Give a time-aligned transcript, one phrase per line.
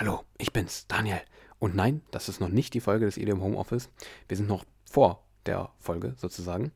[0.00, 1.20] Hallo, ich bin's, Daniel.
[1.58, 3.90] Und nein, das ist noch nicht die Folge des EDM Homeoffice.
[4.28, 6.70] Wir sind noch vor der Folge sozusagen.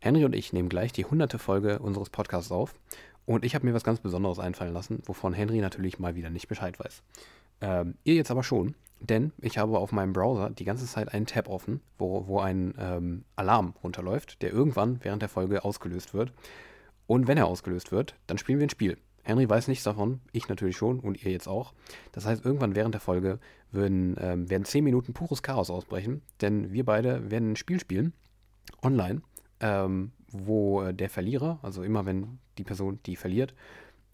[0.00, 2.74] Henry und ich nehmen gleich die hunderte Folge unseres Podcasts auf.
[3.24, 6.46] Und ich habe mir was ganz Besonderes einfallen lassen, wovon Henry natürlich mal wieder nicht
[6.46, 7.02] Bescheid weiß.
[7.62, 11.24] Ähm, ihr jetzt aber schon, denn ich habe auf meinem Browser die ganze Zeit einen
[11.24, 16.34] Tab offen, wo, wo ein ähm, Alarm runterläuft, der irgendwann während der Folge ausgelöst wird.
[17.06, 18.98] Und wenn er ausgelöst wird, dann spielen wir ein Spiel.
[19.28, 21.74] Henry weiß nichts davon, ich natürlich schon und ihr jetzt auch.
[22.12, 23.38] Das heißt, irgendwann während der Folge
[23.70, 28.14] würden, ähm, werden 10 Minuten pures Chaos ausbrechen, denn wir beide werden ein Spiel spielen,
[28.82, 29.20] online,
[29.60, 33.54] ähm, wo äh, der Verlierer, also immer wenn die Person, die verliert,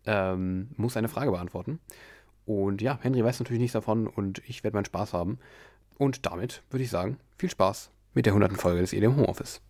[0.05, 1.79] ähm, muss eine Frage beantworten.
[2.45, 5.39] Und ja, Henry weiß natürlich nichts davon und ich werde meinen Spaß haben.
[5.97, 8.61] Und damit würde ich sagen, viel Spaß mit der 100.
[8.61, 9.61] Folge des EDM Homeoffice.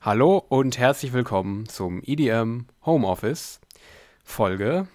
[0.00, 3.60] Hallo und herzlich willkommen zum EDM Homeoffice
[4.24, 4.88] Folge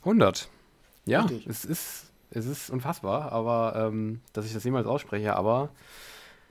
[0.00, 0.48] 100.
[1.06, 5.70] Ja, es ist, es ist unfassbar, aber ähm, dass ich das jemals ausspreche, aber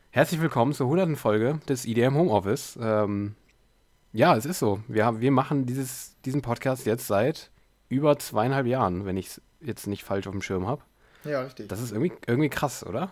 [0.09, 1.17] herzlich willkommen zur 100.
[1.17, 2.79] Folge des EDM Homeoffice.
[2.81, 3.35] Ähm,
[4.11, 4.81] ja, es ist so.
[4.87, 7.51] Wir, haben, wir machen dieses, diesen Podcast jetzt seit
[7.89, 10.81] über zweieinhalb Jahren, wenn ich es jetzt nicht falsch auf dem Schirm habe.
[11.25, 11.69] Ja, richtig.
[11.69, 13.11] Das ist irgendwie, irgendwie krass, oder?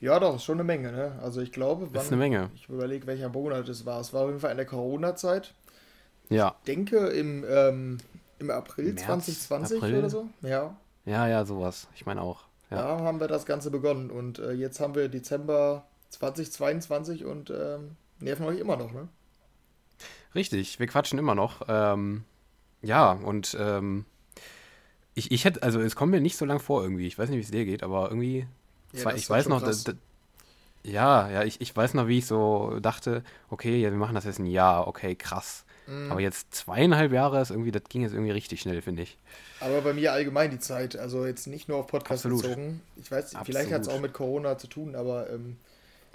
[0.00, 1.18] Ja, doch, ist schon eine Menge, ne?
[1.22, 2.50] Also ich glaube, wann, ist eine Menge.
[2.54, 4.00] Ich überlege, welcher Monat es war.
[4.00, 5.52] Es war auf jeden Fall in der Corona-Zeit.
[6.30, 6.54] Ja.
[6.60, 7.98] Ich denke im, ähm,
[8.40, 9.98] im April März, 2020 April?
[9.98, 10.28] oder so.
[10.42, 10.76] Ja.
[11.04, 11.88] Ja, ja, sowas.
[11.94, 12.44] Ich meine auch.
[12.70, 12.76] Ja.
[12.76, 14.10] Da haben wir das Ganze begonnen.
[14.10, 19.08] Und äh, jetzt haben wir Dezember 2022 und ähm, nerven euch immer noch, ne?
[20.34, 21.62] Richtig, wir quatschen immer noch.
[21.68, 22.24] Ähm,
[22.82, 24.04] ja, und ähm,
[25.14, 27.06] ich, ich hätte, also es kommt mir nicht so lang vor irgendwie.
[27.06, 28.46] Ich weiß nicht, wie es dir geht, aber irgendwie.
[28.92, 29.92] Ja, zwar, ich weiß noch, da, da,
[30.82, 34.24] ja, ja, ich, ich weiß noch, wie ich so dachte, okay, ja, wir machen das
[34.24, 35.64] jetzt ein Jahr, okay, krass.
[35.90, 36.12] Mhm.
[36.12, 39.18] Aber jetzt zweieinhalb Jahre ist irgendwie, das ging jetzt irgendwie richtig schnell, finde ich.
[39.58, 42.42] Aber bei mir allgemein die Zeit, also jetzt nicht nur auf Podcast Absolut.
[42.42, 42.80] bezogen.
[42.96, 43.46] Ich weiß, Absolut.
[43.46, 45.56] vielleicht hat es auch mit Corona zu tun, aber ähm,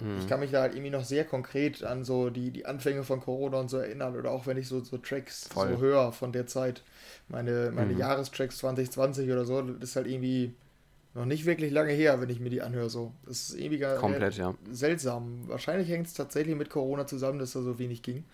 [0.00, 0.18] mhm.
[0.18, 3.20] ich kann mich da halt irgendwie noch sehr konkret an so die, die Anfänge von
[3.20, 4.16] Corona und so erinnern.
[4.16, 5.68] Oder auch wenn ich so, so Tracks Voll.
[5.68, 6.82] so höre von der Zeit,
[7.28, 7.98] meine, meine mhm.
[7.98, 10.54] Jahrestracks 2020 oder so, das ist halt irgendwie
[11.12, 12.88] noch nicht wirklich lange her, wenn ich mir die anhöre.
[12.88, 13.12] So.
[13.26, 14.54] Das ist irgendwie Komplett, ja.
[14.70, 15.48] seltsam.
[15.48, 18.24] Wahrscheinlich hängt es tatsächlich mit Corona zusammen, dass da so wenig ging.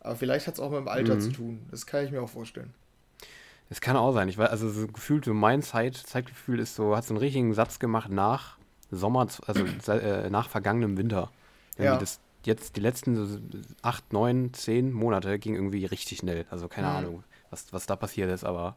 [0.00, 1.20] Aber vielleicht hat es auch mit dem Alter mhm.
[1.20, 1.66] zu tun.
[1.70, 2.72] Das kann ich mir auch vorstellen.
[3.68, 4.28] Das kann auch sein.
[4.28, 7.54] Ich weiß, also so gefühlt so mein Zeit, Zeitgefühl ist so, hat so einen richtigen
[7.54, 8.58] Satz gemacht nach
[8.90, 11.30] Sommer, also äh, nach vergangenem Winter.
[11.78, 11.96] Ja.
[11.96, 13.38] Das, jetzt die letzten so
[13.82, 16.46] acht, neun, zehn Monate ging irgendwie richtig schnell.
[16.50, 16.96] Also keine mhm.
[16.96, 18.76] Ahnung, was, was da passiert ist, aber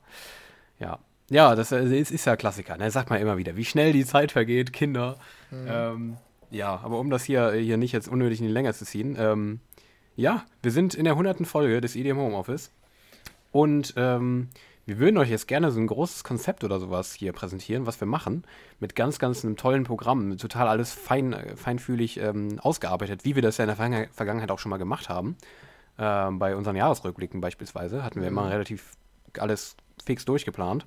[0.79, 0.99] ja.
[1.29, 2.77] Ja, das ist, ist ja Klassiker.
[2.77, 2.91] Ne?
[2.91, 5.17] Sagt man immer wieder, wie schnell die Zeit vergeht, Kinder.
[5.49, 5.67] Mhm.
[5.67, 6.17] Ähm,
[6.51, 9.59] ja, aber um das hier, hier nicht jetzt unnötig in die Länge zu ziehen, ähm,
[10.15, 11.45] ja, wir sind in der 100.
[11.47, 12.71] Folge des EDM Homeoffice.
[13.51, 14.49] Und ähm,
[14.85, 18.07] wir würden euch jetzt gerne so ein großes Konzept oder sowas hier präsentieren, was wir
[18.07, 18.43] machen.
[18.79, 20.37] Mit ganz, ganz einem tollen Programm.
[20.37, 24.71] Total alles fein, feinfühlig ähm, ausgearbeitet, wie wir das ja in der Vergangenheit auch schon
[24.71, 25.37] mal gemacht haben.
[25.97, 28.49] Ähm, bei unseren Jahresrückblicken beispielsweise hatten wir immer mhm.
[28.49, 28.97] relativ
[29.37, 30.85] alles fix durchgeplant.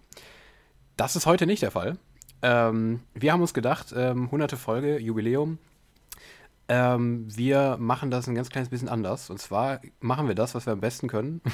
[0.96, 1.96] Das ist heute nicht der Fall.
[2.42, 4.52] Ähm, wir haben uns gedacht, ähm, 100.
[4.52, 5.58] Folge, Jubiläum,
[6.68, 9.30] ähm, wir machen das ein ganz kleines bisschen anders.
[9.30, 11.40] Und zwar machen wir das, was wir am besten können.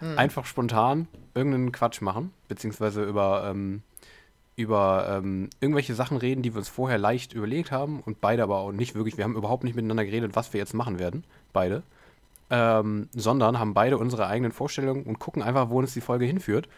[0.00, 0.18] Hm.
[0.18, 3.82] Einfach spontan irgendeinen Quatsch machen, beziehungsweise über, ähm,
[4.56, 8.56] über ähm, irgendwelche Sachen reden, die wir uns vorher leicht überlegt haben und beide aber
[8.56, 9.16] auch nicht wirklich.
[9.16, 11.22] Wir haben überhaupt nicht miteinander geredet, was wir jetzt machen werden.
[11.52, 11.84] Beide.
[12.50, 16.68] Ähm, sondern haben beide unsere eigenen Vorstellungen und gucken einfach, wo uns die Folge hinführt.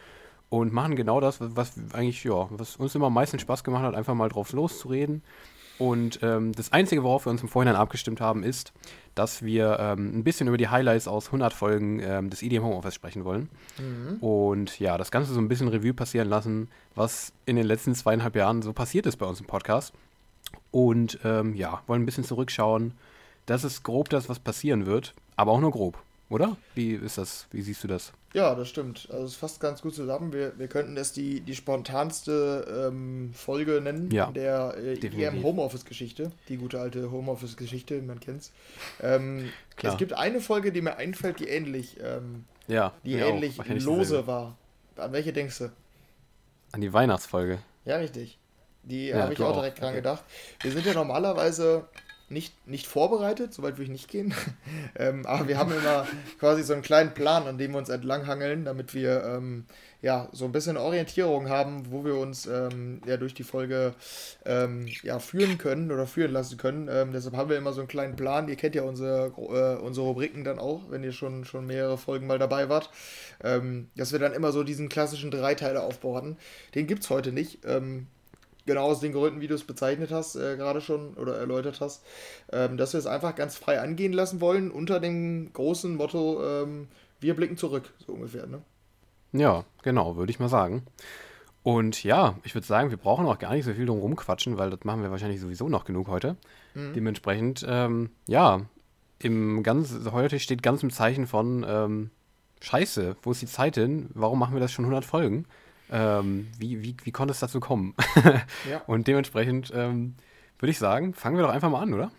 [0.50, 3.94] Und machen genau das, was eigentlich, ja, was uns immer am meisten Spaß gemacht hat,
[3.94, 5.22] einfach mal drauf loszureden
[5.78, 8.72] und ähm, das Einzige, worauf wir uns im Vorhinein abgestimmt haben, ist,
[9.14, 12.94] dass wir ähm, ein bisschen über die Highlights aus 100 Folgen ähm, des EDM Homeoffice
[12.94, 13.48] sprechen wollen.
[13.78, 14.18] Mhm.
[14.20, 18.36] Und ja, das Ganze so ein bisschen Revue passieren lassen, was in den letzten zweieinhalb
[18.36, 19.92] Jahren so passiert ist bei uns im Podcast.
[20.70, 22.92] Und ähm, ja, wollen ein bisschen zurückschauen.
[23.46, 25.98] Das ist grob das, was passieren wird, aber auch nur grob,
[26.34, 26.56] oder?
[26.74, 27.46] Wie ist das?
[27.52, 28.12] Wie siehst du das?
[28.32, 29.08] Ja, das stimmt.
[29.12, 30.32] Also es fasst ganz gut zusammen.
[30.32, 36.32] Wir, wir könnten das die, die spontanste ähm, Folge nennen ja, der äh, Homeoffice-Geschichte.
[36.48, 38.50] Die gute alte Homeoffice-Geschichte, man kennt's.
[39.00, 39.48] Ähm,
[39.80, 44.58] es gibt eine Folge, die mir einfällt, die ähnlich, ähm, ja, die ähnlich lose war.
[44.96, 45.70] An welche denkst du?
[46.72, 47.60] An die Weihnachtsfolge.
[47.84, 48.38] Ja, richtig.
[48.82, 49.98] Die ja, habe ich auch direkt dran okay.
[49.98, 50.24] gedacht.
[50.60, 51.86] Wir sind ja normalerweise
[52.30, 54.34] nicht, nicht vorbereitet, soweit würde ich nicht gehen.
[54.96, 56.06] ähm, aber wir haben immer
[56.38, 59.66] quasi so einen kleinen Plan, an dem wir uns entlanghangeln, damit wir ähm,
[60.00, 63.94] ja so ein bisschen Orientierung haben, wo wir uns ähm, ja durch die Folge
[64.44, 66.88] ähm, ja, führen können oder führen lassen können.
[66.90, 68.48] Ähm, deshalb haben wir immer so einen kleinen Plan.
[68.48, 72.26] Ihr kennt ja unsere, äh, unsere Rubriken dann auch, wenn ihr schon, schon mehrere Folgen
[72.26, 72.90] mal dabei wart.
[73.42, 76.36] Ähm, dass wir dann immer so diesen klassischen Dreiteiler aufbauen.
[76.74, 77.60] Den gibt es heute nicht
[78.66, 82.04] genau aus den Gründen, wie du es bezeichnet hast, äh, gerade schon oder erläutert hast,
[82.52, 86.88] ähm, dass wir es einfach ganz frei angehen lassen wollen, unter dem großen Motto, ähm,
[87.20, 88.62] wir blicken zurück, so ungefähr, ne?
[89.32, 90.84] Ja, genau, würde ich mal sagen.
[91.64, 94.70] Und ja, ich würde sagen, wir brauchen auch gar nicht so viel drum rumquatschen, weil
[94.70, 96.36] das machen wir wahrscheinlich sowieso noch genug heute.
[96.74, 96.92] Mhm.
[96.92, 98.60] Dementsprechend, ähm, ja,
[99.18, 102.10] im ganz, heute steht ganz im Zeichen von ähm,
[102.60, 104.10] Scheiße, wo ist die Zeit hin?
[104.14, 105.46] Warum machen wir das schon 100 Folgen?
[105.90, 107.94] Ähm, wie, wie, wie konnte es dazu kommen?
[108.70, 108.82] ja.
[108.86, 110.14] Und dementsprechend ähm,
[110.58, 112.10] würde ich sagen, fangen wir doch einfach mal an, oder?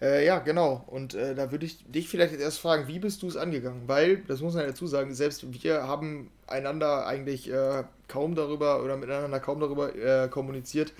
[0.00, 0.84] Äh, ja, genau.
[0.86, 3.82] Und äh, da würde ich dich vielleicht jetzt erst fragen, wie bist du es angegangen?
[3.86, 8.96] Weil, das muss man dazu sagen, selbst wir haben einander eigentlich äh, kaum darüber oder
[8.96, 10.92] miteinander kaum darüber äh, kommuniziert,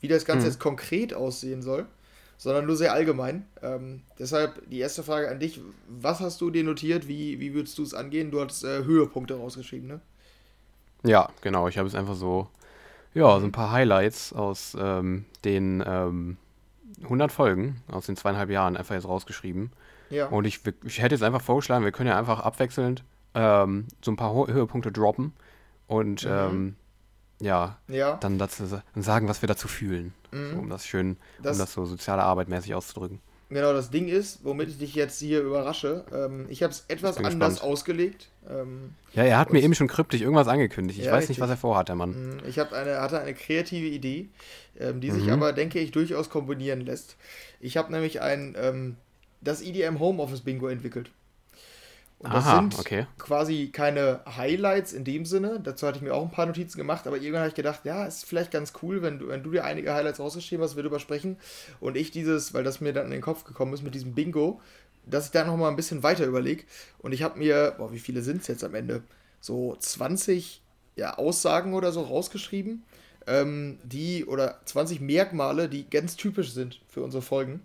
[0.00, 0.52] wie das Ganze hm.
[0.52, 1.86] jetzt konkret aussehen soll,
[2.38, 3.46] sondern nur sehr allgemein.
[3.62, 7.08] Ähm, deshalb die erste Frage an dich: Was hast du dir notiert?
[7.08, 8.30] Wie, wie würdest du es angehen?
[8.30, 10.00] Du hast äh, Höhepunkte rausgeschrieben, ne?
[11.02, 11.68] Ja, genau.
[11.68, 12.48] Ich habe es einfach so,
[13.14, 16.36] ja, so ein paar Highlights aus ähm, den ähm,
[17.02, 19.70] 100 Folgen, aus den zweieinhalb Jahren einfach jetzt rausgeschrieben.
[20.10, 20.26] Ja.
[20.26, 23.04] Und ich, ich hätte jetzt einfach vorgeschlagen, wir können ja einfach abwechselnd
[23.34, 25.32] ähm, so ein paar Höhepunkte droppen
[25.86, 26.30] und mhm.
[26.30, 26.76] ähm,
[27.38, 28.64] ja, ja, dann dazu
[28.94, 30.14] sagen, was wir dazu fühlen.
[30.30, 30.52] Mhm.
[30.52, 33.20] So, um das schön, das, um das so soziale Arbeit mäßig auszudrücken.
[33.48, 37.16] Genau, das Ding ist, womit ich dich jetzt hier überrasche, ähm, ich habe es etwas
[37.18, 37.62] anders gespannt.
[37.62, 38.28] ausgelegt.
[38.50, 40.98] Ähm, ja, er hat mir eben schon kryptisch irgendwas angekündigt.
[40.98, 41.36] Ich ja, weiß richtig.
[41.36, 42.10] nicht, was er vorhat, der Mann.
[42.10, 44.28] Mhm, ich eine, hatte eine kreative Idee,
[44.80, 45.20] ähm, die mhm.
[45.20, 47.16] sich aber, denke ich, durchaus kombinieren lässt.
[47.60, 48.96] Ich habe nämlich ein, ähm,
[49.42, 51.10] das EDM Homeoffice Bingo entwickelt.
[52.18, 53.06] Und das Aha, sind okay.
[53.18, 55.60] quasi keine Highlights in dem Sinne.
[55.62, 58.06] Dazu hatte ich mir auch ein paar Notizen gemacht, aber irgendwann habe ich gedacht, ja,
[58.06, 60.98] ist vielleicht ganz cool, wenn du, wenn du dir einige Highlights rausgeschrieben hast, wir darüber
[60.98, 61.36] sprechen.
[61.78, 64.62] Und ich dieses, weil das mir dann in den Kopf gekommen ist mit diesem Bingo,
[65.04, 66.64] dass ich da nochmal ein bisschen weiter überlege.
[66.98, 69.02] Und ich habe mir, boah, wie viele sind es jetzt am Ende?
[69.40, 70.62] So 20
[70.96, 72.82] ja, Aussagen oder so rausgeschrieben,
[73.26, 77.60] ähm, die oder 20 Merkmale, die ganz typisch sind für unsere Folgen.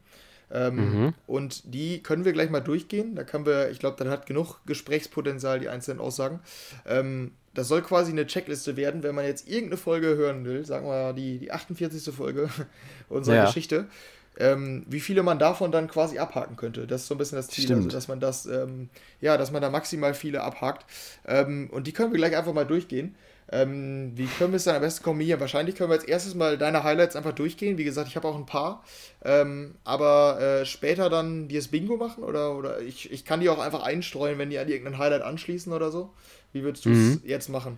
[0.53, 1.13] Ähm, mhm.
[1.27, 3.15] Und die können wir gleich mal durchgehen.
[3.15, 6.39] Da können wir, ich glaube, dann hat genug Gesprächspotenzial, die einzelnen Aussagen.
[6.85, 10.87] Ähm, das soll quasi eine Checkliste werden, wenn man jetzt irgendeine Folge hören will, sagen
[10.87, 12.13] wir die, die 48.
[12.13, 12.49] Folge
[13.09, 13.45] unserer ja.
[13.45, 13.87] Geschichte,
[14.37, 16.87] ähm, wie viele man davon dann quasi abhaken könnte.
[16.87, 18.89] Das ist so ein bisschen das Ziel, also, dass man das, ähm,
[19.19, 20.85] ja, dass man da maximal viele abhakt.
[21.27, 23.15] Ähm, und die können wir gleich einfach mal durchgehen.
[23.51, 25.39] Ähm, wie können wir es dann am besten kombinieren?
[25.39, 27.77] Wahrscheinlich können wir als erstes mal deine Highlights einfach durchgehen.
[27.77, 28.83] Wie gesagt, ich habe auch ein paar.
[29.23, 33.49] Ähm, aber äh, später dann dir das Bingo machen oder, oder ich, ich kann die
[33.49, 36.13] auch einfach einstreuen, wenn die an irgendein Highlight anschließen oder so.
[36.53, 37.21] Wie würdest du es mhm.
[37.25, 37.77] jetzt machen?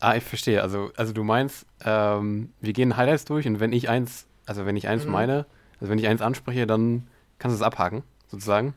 [0.00, 0.62] Ah, ich verstehe.
[0.62, 4.76] Also, also du meinst, ähm, wir gehen Highlights durch und wenn ich eins, also wenn
[4.76, 5.12] ich eins mhm.
[5.12, 5.46] meine,
[5.78, 7.06] also wenn ich eins anspreche, dann
[7.38, 8.74] kannst du es abhaken, sozusagen.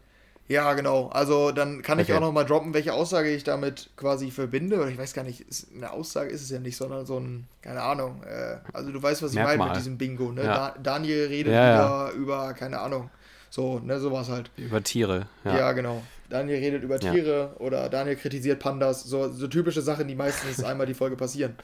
[0.48, 1.07] Ja, genau.
[1.07, 2.12] Also dann kann okay.
[2.12, 4.78] ich auch noch mal droppen, welche Aussage ich damit quasi verbinde.
[4.78, 5.45] Oder ich weiß gar nicht,
[5.75, 8.22] eine Aussage ist es ja nicht, sondern so ein, keine Ahnung.
[8.24, 10.31] Äh, also du weißt, was ich meine mit diesem Bingo.
[10.31, 10.44] Ne?
[10.44, 10.56] Ja.
[10.56, 13.10] Da, Daniel redet ja, über, über, keine Ahnung.
[13.50, 14.50] So, ne, sowas halt.
[14.57, 15.28] Über Tiere.
[15.45, 16.01] Ja, ja genau.
[16.34, 19.04] Daniel redet über Tiere oder Daniel kritisiert Pandas.
[19.04, 21.56] So, so typische Sachen, die meistens einmal die Folge passieren.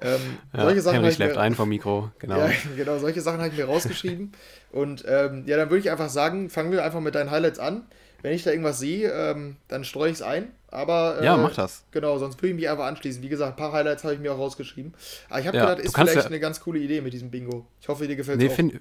[0.00, 2.38] Ähm, solche Sachen Henry schläft mir, ein vom Mikro, genau.
[2.38, 4.32] Ja, genau, solche Sachen habe ich mir rausgeschrieben.
[4.72, 7.84] Und ähm, ja, dann würde ich einfach sagen, fangen wir einfach mit deinen Highlights an.
[8.24, 10.48] Wenn ich da irgendwas sehe, ähm, dann streue ich es ein.
[10.68, 11.84] Aber äh, ja, mach das.
[11.90, 13.22] Genau, sonst würde ich mich einfach anschließen.
[13.22, 14.94] Wie gesagt, ein paar Highlights habe ich mir auch rausgeschrieben.
[15.28, 17.66] Aber ich habe ja, gedacht, ist vielleicht ja, eine ganz coole Idee mit diesem Bingo.
[17.82, 18.56] Ich hoffe, dir gefällt es nee, auch.
[18.56, 18.80] Finde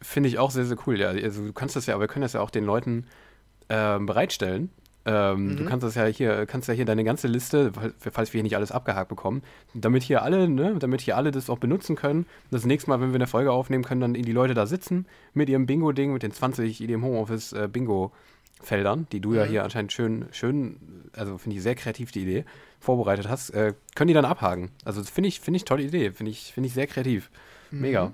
[0.00, 1.00] find ich auch sehr, sehr cool.
[1.00, 3.08] Ja, also du kannst das ja, aber wir können das ja auch den Leuten
[3.66, 4.70] äh, bereitstellen.
[5.06, 5.56] Ähm, mhm.
[5.56, 8.54] Du kannst das ja hier, kannst ja hier deine ganze Liste, falls wir hier nicht
[8.54, 9.42] alles abgehakt bekommen,
[9.74, 12.26] damit hier alle, ne, damit hier alle das auch benutzen können.
[12.52, 15.48] Das nächste Mal, wenn wir eine Folge aufnehmen, können dann die Leute da sitzen mit
[15.48, 18.12] ihrem Bingo-Ding, mit den 20 IDM Homeoffice äh, Bingo
[18.60, 19.36] Feldern, die du mhm.
[19.36, 22.44] ja hier anscheinend schön, schön, also finde ich sehr kreativ die Idee,
[22.80, 24.70] vorbereitet hast, äh, können die dann abhaken.
[24.84, 27.30] Also finde ich, finde ich tolle Idee, finde ich, finde ich sehr kreativ.
[27.70, 27.80] Mhm.
[27.80, 28.12] Mega.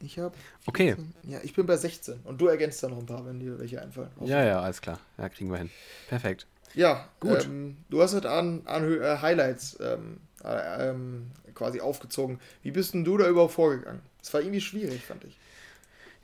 [0.00, 0.34] Ich habe.
[0.66, 0.96] Okay.
[1.24, 3.82] Ja, ich bin bei 16 und du ergänzt da noch ein paar, wenn dir welche
[3.82, 4.10] einfallen.
[4.24, 5.00] Ja, ja, alles klar.
[5.16, 5.70] Ja, kriegen wir hin.
[6.08, 6.46] Perfekt.
[6.74, 7.46] Ja, gut.
[7.46, 12.38] Ähm, du hast halt an, an äh, Highlights ähm, äh, ähm, quasi aufgezogen.
[12.62, 14.00] Wie bist denn du da überhaupt vorgegangen?
[14.22, 15.36] Es war irgendwie schwierig, fand ich.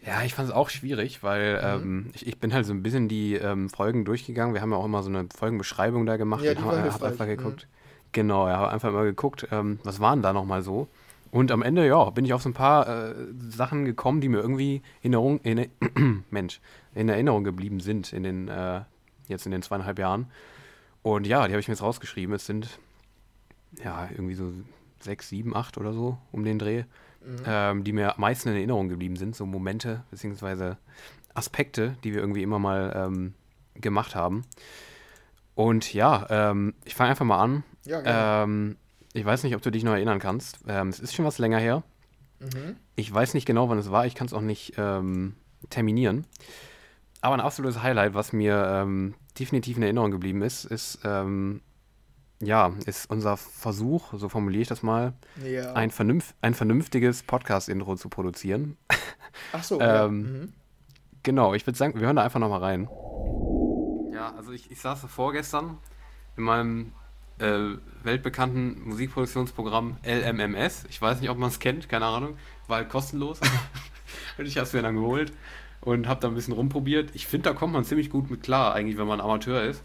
[0.07, 1.83] Ja, ich fand es auch schwierig, weil mhm.
[1.83, 4.55] ähm, ich, ich, bin halt so ein bisschen die ähm, Folgen durchgegangen.
[4.55, 6.45] Wir haben ja auch immer so eine Folgenbeschreibung da gemacht.
[6.45, 7.67] Ja, die haben, hab einfach geguckt.
[7.67, 7.75] Mhm.
[8.13, 10.89] Genau, ja, habe einfach mal geguckt, ähm, was waren da nochmal so.
[11.31, 13.15] Und am Ende, ja, bin ich auf so ein paar äh,
[13.49, 15.69] Sachen gekommen, die mir irgendwie Erinnerung, in,
[16.31, 16.61] Mensch,
[16.95, 18.83] in Erinnerung geblieben sind in den, äh,
[19.27, 20.27] jetzt in den zweieinhalb Jahren.
[21.03, 22.35] Und ja, die habe ich mir jetzt rausgeschrieben.
[22.35, 22.79] Es sind
[23.83, 24.53] ja irgendwie so
[25.01, 26.85] sechs, sieben, acht oder so um den Dreh
[27.25, 27.43] mhm.
[27.47, 30.79] ähm, die mir am meisten in Erinnerung geblieben sind, so Momente beziehungsweise
[31.35, 33.35] Aspekte, die wir irgendwie immer mal ähm,
[33.75, 34.45] gemacht haben.
[35.55, 37.65] Und ja, ähm, ich fange einfach mal an.
[37.85, 38.77] Ja, ähm,
[39.13, 40.59] ich weiß nicht, ob du dich noch erinnern kannst.
[40.67, 41.83] Ähm, es ist schon was länger her.
[42.41, 42.77] Mhm.
[42.97, 44.07] Ich weiß nicht genau, wann es war.
[44.07, 45.35] Ich kann es auch nicht ähm,
[45.71, 46.27] terminieren.
[47.21, 49.03] Aber ein absolutes Highlight, was mir
[49.39, 50.99] definitiv in Erinnerung geblieben ist, ist,
[52.41, 55.15] ja, ist unser Versuch, so formuliere ich das mal,
[55.45, 55.73] ja.
[55.73, 58.77] ein, vernünft, ein vernünftiges Podcast-Intro zu produzieren.
[59.53, 60.07] Ach so, ja.
[60.07, 60.53] Ähm, mhm.
[61.23, 62.89] Genau, ich würde sagen, wir hören da einfach nochmal rein.
[64.13, 65.79] Ja, also ich, ich saß vorgestern
[66.37, 66.93] in meinem
[67.39, 70.85] äh, weltbekannten Musikproduktionsprogramm LMMS.
[70.91, 72.37] Ich weiß nicht, ob man es kennt, keine Ahnung.
[72.69, 73.41] War halt kostenlos.
[74.39, 75.33] und ich habe es mir dann geholt
[75.81, 77.11] und habe da ein bisschen rumprobiert.
[77.15, 79.83] Ich finde, da kommt man ziemlich gut mit klar, eigentlich, wenn man Amateur ist.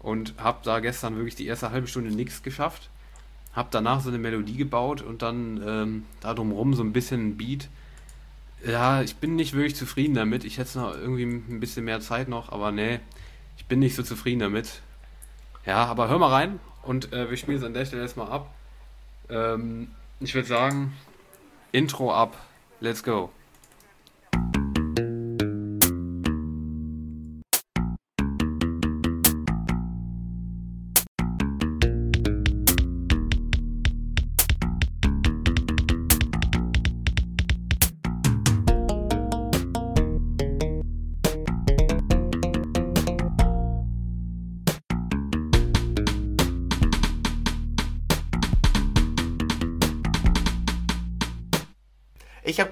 [0.00, 2.88] Und habe da gestern wirklich die erste halbe Stunde nichts geschafft.
[3.52, 7.36] Habe danach so eine Melodie gebaut und dann ähm, da drumherum so ein bisschen ein
[7.36, 7.68] Beat.
[8.64, 10.44] Ja, ich bin nicht wirklich zufrieden damit.
[10.44, 13.00] Ich hätte noch irgendwie ein bisschen mehr Zeit noch, aber nee,
[13.56, 14.80] ich bin nicht so zufrieden damit.
[15.66, 18.54] Ja, aber hör mal rein und äh, wir spielen es an der Stelle erstmal ab.
[19.28, 19.88] Ähm,
[20.20, 20.92] ich würde sagen,
[21.72, 22.36] Intro ab.
[22.80, 23.30] Let's go.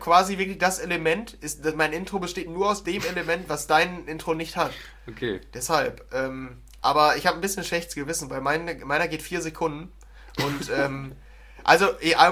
[0.09, 4.33] Quasi wirklich das Element, ist, mein Intro besteht nur aus dem Element, was dein Intro
[4.35, 4.73] nicht hat.
[5.07, 5.41] Okay.
[5.53, 6.03] Deshalb.
[6.15, 9.93] Ähm, aber ich habe ein bisschen schlechtes Gewissen, weil meine, meiner geht vier Sekunden.
[10.38, 11.12] Und ähm,
[11.62, 11.88] also,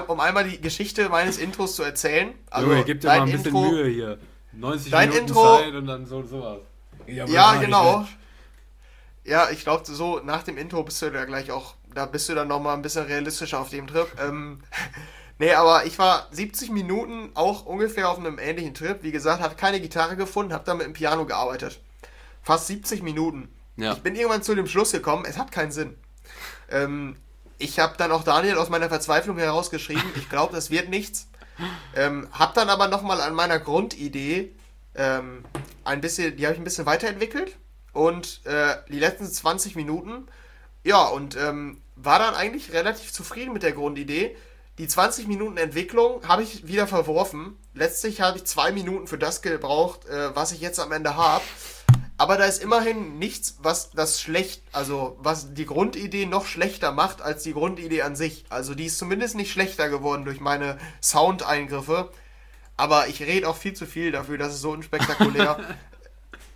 [0.07, 2.33] um einmal die Geschichte meines Intros zu erzählen.
[2.49, 4.17] Also, Junge, gib dir mal ein bisschen Intro, Mühe hier.
[4.53, 6.59] 90 dein Minuten Intro, Zeit und dann so sowas.
[7.05, 8.07] Ja, ja genau.
[9.23, 12.33] Ja, ich glaube, so nach dem Intro bist du da gleich auch, da bist du
[12.33, 14.07] dann nochmal ein bisschen realistischer auf dem Trip.
[14.19, 14.63] Ähm,
[15.39, 19.03] Nee, aber ich war 70 Minuten auch ungefähr auf einem ähnlichen Trip.
[19.03, 21.79] Wie gesagt, habe keine Gitarre gefunden, habe dann mit dem Piano gearbeitet.
[22.41, 23.49] Fast 70 Minuten.
[23.75, 23.93] Ja.
[23.93, 25.95] Ich bin irgendwann zu dem Schluss gekommen, es hat keinen Sinn.
[26.69, 27.15] Ähm,
[27.59, 31.27] ich habe dann auch Daniel aus meiner Verzweiflung herausgeschrieben, ich glaube, das wird nichts.
[31.95, 34.53] Ähm, hab dann aber nochmal an meiner Grundidee
[34.95, 35.43] ähm,
[35.83, 37.55] ein bisschen, die habe ich ein bisschen weiterentwickelt.
[37.93, 40.27] Und äh, die letzten 20 Minuten,
[40.83, 44.35] ja, und ähm, war dann eigentlich relativ zufrieden mit der Grundidee
[44.77, 47.57] die 20 Minuten Entwicklung habe ich wieder verworfen.
[47.73, 51.43] Letztlich habe ich zwei Minuten für das gebraucht, äh, was ich jetzt am Ende habe.
[52.19, 57.21] Aber da ist immerhin nichts, was das schlecht, also was die Grundidee noch schlechter macht
[57.21, 58.45] als die Grundidee an sich.
[58.49, 62.11] Also die ist zumindest nicht schlechter geworden durch meine Soundeingriffe.
[62.75, 65.59] Aber ich rede auch viel zu viel dafür, dass es so unspektakulär.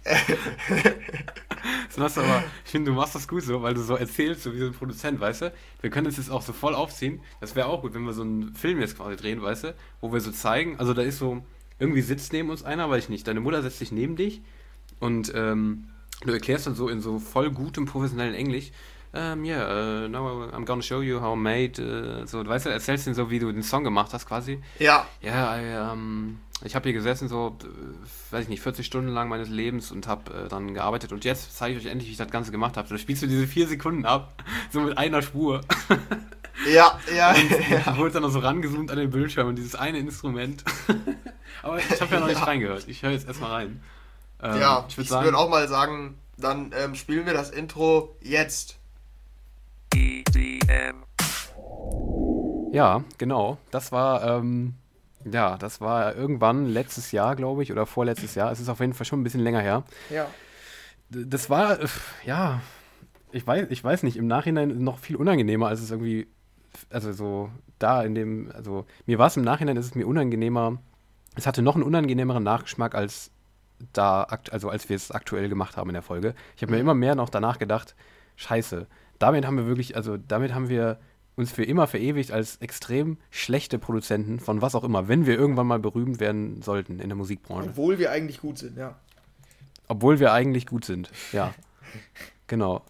[1.96, 4.60] das aber, ich finde, du machst das gut so, weil du so erzählst, so wie
[4.60, 5.54] so ein Produzent, weißt du?
[5.82, 7.22] Wir können das jetzt auch so voll aufziehen.
[7.40, 9.76] Das wäre auch gut, wenn wir so einen Film jetzt quasi drehen, weißt du?
[10.00, 11.44] Wo wir so zeigen, also da ist so,
[11.80, 14.42] irgendwie sitzt neben uns einer, weiß ich nicht, deine Mutter setzt sich neben dich
[15.00, 15.90] und ähm,
[16.24, 18.72] du erklärst dann so in so voll gutem professionellen Englisch,
[19.14, 22.68] um, ähm, yeah, uh, now I'm gonna show you how I made, uh, so, weißt
[22.68, 24.62] du, erzählst ihn so, wie du den Song gemacht hast quasi.
[24.80, 25.06] Ja.
[25.22, 29.10] Ja, yeah, I, um, ich habe hier gesessen, so, äh, weiß ich nicht, 40 Stunden
[29.10, 31.12] lang meines Lebens und habe äh, dann gearbeitet.
[31.12, 32.88] Und jetzt zeige ich euch endlich, wie ich das Ganze gemacht habe.
[32.88, 34.34] Da spielst du diese vier Sekunden ab,
[34.72, 35.62] so mit einer Spur.
[36.72, 37.32] Ja, ja.
[37.32, 37.98] und ja.
[37.98, 40.64] wurde dann noch so rangezoomt an den Bildschirm und dieses eine Instrument.
[41.64, 42.44] Aber ich habe ja noch nicht ja.
[42.44, 42.88] reingehört.
[42.88, 43.82] Ich höre jetzt erstmal rein.
[44.44, 48.78] Ähm, ja, ich würde würd auch mal sagen, dann ähm, spielen wir das Intro jetzt.
[49.96, 51.04] EDM.
[52.72, 53.58] Ja, genau.
[53.72, 54.76] Das war ähm,
[55.30, 58.52] ja, das war irgendwann letztes Jahr, glaube ich, oder vorletztes Jahr.
[58.52, 59.84] Es ist auf jeden Fall schon ein bisschen länger her.
[60.10, 60.28] Ja.
[61.10, 61.88] Das war, äh,
[62.26, 62.62] ja,
[63.32, 66.28] ich weiß, ich weiß nicht, im Nachhinein noch viel unangenehmer, als es irgendwie,
[66.90, 67.50] also so
[67.80, 70.78] da in dem, also mir war es im Nachhinein, ist es mir unangenehmer,
[71.36, 73.32] es hatte noch einen unangenehmeren Nachgeschmack als
[73.94, 76.36] da, also als wir es aktuell gemacht haben in der Folge.
[76.56, 76.82] Ich habe mir mhm.
[76.82, 77.96] immer mehr noch danach gedacht,
[78.36, 78.88] scheiße,
[79.20, 81.00] damit haben wir wirklich, also damit haben wir
[81.36, 85.68] uns für immer verewigt als extrem schlechte Produzenten von was auch immer, wenn wir irgendwann
[85.68, 87.70] mal berühmt werden sollten in der Musikbranche.
[87.70, 88.96] Obwohl wir eigentlich gut sind, ja.
[89.88, 91.54] Obwohl wir eigentlich gut sind, ja.
[92.48, 92.84] genau.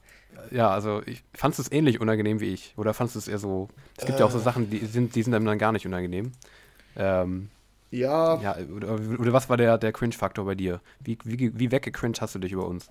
[0.49, 2.73] Ja, also ich fandest du es ähnlich unangenehm wie ich?
[2.77, 3.69] Oder fandest du es eher so.
[3.97, 4.41] Es gibt äh, ja auch so äh.
[4.41, 6.31] Sachen, die sind, die sind dann gar nicht unangenehm.
[6.95, 7.49] Ähm,
[7.91, 8.41] ja.
[8.41, 10.81] Ja, oder, oder, was war der, der Cringe-Faktor bei dir?
[11.01, 12.89] Wie, wie, wie weggecringed hast du dich über uns?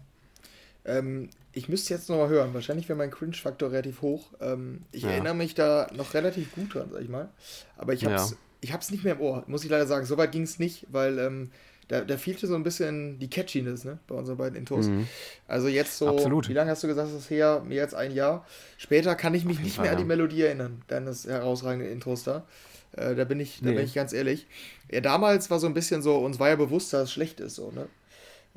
[0.84, 2.54] Ähm, ich müsste jetzt nochmal hören.
[2.54, 4.32] Wahrscheinlich wäre mein Cringe-Faktor relativ hoch.
[4.40, 5.10] Ähm, ich ja.
[5.10, 7.28] erinnere mich da noch relativ gut dran, sag ich mal.
[7.76, 8.36] Aber ich hab's, ja.
[8.60, 10.06] ich hab's nicht mehr im Ohr, muss ich leider sagen.
[10.06, 11.50] Soweit ging es nicht, weil ähm,
[11.88, 14.86] da, da fehlte so ein bisschen die Catchiness, ne, bei unseren beiden Intros.
[14.86, 15.08] Mhm.
[15.48, 16.48] Also jetzt so, Absolut.
[16.48, 17.64] wie lange hast du gesagt, ist es her?
[17.66, 18.46] Mehr als ein Jahr.
[18.78, 22.44] Später kann ich mich nicht Fall, mehr an die Melodie erinnern, deines herausragenden Intros da.
[22.92, 23.74] Äh, da bin ich, da nee.
[23.74, 24.46] bin ich ganz ehrlich.
[24.88, 27.56] Ja, damals war so ein bisschen so, uns war ja bewusst, dass es schlecht ist,
[27.56, 27.88] so, ne?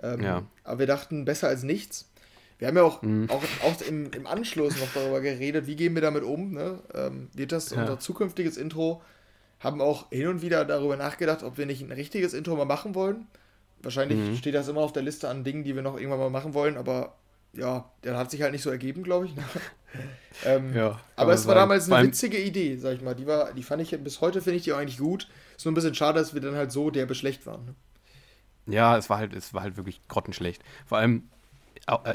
[0.02, 0.44] Ähm, ja.
[0.64, 2.08] Aber wir dachten, besser als nichts.
[2.64, 3.30] Wir haben ja auch, mhm.
[3.30, 6.80] auch, auch im, im Anschluss noch darüber geredet, wie gehen wir damit um, ne?
[6.94, 7.82] Ähm, wird das ja.
[7.82, 9.02] unser zukünftiges Intro
[9.60, 12.96] haben auch hin und wieder darüber nachgedacht, ob wir nicht ein richtiges Intro mal machen
[12.96, 13.28] wollen.
[13.82, 14.38] Wahrscheinlich mhm.
[14.38, 16.78] steht das immer auf der Liste an Dingen, die wir noch irgendwann mal machen wollen,
[16.78, 17.18] aber
[17.52, 19.36] ja, der hat sich halt nicht so ergeben, glaube ich.
[19.36, 19.44] Ne?
[20.46, 23.14] ähm, ja, aber es war damals eine witzige Idee, sag ich mal.
[23.14, 25.28] Die war, die fand ich bis heute finde ich die auch eigentlich gut.
[25.58, 27.66] Ist nur ein bisschen schade, dass wir dann halt so derbe schlecht waren.
[27.66, 27.76] Ne?
[28.68, 30.64] Ja, es war halt, es war halt wirklich grottenschlecht.
[30.86, 31.24] Vor allem,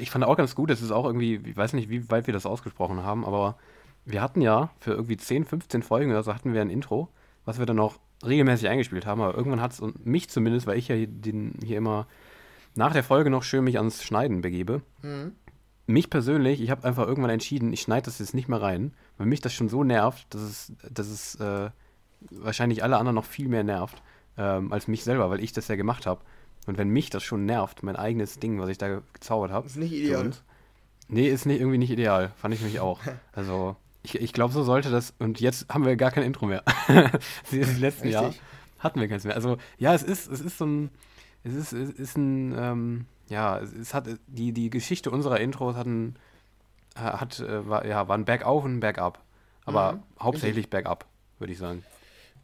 [0.00, 2.34] ich fand auch ganz gut, es ist auch irgendwie, ich weiß nicht, wie weit wir
[2.34, 3.58] das ausgesprochen haben, aber
[4.04, 7.08] wir hatten ja für irgendwie 10, 15 Folgen oder so hatten wir ein Intro
[7.48, 7.96] was wir dann auch
[8.26, 9.22] regelmäßig eingespielt haben.
[9.22, 12.06] Aber irgendwann hat es mich zumindest, weil ich ja den, hier immer
[12.74, 14.82] nach der Folge noch schön mich ans Schneiden begebe.
[15.00, 15.32] Mhm.
[15.86, 19.26] Mich persönlich, ich habe einfach irgendwann entschieden, ich schneide das jetzt nicht mehr rein, weil
[19.26, 21.70] mich das schon so nervt, dass es, dass es äh,
[22.30, 24.02] wahrscheinlich alle anderen noch viel mehr nervt
[24.36, 26.20] ähm, als mich selber, weil ich das ja gemacht habe.
[26.68, 29.66] Und wenn mich das schon nervt, mein eigenes Ding, was ich da gezaubert habe.
[29.66, 30.32] Ist nicht ideal.
[31.08, 32.30] nee, ist nicht, irgendwie nicht ideal.
[32.36, 33.00] Fand ich mich auch.
[33.32, 35.14] Also, ich, ich glaube, so sollte das.
[35.18, 36.62] Und jetzt haben wir gar kein Intro mehr.
[37.50, 38.34] Die letzten Jahr
[38.80, 39.34] hatten wir keins mehr.
[39.34, 40.90] Also, ja, es ist, es ist so ein.
[41.42, 42.54] Es ist, es ist ein.
[42.58, 44.06] Ähm, ja, es hat.
[44.26, 46.16] Die, die Geschichte unserer Intros hat ein.
[46.96, 49.22] Hat, äh, war, ja, war ein Bergauf und ein Bergab.
[49.64, 50.68] Aber mhm, hauptsächlich.
[50.68, 51.06] Bergab,
[51.38, 51.82] würde ich sagen.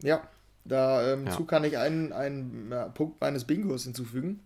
[0.01, 0.21] Ja,
[0.65, 1.45] dazu ähm, ja.
[1.47, 4.41] kann ich einen, einen Punkt meines Bingos hinzufügen.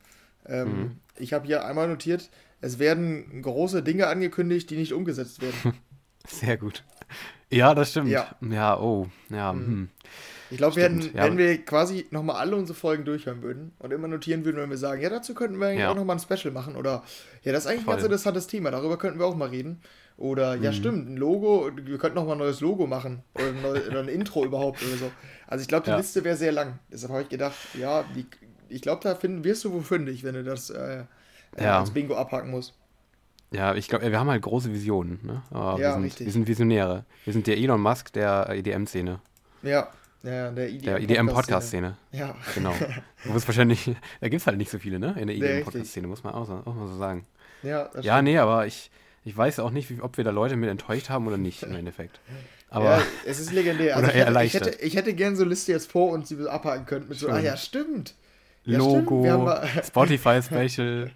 [0.46, 0.92] Ähm, mhm.
[1.18, 2.30] Ich habe hier einmal notiert,
[2.62, 5.74] es werden große Dinge angekündigt, die nicht umgesetzt werden.
[6.28, 6.84] Sehr gut.
[7.50, 8.10] Ja, das stimmt.
[8.10, 9.54] Ja, ja oh, ja.
[9.54, 9.66] Mhm.
[9.66, 9.90] Hm.
[10.52, 11.26] Ich glaube, wenn, ja.
[11.26, 14.78] wenn wir quasi nochmal alle unsere Folgen durchhören würden und immer notieren würden, wenn wir
[14.78, 15.92] sagen, ja, dazu könnten wir eigentlich ja.
[15.92, 17.04] auch nochmal ein Special machen oder
[17.44, 17.94] ja, das ist eigentlich Voll.
[17.94, 19.82] ein ganz interessantes Thema, darüber könnten wir auch mal reden.
[20.20, 20.76] Oder ja, mhm.
[20.76, 24.10] stimmt, ein Logo, wir könnten nochmal ein neues Logo machen oder ein, neu, oder ein
[24.10, 25.12] Intro überhaupt oder so.
[25.48, 25.98] Also ich glaube, die ja.
[25.98, 26.78] Liste wäre sehr lang.
[26.92, 28.26] Deshalb habe ich gedacht, ja, die,
[28.68, 31.06] ich glaube, da finden, wirst du wo fündig, wenn du das äh,
[31.56, 31.80] äh ja.
[31.80, 32.74] als Bingo abhaken musst.
[33.52, 35.22] Ja, ich glaube, wir haben halt große Visionen.
[35.24, 35.42] Ne?
[35.52, 36.26] Aber ja, wir sind, richtig.
[36.26, 37.06] Wir sind Visionäre.
[37.24, 39.22] Wir sind der Elon Musk der EDM-Szene.
[39.64, 39.88] Ja,
[40.24, 41.96] ja, der EDM-Podcast-Szene.
[42.12, 42.36] EDM ja.
[42.56, 42.74] Genau.
[43.24, 45.16] Du wirst wahrscheinlich, da gibt es halt nicht so viele, ne?
[45.18, 47.26] In der EDM-Podcast-Szene, muss man auch, auch, mal so sagen.
[47.64, 48.92] Ja, ja nee, aber ich,
[49.26, 51.76] ich weiß auch nicht, wie, ob wir da Leute mit enttäuscht haben oder nicht im
[51.76, 52.20] Endeffekt.
[52.70, 53.96] Aber ja, es ist legendär.
[53.96, 54.62] Also oder eher erleichtert.
[54.62, 57.18] Ich hätte, ich hätte gerne so eine Liste jetzt vor und sie abhaken können mit
[57.18, 58.16] so, ah ja, stimmt.
[58.66, 59.26] Ja, Logo,
[59.84, 61.12] Spotify-Special.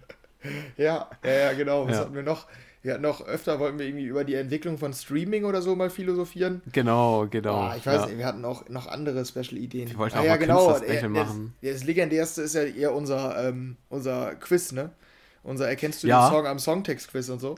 [0.76, 1.86] ja, ja, ja, genau.
[1.86, 2.00] Was ja.
[2.00, 2.46] hatten wir noch?
[2.82, 5.88] Wir hatten noch öfter, wollten wir irgendwie über die Entwicklung von Streaming oder so mal
[5.88, 6.60] philosophieren.
[6.70, 7.60] Genau, genau.
[7.60, 8.06] Ah, ich weiß ja.
[8.08, 9.88] nicht, wir hatten auch noch andere Special-Ideen.
[9.88, 10.76] Wir wollten ah, auch ja, genau.
[10.76, 11.54] Special machen.
[11.62, 14.90] Das, das legendärste ist ja eher unser, ähm, unser Quiz, ne?
[15.42, 17.54] Unser Erkennst du den Song am Songtext-Quiz und so.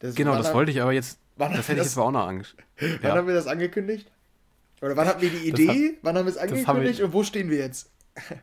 [0.00, 2.54] Das genau, das wollte ich aber jetzt, das hätte ich jetzt auch noch Angst.
[3.02, 4.10] Wann haben wir das angekündigt?
[4.80, 5.88] Oder wann hatten wir die Idee?
[5.88, 7.90] Hat, wann haben wir es angekündigt und wo stehen wir jetzt?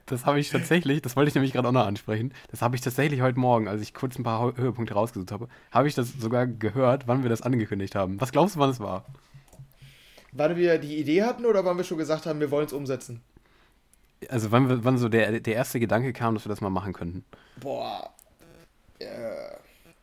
[0.05, 2.81] Das habe ich tatsächlich, das wollte ich nämlich gerade auch noch ansprechen, das habe ich
[2.81, 6.47] tatsächlich heute Morgen, als ich kurz ein paar Höhepunkte rausgesucht habe, habe ich das sogar
[6.47, 8.19] gehört, wann wir das angekündigt haben.
[8.21, 9.05] Was glaubst du, wann es war?
[10.31, 13.21] Wann wir die Idee hatten oder wann wir schon gesagt haben, wir wollen es umsetzen?
[14.29, 17.23] Also wann, wann so der, der erste Gedanke kam, dass wir das mal machen könnten.
[17.57, 18.13] Boah.
[18.99, 19.05] Äh,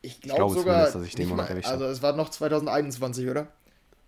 [0.03, 0.91] ich, glaub glaube sogar.
[0.91, 3.49] Dass ich den mal, also es war noch 2021, oder?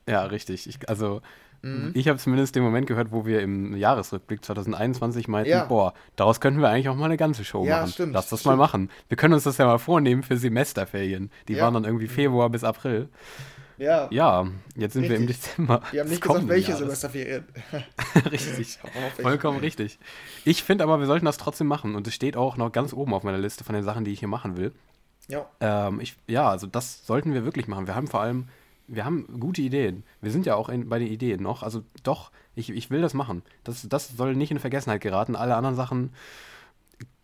[0.07, 0.69] Ja, richtig.
[0.69, 1.23] Ich, also
[1.65, 1.93] Mhm.
[1.95, 5.65] Ich habe zumindest den Moment gehört, wo wir im Jahresrückblick 2021 meinten, ja.
[5.65, 7.93] boah, daraus könnten wir eigentlich auch mal eine ganze Show ja, machen.
[7.93, 8.57] Stimmt, Lass das stimmt.
[8.57, 8.91] mal machen.
[9.09, 11.31] Wir können uns das ja mal vornehmen für Semesterferien.
[11.49, 11.65] Die ja.
[11.65, 13.09] waren dann irgendwie Februar bis April.
[13.79, 14.09] Ja.
[14.11, 15.09] Ja, jetzt sind richtig.
[15.09, 15.81] wir im Dezember.
[15.91, 16.81] Wir haben nicht gesagt, welche Jahres.
[16.81, 17.45] Semesterferien.
[18.31, 18.79] richtig.
[19.21, 19.99] Vollkommen richtig.
[20.45, 21.95] Ich finde aber, wir sollten das trotzdem machen.
[21.95, 24.19] Und es steht auch noch ganz oben auf meiner Liste von den Sachen, die ich
[24.19, 24.73] hier machen will.
[25.29, 25.47] Ja.
[25.61, 27.87] Ähm, ich, ja, also das sollten wir wirklich machen.
[27.87, 28.49] Wir haben vor allem
[28.87, 30.05] wir haben gute Ideen.
[30.21, 31.63] Wir sind ja auch in, bei den Ideen noch.
[31.63, 33.43] Also doch, ich, ich will das machen.
[33.65, 35.37] Das, das soll nicht in Vergessenheit geraten.
[35.37, 36.13] Alle anderen Sachen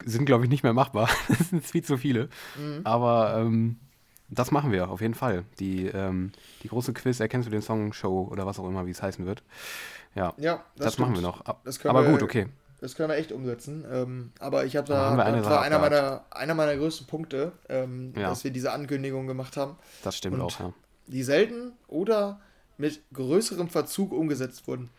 [0.04, 1.08] sind, glaube ich, nicht mehr machbar.
[1.28, 2.28] das sind viel zu viele.
[2.58, 2.80] Mhm.
[2.84, 3.78] Aber ähm,
[4.28, 5.44] das machen wir auf jeden Fall.
[5.58, 6.32] Die, ähm,
[6.62, 9.26] die große Quiz, erkennst du den Song Show oder was auch immer, wie es heißen
[9.26, 9.42] wird.
[10.14, 11.44] Ja, ja das, das machen wir noch.
[11.46, 12.46] Aber wir, gut, okay.
[12.80, 13.84] Das können wir echt umsetzen.
[13.90, 18.14] Ähm, aber ich habe da, da das war einer meiner, einer meiner größten Punkte, ähm,
[18.16, 18.30] ja.
[18.30, 19.76] dass wir diese Ankündigung gemacht haben.
[20.02, 20.72] Das stimmt Und auch, ja
[21.10, 22.40] die selten oder
[22.78, 24.90] mit größerem Verzug umgesetzt wurden.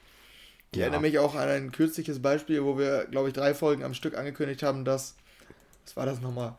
[0.72, 0.84] Ich ja.
[0.84, 4.18] erinnere mich auch an ein kürzliches Beispiel, wo wir, glaube ich, drei Folgen am Stück
[4.18, 5.16] angekündigt haben, dass,
[5.84, 6.56] was war das nochmal?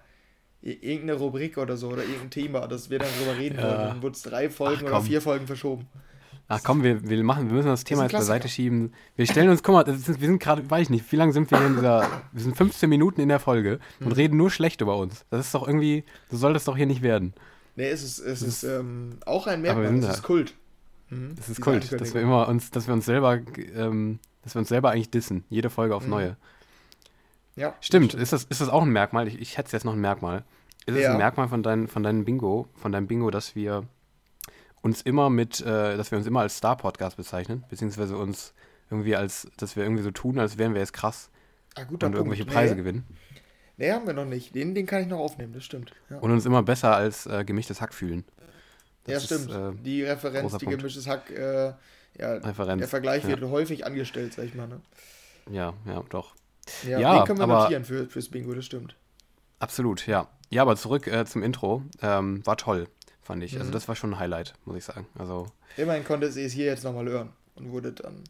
[0.61, 3.65] Irgendeine Rubrik oder so oder irgendein Thema, dass wir dann drüber reden ja.
[3.65, 3.79] wollen.
[3.79, 5.89] Dann wurde es drei Folgen Ach, oder vier Folgen verschoben.
[6.55, 8.93] Ach komm, wir, wir, machen, wir müssen das Thema jetzt beiseite schieben.
[9.17, 11.51] Wir stellen uns, guck mal, ist, wir sind gerade, weiß ich nicht, wie lange sind
[11.51, 14.13] wir in dieser, wir sind 15 Minuten in der Folge und mhm.
[14.13, 15.25] reden nur schlecht über uns.
[15.31, 17.33] Das ist doch irgendwie, so soll das doch hier nicht werden.
[17.75, 20.53] Nee, es ist, es ist ähm, auch ein Merkmal, es ist Kult.
[21.09, 21.37] Mhm.
[21.41, 23.41] Es ist Kult, dass wir immer uns, dass wir uns selber,
[23.75, 26.13] ähm, dass wir uns selber eigentlich dissen, jede Folge aufs mhm.
[26.13, 26.37] Neue.
[27.57, 27.75] Ja.
[27.81, 29.27] Stimmt, ist das, ist das auch ein Merkmal?
[29.27, 30.45] Ich, ich hätte jetzt noch ein Merkmal.
[30.85, 31.13] Ist es ja.
[31.13, 33.85] ein Merkmal von, dein, von deinem Bingo, von deinem Bingo, dass wir
[34.83, 38.53] uns immer mit, äh, dass wir uns immer als Star-Podcast bezeichnen, beziehungsweise uns
[38.91, 41.31] irgendwie als, dass wir irgendwie so tun, als wären wir jetzt krass
[41.77, 42.17] ah, und Punkt.
[42.17, 42.81] irgendwelche Preise nee.
[42.81, 43.07] gewinnen.
[43.79, 44.55] Nee, haben wir noch nicht.
[44.55, 45.93] Den, den kann ich noch aufnehmen, das stimmt.
[46.11, 46.19] Ja.
[46.19, 48.25] Und uns immer besser als äh, gemischtes Hack fühlen.
[49.05, 49.51] Das ja, stimmt.
[49.51, 51.73] Ist, äh, die Referenz, die gemischtes Hack, äh,
[52.19, 52.81] ja, Referenz.
[52.81, 53.49] der Vergleich wird ja.
[53.49, 54.69] häufig angestellt, sag ich mal.
[54.69, 54.81] Ne?
[55.51, 56.35] Ja, ja, doch.
[56.87, 58.95] Ja, ja den können wir aber, notieren für, fürs Bingo, das stimmt.
[59.59, 60.29] Absolut, ja.
[60.51, 61.83] Ja, aber zurück äh, zum Intro.
[62.03, 62.89] Ähm, war toll
[63.23, 63.53] fand ich.
[63.53, 63.61] Also mhm.
[63.63, 65.07] Also das war schon ein Highlight, muss ich sagen.
[65.19, 68.23] Also Immerhin konnte sie es hier jetzt nochmal hören und wurde dann,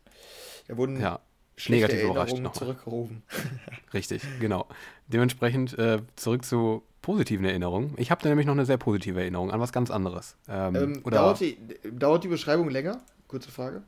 [0.69, 1.21] ja, wurden ja,
[1.57, 3.23] schlechte Erinnerungen zurückgerufen.
[3.95, 4.67] Richtig, genau.
[5.09, 7.95] Dementsprechend äh, zurück zu positiven Erinnerungen.
[7.97, 10.37] Ich habe da nämlich noch eine sehr positive Erinnerung an was ganz anderes.
[10.49, 11.59] Ähm, ähm, oder dauert, die,
[11.91, 13.03] dauert die Beschreibung länger?
[13.27, 13.83] Kurze Frage.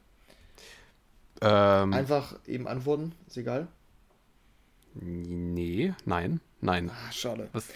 [1.40, 3.68] Ähm, Einfach eben antworten, ist egal.
[4.94, 6.90] Nee, nein, nein.
[6.92, 7.48] Ach, schade.
[7.52, 7.68] Was?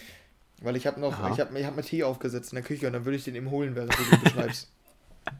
[0.61, 1.31] Weil ich habe noch, Aha.
[1.33, 3.35] ich habe ich hab mir Tee aufgesetzt in der Küche und dann würde ich den
[3.35, 4.69] eben holen, während du den beschreibst.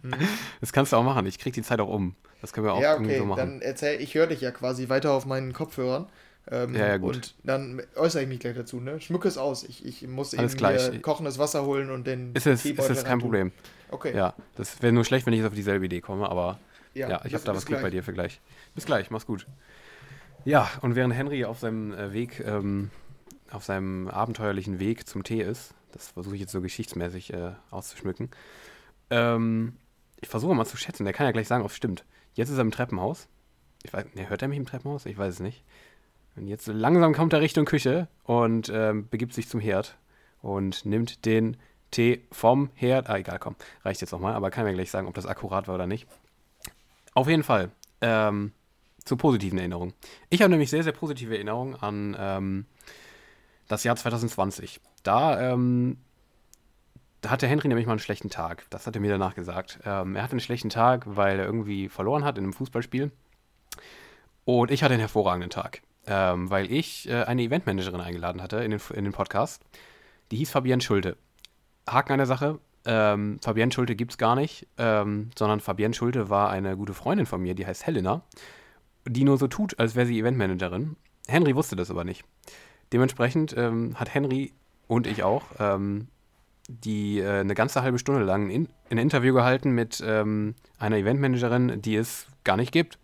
[0.02, 0.14] Mhm.
[0.62, 1.26] Das kannst du auch machen.
[1.26, 2.16] Ich krieg die Zeit auch um.
[2.42, 3.18] Das können wir auch ja, okay.
[3.18, 3.38] so machen.
[3.38, 6.08] Dann erzähl, ich höre dich ja quasi weiter auf meinen Kopfhörern.
[6.52, 7.16] Ähm, ja, ja, gut.
[7.16, 9.00] Und dann äußere ich mich gleich dazu, ne?
[9.00, 9.64] Schmücke es aus.
[9.64, 11.02] Ich, ich muss Alles eben gleich.
[11.02, 13.52] kochendes Wasser holen und den ist es, Ist es kein Problem.
[13.92, 14.16] Okay.
[14.16, 16.60] Ja, das wäre nur schlecht, wenn ich auf dieselbe Idee komme, aber
[16.94, 18.40] ja, ja ich habe da was gut bei dir für gleich.
[18.74, 19.46] Bis gleich, mach's gut.
[20.46, 22.90] Ja, und während Henry auf seinem äh, Weg ähm,
[23.52, 25.74] auf seinem abenteuerlichen Weg zum Tee ist.
[25.92, 28.30] Das versuche ich jetzt so geschichtsmäßig äh, auszuschmücken.
[29.10, 29.74] Ähm,
[30.22, 31.04] ich versuche mal zu schätzen.
[31.04, 32.06] Der kann ja gleich sagen, ob es stimmt.
[32.34, 33.28] Jetzt ist er im Treppenhaus.
[33.84, 35.06] Ich weiß, ne, hört er mich im Treppenhaus?
[35.06, 35.64] Ich weiß es nicht.
[36.36, 39.98] Und jetzt langsam kommt er Richtung Küche und ähm, begibt sich zum Herd
[40.42, 41.58] und nimmt den
[41.92, 43.10] Tee vom Herd.
[43.10, 43.56] Ah, egal, komm.
[43.84, 46.08] Reicht jetzt nochmal, aber kann mir gleich sagen, ob das akkurat war oder nicht.
[47.14, 47.72] Auf jeden Fall.
[48.02, 48.52] Ähm,
[49.04, 49.94] zu positiven Erinnerungen.
[50.30, 52.66] Ich habe nämlich sehr, sehr positive Erinnerungen an ähm,
[53.70, 54.82] das Jahr 2020.
[55.04, 55.98] Da, ähm,
[57.22, 58.66] da hatte Henry nämlich mal einen schlechten Tag.
[58.70, 59.80] Das hat er mir danach gesagt.
[59.86, 63.12] Ähm, er hatte einen schlechten Tag, weil er irgendwie verloren hat in einem Fußballspiel.
[64.44, 68.72] Und ich hatte einen hervorragenden Tag, ähm, weil ich äh, eine Eventmanagerin eingeladen hatte in
[68.72, 69.64] den, in den Podcast.
[70.32, 71.18] Die hieß Fabienne Schulte.
[71.88, 72.60] Haken an der Sache.
[72.86, 77.28] Ähm, Fabienne Schulte gibt es gar nicht, ähm, sondern Fabienne Schulte war eine gute Freundin
[77.28, 78.24] von mir, die heißt Helena,
[79.06, 80.96] die nur so tut, als wäre sie Eventmanagerin.
[81.28, 82.24] Henry wusste das aber nicht.
[82.94, 84.54] Dementsprechend ähm, hat Henry
[84.88, 86.08] und ich auch ähm,
[86.68, 91.82] die äh, eine ganze halbe Stunde lang ein, ein Interview gehalten mit ähm, einer Eventmanagerin,
[91.82, 92.98] die es gar nicht gibt.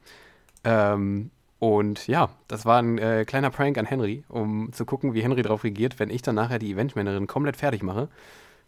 [0.64, 5.24] Ähm, und ja, das war ein äh, kleiner Prank an Henry, um zu gucken, wie
[5.24, 8.10] Henry darauf reagiert, wenn ich dann nachher die Eventmanagerin komplett fertig mache.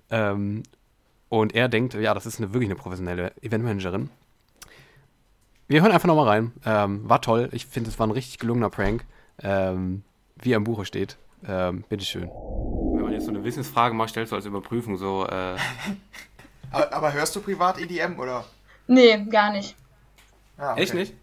[0.10, 0.63] Ähm,
[1.30, 4.10] und er denkt, ja, das ist eine, wirklich eine professionelle Eventmanagerin.
[5.67, 6.53] Wir hören einfach nochmal rein.
[6.65, 7.49] Ähm, war toll.
[7.51, 9.06] Ich finde, es war ein richtig gelungener Prank.
[9.43, 10.03] Ähm,
[10.41, 11.17] wie er im Buche steht.
[11.47, 12.30] Ähm, bitteschön.
[12.30, 15.26] Wenn man jetzt so eine Wissensfrage mal stellt, so als Überprüfung, so.
[15.28, 15.56] Äh
[16.71, 18.45] aber, aber, hörst du privat EDM oder?
[18.88, 19.76] Nee, gar nicht.
[20.58, 20.82] Ah, okay.
[20.82, 21.13] Echt nicht?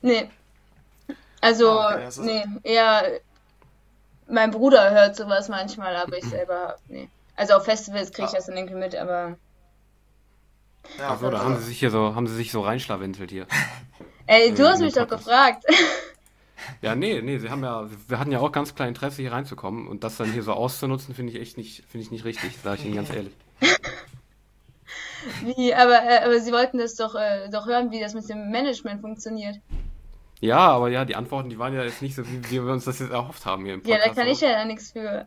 [0.00, 0.28] Nee.
[1.40, 3.20] Also, ah, okay, nee, eher.
[4.26, 7.08] Mein Bruder hört sowas manchmal, aber ich selber, nee.
[7.36, 8.36] Also auf Festivals kriege ich ah.
[8.36, 9.36] das dann irgendwie mit, aber.
[10.98, 13.46] Ja, Achso, da haben sie sich hier so, haben sie sich so reinschlawenzelt hier.
[14.26, 15.64] Ey, du hast mich doch gefragt.
[16.82, 19.88] Ja, nee, nee, sie haben ja, wir hatten ja auch ganz klar Interesse, hier reinzukommen
[19.88, 22.80] und das dann hier so auszunutzen, finde ich echt nicht, finde ich nicht richtig, sage
[22.80, 23.34] ich Ihnen ganz ehrlich.
[25.42, 28.50] Wie, aber, äh, aber Sie wollten das doch, äh, doch hören, wie das mit dem
[28.50, 29.58] Management funktioniert.
[30.40, 32.84] Ja, aber ja, die Antworten, die waren ja jetzt nicht so, wie, wie wir uns
[32.84, 34.02] das jetzt erhofft haben hier im Podcast.
[34.02, 35.26] Ja, da kann ich ja nichts für.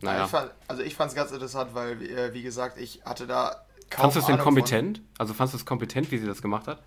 [0.00, 0.24] Naja.
[0.24, 3.64] Ich fand, also ich fand es ganz interessant, weil, äh, wie gesagt, ich hatte da
[3.90, 4.98] kaum Fandest du es denn kompetent?
[4.98, 5.06] Von...
[5.18, 6.82] Also fandest du es kompetent, wie sie das gemacht hat?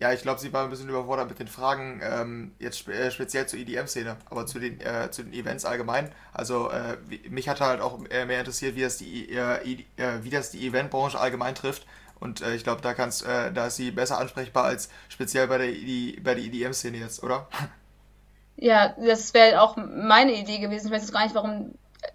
[0.00, 3.10] Ja, ich glaube, sie war ein bisschen überfordert mit den Fragen, ähm, jetzt spe äh,
[3.10, 6.10] speziell zur EDM-Szene, aber zu den, äh, zu den Events allgemein.
[6.32, 6.96] Also äh,
[7.28, 10.66] mich hat halt auch äh, mehr interessiert, wie das die, äh, äh, wie das die
[10.66, 11.86] Eventbranche allgemein trifft.
[12.18, 16.22] Und ich glaube, da kannst, da ist sie besser ansprechbar als speziell bei der, ED,
[16.22, 17.48] bei der EDM-Szene jetzt, oder?
[18.56, 20.88] Ja, das wäre auch meine Idee gewesen.
[20.88, 21.74] Ich weiß jetzt gar nicht, warum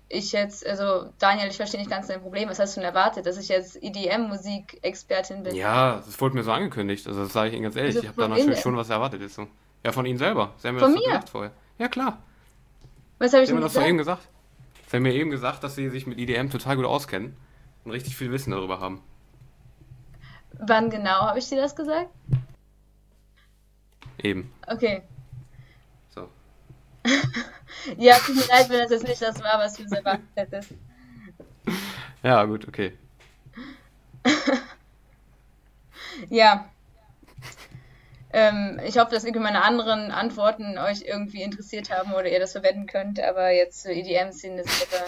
[0.10, 2.50] ich jetzt, also Daniel, ich verstehe nicht ganz dein Problem.
[2.50, 5.56] Was hast du denn erwartet, dass ich jetzt EDM-Musik-Expertin bin?
[5.56, 7.08] Ja, das wurde mir so angekündigt.
[7.08, 7.95] Also das sage ich Ihnen ganz ehrlich.
[7.95, 9.21] Also ich habe da natürlich schon was erwartet.
[9.21, 9.48] Jetzt so.
[9.84, 10.54] Ja, von Ihnen selber.
[10.58, 11.08] Sie haben mir von das mir?
[11.08, 11.52] gesagt vorher.
[11.78, 12.17] Ja, klar.
[13.19, 14.28] Was habe ich Sie haben mir das doch eben gesagt.
[14.88, 17.36] Sie haben mir eben gesagt, dass Sie sich mit EDM total gut auskennen
[17.84, 19.02] und richtig viel Wissen darüber haben.
[20.54, 22.10] Wann genau habe ich dir das gesagt?
[24.21, 24.52] Eben.
[24.67, 25.02] Okay.
[26.13, 26.30] So.
[27.98, 30.71] ja, tut mir leid, wenn das jetzt nicht das war, was du erwartet hättest.
[32.24, 32.98] Ja, gut, okay.
[36.30, 36.69] ja.
[38.34, 42.52] Ähm, ich hoffe, dass irgendwie meine anderen Antworten euch irgendwie interessiert haben oder ihr das
[42.52, 45.06] verwenden könnt, aber jetzt zur EDM-Szene ist aber.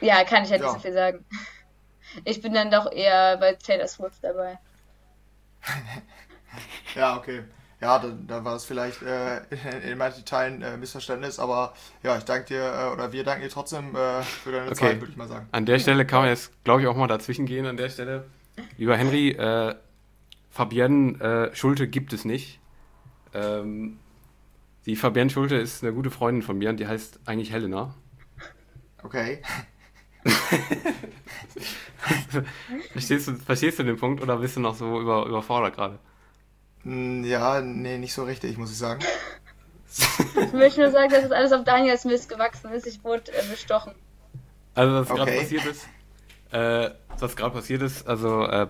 [0.00, 0.66] Ja, kann ich halt ja.
[0.68, 1.24] nicht so viel sagen.
[2.24, 4.58] Ich bin dann doch eher bei Taylor Swift dabei.
[6.94, 7.44] ja, okay.
[7.82, 9.40] Ja, dann, dann war es vielleicht äh,
[9.90, 13.50] in manchen Teilen äh, Missverständnis, aber ja, ich danke dir äh, oder wir danken dir
[13.50, 14.74] trotzdem äh, für deine okay.
[14.76, 15.48] Zeit, würde ich mal sagen.
[15.50, 17.66] An der Stelle kann man jetzt, glaube ich, auch mal dazwischen gehen.
[17.66, 18.24] An der Stelle,
[18.78, 19.74] lieber Henry, äh,
[20.50, 22.60] Fabienne äh, Schulte gibt es nicht.
[23.34, 23.98] Ähm,
[24.86, 27.96] die Fabienne Schulte ist eine gute Freundin von mir und die heißt eigentlich Helena.
[29.02, 29.42] Okay.
[32.92, 35.98] verstehst, du, verstehst du den Punkt oder bist du noch so über, überfordert gerade?
[36.84, 39.02] Hm, ja, nee, nicht so richtig, muss ich sagen.
[39.88, 42.86] ich möchte nur sagen, dass es alles auf Daniels Mist gewachsen ist.
[42.86, 43.94] Ich wurde äh, bestochen.
[44.74, 45.18] Also, was okay.
[45.18, 45.88] gerade passiert ist,
[46.50, 48.68] äh, was gerade passiert ist, also äh,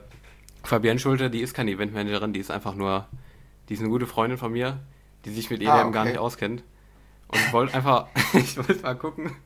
[0.65, 3.07] Fabienne Schulte, die ist keine Eventmanagerin, die ist einfach nur,
[3.69, 4.81] die ist eine gute Freundin von mir,
[5.25, 5.93] die sich mit EDM ah, okay.
[5.93, 6.65] gar nicht auskennt.
[7.29, 9.37] Und ich wollte einfach, ich wollte mal gucken,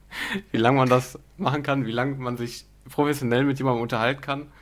[0.50, 4.52] wie lange man das machen kann, wie lange man sich professionell mit jemandem unterhalten kann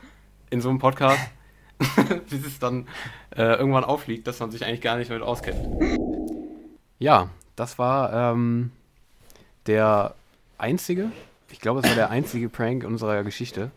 [0.50, 1.20] in so einem Podcast,
[2.30, 2.86] bis es dann
[3.36, 5.58] äh, irgendwann aufliegt, dass man sich eigentlich gar nicht damit auskennt.
[6.98, 8.70] Ja, das war ähm,
[9.66, 10.14] der
[10.58, 11.10] einzige,
[11.50, 13.70] ich glaube, es war der einzige Prank unserer Geschichte.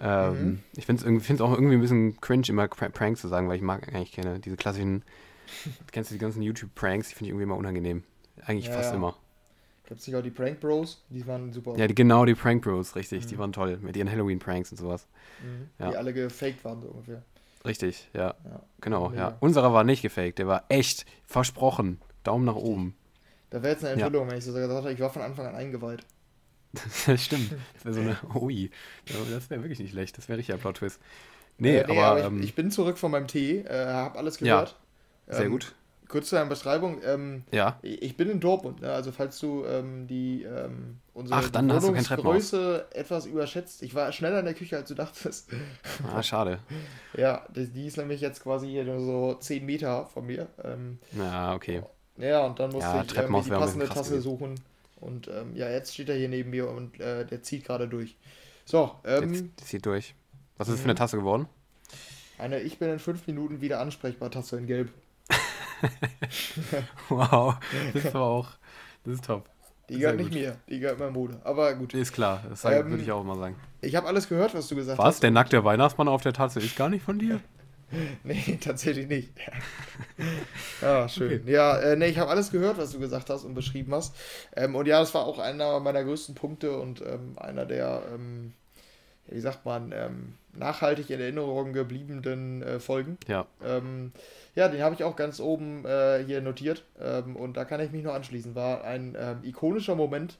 [0.00, 0.58] Ähm, mhm.
[0.76, 3.88] Ich finde es auch irgendwie ein bisschen cringe, immer Pranks zu sagen, weil ich mag
[3.88, 5.02] eigentlich keine, diese klassischen,
[5.92, 8.04] kennst du die ganzen YouTube-Pranks, die finde ich irgendwie immer unangenehm.
[8.44, 8.96] Eigentlich ja, fast ja.
[8.96, 9.16] immer.
[9.88, 11.02] Gibt es nicht auch die Prank Bros?
[11.08, 11.74] Die waren super.
[11.76, 13.24] Ja, die, genau, die Prank Bros, richtig.
[13.24, 13.28] Mhm.
[13.28, 13.78] Die waren toll.
[13.80, 15.06] Mit ihren Halloween-Pranks und sowas.
[15.42, 15.68] Mhm.
[15.78, 15.90] Ja.
[15.90, 17.22] Die alle gefaked waren, so ungefähr.
[17.64, 18.34] Richtig, ja.
[18.44, 18.62] ja.
[18.80, 19.36] Genau, ja.
[19.40, 22.00] Unserer war nicht gefaked, der war echt versprochen.
[22.24, 22.96] Daumen nach oben.
[23.50, 25.54] Da wäre jetzt eine Enthüllung, wenn ich so gesagt hätte, ich war von Anfang an
[25.54, 26.04] eingeweiht.
[26.72, 27.54] Das stimmt.
[27.74, 28.70] Das wäre so eine Ui.
[29.30, 30.18] Das wäre wirklich nicht schlecht.
[30.18, 31.00] Das wäre richtig ein Plot-Twist.
[31.56, 32.06] Nee, äh, nee, aber.
[32.06, 34.76] aber ich, ähm, ich, bin zurück von meinem Tee, äh, habe alles gehört.
[35.26, 35.74] Ja, sehr ähm, gut
[36.08, 37.00] kurz zu deiner Beschreibung.
[37.04, 37.78] Ähm, ja.
[37.82, 38.92] Ich bin in Dortmund, ne?
[38.92, 43.82] also falls du ähm, die ähm, unsere Ach, dann Wohnungsgröße etwas überschätzt.
[43.82, 45.50] Ich war schneller in der Küche, als du dachtest.
[46.12, 46.60] Ah, schade.
[47.16, 50.48] ja, die, die, ist nämlich jetzt quasi hier nur so 10 Meter von mir.
[50.64, 51.82] Ähm, ja, okay.
[52.16, 54.22] Ja, und dann musste ja, ich ähm, die passende Tasse gewesen.
[54.22, 54.54] suchen.
[55.00, 58.16] Und ähm, ja, jetzt steht er hier neben mir und äh, der zieht gerade durch.
[58.64, 60.14] So, ähm, der zieht durch.
[60.56, 60.98] Was ist das für eine mhm.
[60.98, 61.46] Tasse geworden?
[62.36, 64.90] Eine Ich bin in fünf Minuten wieder ansprechbar Tasse in Gelb.
[67.08, 67.56] wow,
[67.92, 68.48] das ist aber auch,
[69.04, 69.48] das ist top.
[69.88, 71.40] Die gehört nicht mir, die gehört meinem Bruder.
[71.44, 71.94] Aber gut.
[71.94, 73.56] Ist klar, das ähm, würde ich auch mal sagen.
[73.80, 75.04] Ich habe alles gehört, was du gesagt was?
[75.04, 75.14] hast.
[75.14, 75.20] Was?
[75.20, 77.40] Der nackte Weihnachtsmann auf der Tasse ist gar nicht von dir?
[78.24, 79.30] nee, tatsächlich nicht.
[80.82, 81.40] ja, schön.
[81.40, 81.52] Okay.
[81.52, 84.14] Ja, äh, nee, ich habe alles gehört, was du gesagt hast und beschrieben hast.
[84.54, 88.52] Ähm, und ja, das war auch einer meiner größten Punkte und ähm, einer der, ähm,
[89.26, 93.16] wie sagt man, ähm, nachhaltig in Erinnerung gebliebenen äh, Folgen.
[93.26, 93.46] Ja.
[94.58, 97.92] Ja, den habe ich auch ganz oben äh, hier notiert ähm, und da kann ich
[97.92, 98.56] mich nur anschließen.
[98.56, 100.36] War ein ähm, ikonischer Moment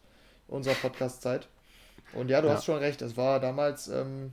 [0.49, 1.47] unserer Podcast-Zeit.
[2.15, 2.55] Und ja, du ja.
[2.55, 4.33] hast schon recht, es war damals, ähm,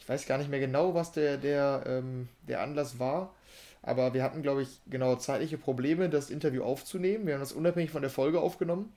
[0.00, 3.32] ich weiß gar nicht mehr genau, was der, der, ähm, der Anlass war,
[3.82, 7.28] aber wir hatten, glaube ich, genau zeitliche Probleme, das Interview aufzunehmen.
[7.28, 8.92] Wir haben das unabhängig von der Folge aufgenommen.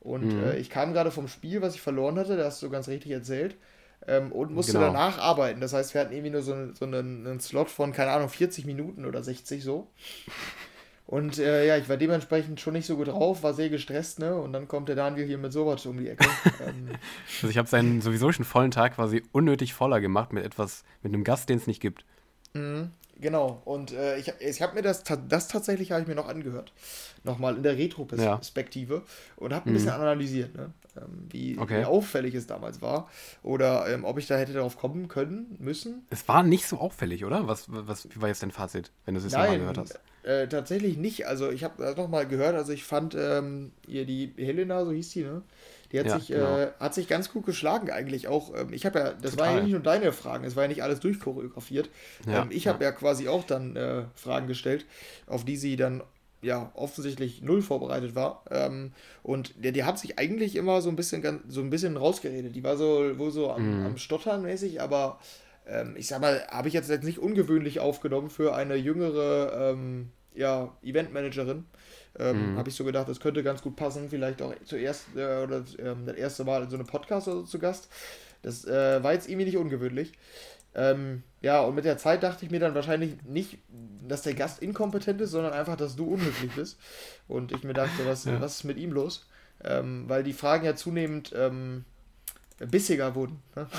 [0.00, 0.44] Und mhm.
[0.44, 3.12] äh, ich kam gerade vom Spiel, was ich verloren hatte, da hast du ganz richtig
[3.12, 3.54] erzählt
[4.06, 4.86] ähm, und musste genau.
[4.86, 5.60] danach arbeiten.
[5.60, 8.66] Das heißt, wir hatten irgendwie nur so, so einen, einen, Slot von, keine Ahnung, 40
[8.66, 9.88] Minuten oder 60 so.
[11.06, 14.34] Und äh, ja, ich war dementsprechend schon nicht so gut drauf, war sehr gestresst, ne?
[14.36, 16.24] Und dann kommt der Daniel hier mit sowas um die Ecke.
[16.66, 16.88] ähm,
[17.36, 21.12] also ich habe seinen sowieso schon vollen Tag quasi unnötig voller gemacht mit etwas, mit
[21.12, 22.04] einem Gast, den es nicht gibt.
[22.54, 22.90] Mhm.
[23.24, 26.74] Genau, und äh, ich, ich habe mir das, das tatsächlich habe ich mir noch angehört.
[27.22, 29.02] Nochmal in der Retro-Perspektive ja.
[29.36, 29.76] und habe ein mhm.
[29.76, 30.72] bisschen analysiert, ne?
[30.98, 31.80] ähm, wie, okay.
[31.80, 33.08] wie, auffällig es damals war.
[33.42, 36.04] Oder ähm, ob ich da hätte darauf kommen können, müssen.
[36.10, 37.48] Es war nicht so auffällig, oder?
[37.48, 40.00] Was, was wie war jetzt dein Fazit, wenn du es jetzt nochmal gehört hast?
[40.24, 41.26] Äh, tatsächlich nicht.
[41.26, 45.08] Also ich habe das nochmal gehört, also ich fand ähm, ihr die Helena, so hieß
[45.12, 45.40] die, ne?
[45.94, 46.58] Die hat, ja, sich, genau.
[46.58, 48.52] äh, hat sich ganz gut geschlagen eigentlich auch.
[48.52, 49.46] Ähm, ich habe ja, das Total.
[49.46, 51.88] waren ja nicht nur deine Fragen, es war ja nicht alles durchchoreografiert.
[52.26, 52.90] Ja, ähm, ich habe ja.
[52.90, 52.96] ja.
[52.96, 54.86] quasi auch dann äh, Fragen gestellt,
[55.28, 56.02] auf die sie dann
[56.42, 58.42] ja offensichtlich null vorbereitet war.
[58.50, 58.90] Ähm,
[59.22, 62.56] und die, die hat sich eigentlich immer so ein bisschen so ein bisschen rausgeredet.
[62.56, 63.86] Die war so wohl so am, mhm.
[63.86, 65.20] am Stottern mäßig, aber
[65.64, 70.10] ähm, ich sag mal, habe ich jetzt, jetzt nicht ungewöhnlich aufgenommen für eine jüngere ähm,
[70.34, 71.66] ja, Eventmanagerin.
[72.18, 72.58] Ähm, mhm.
[72.58, 74.08] Habe ich so gedacht, das könnte ganz gut passen.
[74.08, 77.42] Vielleicht auch zuerst äh, oder ähm, das erste Mal in so einem Podcast oder so
[77.44, 77.88] zu Gast.
[78.42, 80.12] Das äh, war jetzt irgendwie nicht ungewöhnlich.
[80.74, 83.58] Ähm, ja, und mit der Zeit dachte ich mir dann wahrscheinlich nicht,
[84.06, 86.78] dass der Gast inkompetent ist, sondern einfach, dass du unhöflich bist.
[87.28, 88.40] Und ich mir dachte, was, ja.
[88.40, 89.26] was ist mit ihm los?
[89.62, 91.84] Ähm, weil die Fragen ja zunehmend ähm,
[92.58, 93.42] bissiger wurden.
[93.56, 93.66] Ne?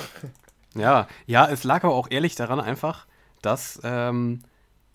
[0.78, 3.08] Ja, ja, es lag aber auch ehrlich daran einfach,
[3.42, 4.42] dass ähm,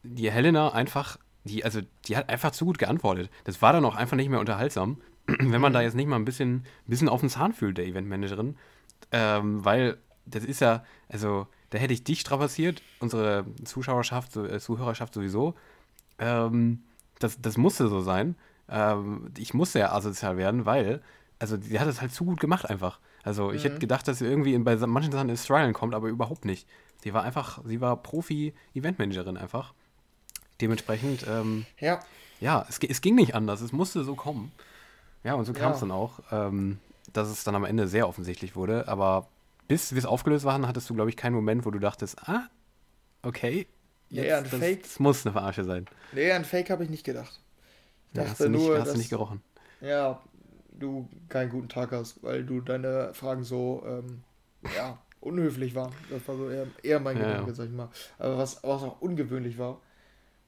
[0.03, 3.31] die Helena einfach, die, also die hat einfach zu gut geantwortet.
[3.45, 6.25] Das war dann auch einfach nicht mehr unterhaltsam, wenn man da jetzt nicht mal ein
[6.25, 8.57] bisschen, ein bisschen auf den Zahn fühlt, der Eventmanagerin.
[9.13, 15.15] Ähm, weil das ist ja, also da hätte ich dich strapaziert, unsere Zuschauerschaft, äh, Zuhörerschaft
[15.15, 15.55] sowieso.
[16.19, 16.83] Ähm,
[17.19, 18.37] das, das musste so sein.
[18.69, 21.03] Ähm, ich musste ja asozial werden, weil,
[21.39, 23.01] also die hat es halt zu gut gemacht einfach.
[23.23, 23.69] Also ich mhm.
[23.69, 26.69] hätte gedacht, dass sie irgendwie in, bei manchen Sachen ins Trialen kommt, aber überhaupt nicht.
[27.03, 29.75] Sie war einfach, sie war Profi-Eventmanagerin einfach.
[30.61, 32.01] Dementsprechend, ähm, ja,
[32.41, 33.61] ja es, es, ging nicht anders.
[33.61, 34.53] Es musste so kommen.
[35.25, 35.87] Ja, und so kam es ja.
[35.87, 36.79] dann auch, ähm,
[37.13, 38.89] dass es dann am Ende sehr offensichtlich wurde.
[38.89, 39.29] Aber
[39.69, 42.49] bis wir es aufgelöst waren, hattest du, glaube ich, keinen Moment, wo du dachtest, ah,
[43.23, 43.67] okay,
[44.09, 44.83] jetzt, ja, ein das, Fake.
[44.83, 45.87] Das muss eine Verarsche sein.
[46.13, 47.41] Nee, an Fake habe ich nicht gedacht.
[48.09, 49.43] Ich dachte ja, hast du nicht, nur, hast dass, du nicht gerochen.
[49.81, 50.21] Ja,
[50.73, 54.23] du keinen guten Tag hast, weil du deine Fragen so, ähm,
[54.77, 55.93] ja, unhöflich waren.
[56.11, 57.55] Das war so eher, eher mein ja, Gedanke, ja.
[57.55, 57.89] sag ich mal.
[58.19, 59.81] Aber was, was auch ungewöhnlich war,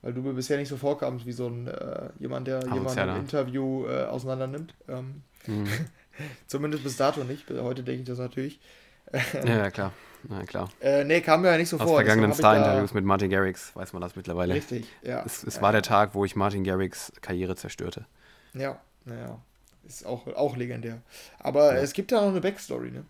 [0.02, 3.16] weil du mir bisher nicht so vorkamst wie so ein äh, jemand, der jemanden im
[3.16, 4.74] Interview äh, auseinander nimmt.
[4.88, 5.68] Ähm, mhm.
[6.46, 7.48] Zumindest bis dato nicht.
[7.50, 8.60] Heute denke ich das natürlich.
[9.46, 9.92] ja, klar.
[10.28, 10.70] Na klar.
[10.80, 11.92] Äh, nee, kam mir ja nicht so Aus vor.
[11.92, 14.54] Aus vergangenen Star-Interviews mit Martin Garrix weiß man das mittlerweile.
[14.54, 15.22] Richtig, ja.
[15.24, 15.62] Es, es ja.
[15.62, 18.06] war der Tag, wo ich Martin Garrix Karriere zerstörte.
[18.54, 19.40] Ja, naja.
[19.84, 21.02] Ist auch, auch legendär.
[21.40, 21.80] Aber ja.
[21.80, 23.04] es gibt da noch eine Backstory, ne?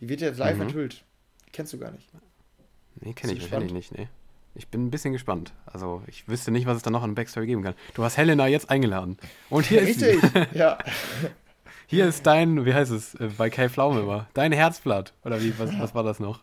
[0.00, 0.62] Die wird jetzt live mhm.
[0.62, 1.04] enthüllt.
[1.52, 2.08] kennst du gar nicht.
[3.00, 4.08] Nee, kenne ich wahrscheinlich nicht, nee.
[4.56, 5.52] Ich bin ein bisschen gespannt.
[5.66, 7.74] Also, ich wüsste nicht, was es da noch an Backstory geben kann.
[7.94, 9.18] Du hast Helena jetzt eingeladen.
[9.50, 10.18] Und hier ist sie.
[10.54, 10.78] ja.
[11.86, 15.12] Hier ist dein, wie heißt es, äh, bei Kai Pflaume immer, dein Herzblatt.
[15.24, 16.40] Oder wie, was, was war das noch?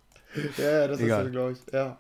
[0.58, 1.21] Ja, ja das Egal.
[1.21, 1.73] ist so, glaube ich.
[1.73, 1.97] Ja.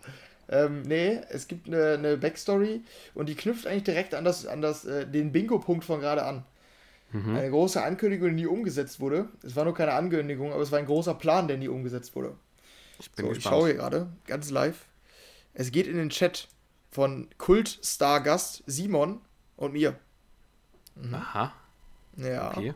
[0.49, 2.81] Ähm, nee, es gibt eine, eine, Backstory
[3.15, 6.43] und die knüpft eigentlich direkt an, das, an das, äh, den Bingo-Punkt von gerade an.
[7.11, 7.35] Mhm.
[7.35, 9.29] Eine große Ankündigung, die nie umgesetzt wurde.
[9.43, 12.35] Es war nur keine Ankündigung, aber es war ein großer Plan, der nie umgesetzt wurde.
[12.99, 13.37] Ich bin so, gespannt.
[13.37, 14.85] Ich schaue hier gerade, ganz live.
[15.53, 16.47] Es geht in den Chat
[16.91, 19.21] von Kult-Star-Gast Simon
[19.55, 19.99] und mir.
[20.95, 21.13] Mhm.
[21.13, 21.53] Aha.
[22.17, 22.51] Ja.
[22.51, 22.73] Okay.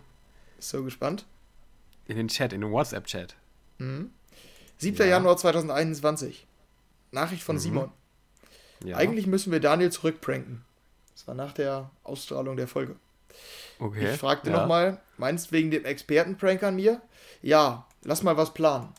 [0.60, 1.26] So gespannt.
[2.08, 3.36] In den Chat, in den WhatsApp-Chat.
[3.78, 4.12] Mhm.
[4.78, 4.98] 7.
[4.98, 5.06] Ja.
[5.06, 6.48] Januar 2021.
[7.12, 7.60] Nachricht von mhm.
[7.60, 7.92] Simon.
[8.84, 8.98] Ja.
[8.98, 10.63] Eigentlich müssen wir Daniel zurückpranken.
[11.13, 12.96] Das war nach der Ausstrahlung der Folge.
[13.80, 14.13] Okay.
[14.13, 14.60] Ich fragte ja.
[14.60, 17.02] nochmal, meinst du wegen dem Expertenprank an mir?
[17.42, 18.94] Ja, lass mal was planen.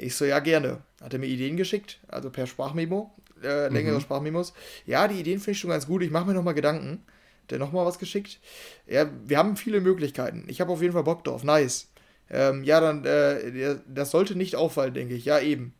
[0.00, 0.80] Ich so, ja, gerne.
[1.00, 4.00] Hat er mir Ideen geschickt, also per Sprachmemo, äh, längere mhm.
[4.00, 4.52] Sprachmemos.
[4.86, 7.02] Ja, die Ideen finde ich schon ganz gut, ich mache mir nochmal Gedanken.
[7.42, 8.38] Hat er nochmal was geschickt?
[8.86, 10.44] Ja, wir haben viele Möglichkeiten.
[10.48, 11.88] Ich habe auf jeden Fall Bock drauf, nice.
[12.30, 15.24] Ähm, ja, dann, äh, das sollte nicht auffallen, denke ich.
[15.24, 15.74] Ja, eben.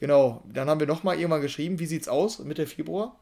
[0.00, 0.44] Genau.
[0.52, 3.18] Dann haben wir nochmal irgendwann geschrieben, wie sieht's aus Mitte Februar?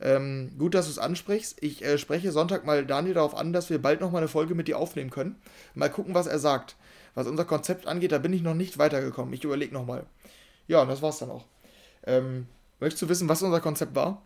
[0.00, 1.62] Ähm, gut, dass du es ansprichst.
[1.62, 4.68] Ich äh, spreche Sonntag mal Daniel darauf an, dass wir bald nochmal eine Folge mit
[4.68, 5.36] dir aufnehmen können.
[5.74, 6.76] Mal gucken, was er sagt.
[7.18, 9.34] Was unser Konzept angeht, da bin ich noch nicht weitergekommen.
[9.34, 10.06] Ich überlege nochmal.
[10.68, 11.46] Ja, und das war's dann auch.
[12.06, 12.46] Ähm,
[12.78, 14.22] möchtest du wissen, was unser Konzept war?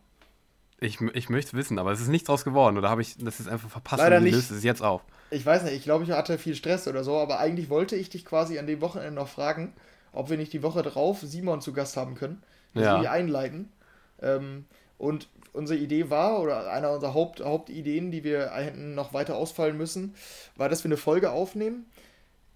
[0.78, 2.76] Ich, ich möchte wissen, aber es ist nichts draus geworden.
[2.76, 5.00] Oder habe ich das ist einfach verpasst Leider und löst es jetzt auf?
[5.30, 8.10] Ich weiß nicht, ich glaube, ich hatte viel Stress oder so, aber eigentlich wollte ich
[8.10, 9.72] dich quasi an dem Wochenende noch fragen,
[10.12, 12.42] ob wir nicht die Woche drauf Simon zu Gast haben können.
[12.74, 12.96] Dass ja.
[12.96, 13.72] wir die einleiten.
[14.20, 14.66] Ähm,
[14.98, 19.78] und unsere Idee war, oder einer unserer Haupt, Hauptideen, die wir hätten noch weiter ausfallen
[19.78, 20.14] müssen,
[20.56, 21.86] war, dass wir eine Folge aufnehmen,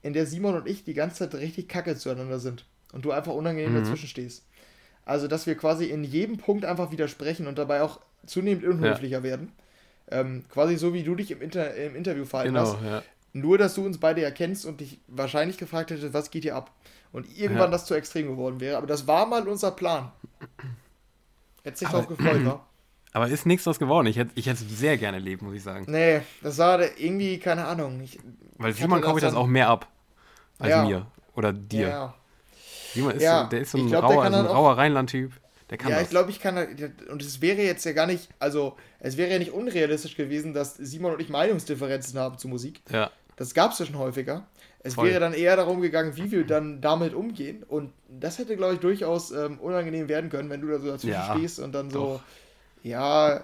[0.02, 2.64] in der Simon und ich die ganze Zeit richtig kacke zueinander sind.
[2.92, 3.82] Und du einfach unangenehm mhm.
[3.82, 4.44] dazwischen stehst.
[5.04, 9.22] Also, dass wir quasi in jedem Punkt einfach widersprechen und dabei auch zunehmend unhöflicher ja.
[9.22, 9.52] werden.
[10.10, 12.84] Ähm, quasi so, wie du dich im, Inter im Interview verhalten genau, hast.
[12.84, 13.02] Ja.
[13.32, 16.72] Nur, dass du uns beide erkennst und dich wahrscheinlich gefragt hättest, was geht hier ab?
[17.12, 17.72] Und irgendwann ja.
[17.72, 18.76] das zu extrem geworden wäre.
[18.76, 20.10] Aber das war mal unser Plan.
[21.62, 22.64] Hätte sich drauf gefreut, wa?
[23.12, 24.06] Aber ist nichts draus geworden.
[24.08, 25.86] Ich hätte ich hätte es sehr gerne erlebt, muss ich sagen.
[25.88, 28.00] Nee, das war irgendwie, keine Ahnung.
[28.02, 28.18] Ich,
[28.58, 29.88] Weil Simon kaufe ich das auch mehr ab
[30.58, 30.84] als ja.
[30.84, 31.88] mir oder dir.
[31.88, 32.14] Ja.
[32.94, 33.44] Simon ist, ja.
[33.44, 35.32] der ist so ein, glaub, rauer, so ein rauer Rheinland-Typ.
[35.68, 36.04] Der kann ja, das.
[36.04, 36.56] ich glaube, ich kann.
[37.10, 38.28] Und es wäre jetzt ja gar nicht.
[38.38, 42.82] Also, es wäre ja nicht unrealistisch gewesen, dass Simon und ich Meinungsdifferenzen haben zu Musik.
[42.90, 43.10] Ja.
[43.34, 44.46] Das gab es ja schon häufiger.
[44.78, 45.08] Es Voll.
[45.08, 47.64] wäre dann eher darum gegangen, wie wir dann damit umgehen.
[47.64, 51.12] Und das hätte, glaube ich, durchaus ähm, unangenehm werden können, wenn du da so dazwischen
[51.12, 51.98] ja, stehst und dann so.
[51.98, 52.20] Doch
[52.82, 53.40] ja,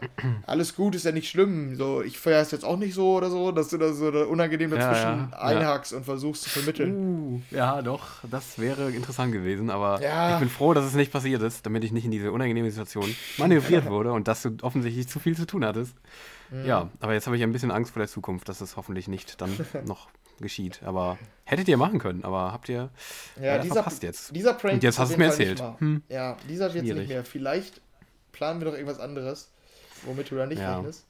[0.46, 1.76] alles gut, ist ja nicht schlimm.
[1.76, 4.70] So, ich feiere es jetzt auch nicht so oder so, dass du da so unangenehm
[4.70, 5.98] dazwischen ja, ja, einhackst ja.
[5.98, 6.94] und versuchst zu vermitteln.
[6.94, 11.42] Uh, ja, doch, das wäre interessant gewesen, aber ich bin froh, dass es nicht passiert
[11.42, 15.18] ist, damit ich nicht in diese unangenehme Situation manövriert wurde und dass du offensichtlich zu
[15.18, 15.96] viel zu tun hattest.
[16.50, 16.66] Mhm.
[16.66, 19.40] Ja, aber jetzt habe ich ein bisschen Angst vor der Zukunft, dass es hoffentlich nicht
[19.40, 19.50] dann
[19.86, 20.08] noch
[20.40, 20.82] geschieht.
[20.84, 22.90] Aber hättet ihr machen können, aber habt ihr
[23.40, 24.34] ja, dieser, verpasst jetzt.
[24.34, 25.62] Dieser Prank Und jetzt hast du es mir erzählt.
[25.78, 26.02] Hm.
[26.08, 27.24] Ja, dieser wird jetzt nicht mehr.
[27.24, 27.80] Vielleicht
[28.32, 29.50] planen wir doch irgendwas anderes,
[30.04, 30.76] womit du da nicht ja.
[30.76, 31.06] rechnest.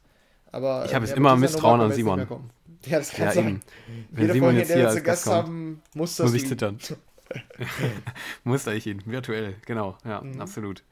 [0.50, 2.26] Aber, ich habe äh, immer Misstrauen an Simon.
[2.84, 3.46] Ja, das kann ja, sein.
[3.46, 3.62] Eben.
[4.10, 6.78] Wenn Jede Simon Folge, jetzt hier als Gast kommt, haben, muss das muss ich zittern.
[8.44, 10.40] Muster ich ihn, virtuell, genau, ja, mhm.
[10.40, 10.82] absolut.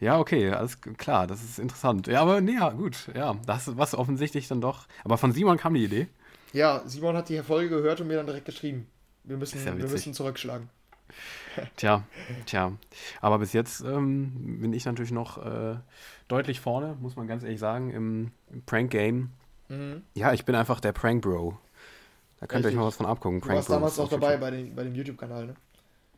[0.00, 2.06] Ja, okay, alles klar, das ist interessant.
[2.06, 4.86] Ja, aber nee, ja, gut, ja, das was offensichtlich dann doch.
[5.04, 6.08] Aber von Simon kam die Idee.
[6.52, 8.86] Ja, Simon hat die Folge gehört und mir dann direkt geschrieben.
[9.24, 10.68] Wir müssen, ja wir müssen zurückschlagen.
[11.76, 12.04] Tja,
[12.44, 12.72] tja.
[13.20, 15.76] Aber bis jetzt ähm, bin ich natürlich noch äh,
[16.28, 19.30] deutlich vorne, muss man ganz ehrlich sagen, im, im Prank-Game.
[19.68, 20.02] Mhm.
[20.14, 21.58] Ja, ich bin einfach der Prank-Bro.
[22.40, 23.40] Da könnt ihr euch mal was von abgucken.
[23.40, 25.56] Du warst damals auch dabei bei, den, bei dem YouTube-Kanal, ne?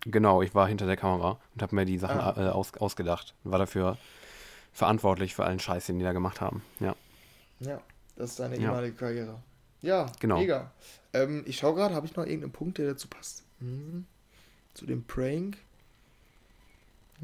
[0.05, 2.35] Genau, ich war hinter der Kamera und habe mir die Sachen ah.
[2.37, 3.35] äh, aus, ausgedacht.
[3.45, 3.97] War dafür
[4.73, 6.63] verantwortlich für allen Scheiß, den die da gemacht haben.
[6.81, 6.95] Ja.
[7.61, 7.81] Ja,
[8.17, 8.99] das ist deine ehemalige ja.
[8.99, 9.43] Karriere.
[9.81, 10.39] Ja, genau.
[10.39, 10.71] mega.
[11.13, 13.45] Ähm, ich schaue gerade, habe ich noch irgendeinen Punkt, der dazu passt?
[13.61, 14.07] Hm.
[14.79, 15.57] Zu dem Prank.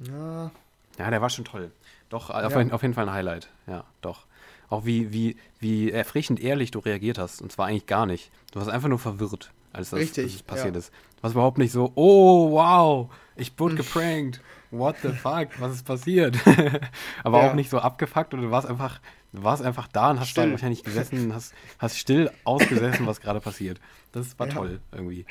[0.09, 0.51] Ja.
[0.99, 1.71] Ja, der war schon toll.
[2.09, 2.45] Doch, ja.
[2.45, 3.49] auf, auf, jeden Fall ein Highlight.
[3.69, 4.27] Ja, doch.
[4.69, 7.41] Auch wie, wie, wie erfrischend ehrlich du reagiert hast.
[7.41, 8.33] Und zwar eigentlich gar nicht.
[8.51, 10.81] Du warst einfach nur verwirrt, als das, Richtig, das passiert ja.
[10.81, 10.93] ist.
[11.17, 14.41] Du warst überhaupt nicht so, oh, wow, ich wurde geprankt.
[14.73, 16.37] What the fuck, was ist passiert?
[17.23, 17.51] Aber ja.
[17.51, 19.01] auch nicht so abgefuckt oder du warst einfach,
[19.33, 20.43] du warst einfach da und hast still.
[20.43, 23.81] dann wahrscheinlich gesessen, hast, hast still ausgesessen, was gerade passiert.
[24.11, 25.25] Das war toll irgendwie.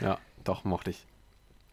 [0.00, 1.04] Ja, doch, mochte ich.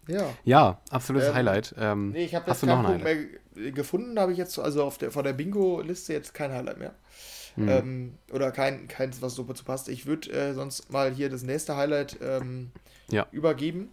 [0.07, 0.25] Ja.
[0.43, 1.75] Ja, absolutes ähm, Highlight.
[1.77, 5.11] Ähm, nee, ich habe jetzt keinen Punkt mehr gefunden, habe ich jetzt, also auf der,
[5.11, 6.93] von der Bingo-Liste jetzt kein Highlight mehr.
[7.55, 7.69] Mhm.
[7.69, 9.87] Ähm, oder kein, keins, was super zu passt.
[9.87, 12.71] Ich würde äh, sonst mal hier das nächste Highlight ähm,
[13.09, 13.25] ja.
[13.31, 13.91] übergeben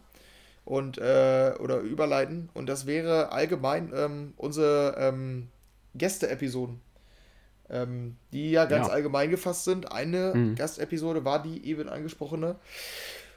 [0.64, 2.48] und äh, oder überleiten.
[2.54, 5.48] Und das wäre allgemein ähm, unsere ähm,
[5.94, 6.80] Gäste-Episoden.
[7.70, 8.92] Ähm, die ja ganz ja.
[8.92, 9.92] allgemein gefasst sind.
[9.92, 10.56] Eine mhm.
[10.56, 12.56] Gastepisode war die eben angesprochene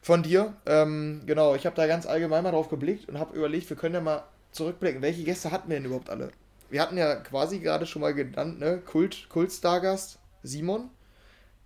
[0.05, 0.53] von dir.
[0.67, 3.95] Ähm, genau, ich habe da ganz allgemein mal drauf geblickt und habe überlegt, wir können
[3.95, 6.29] ja mal zurückblicken, welche Gäste hatten wir denn überhaupt alle?
[6.69, 8.77] Wir hatten ja quasi gerade schon mal genannt, ne?
[8.85, 10.91] Kult, Kult-Stargast Simon.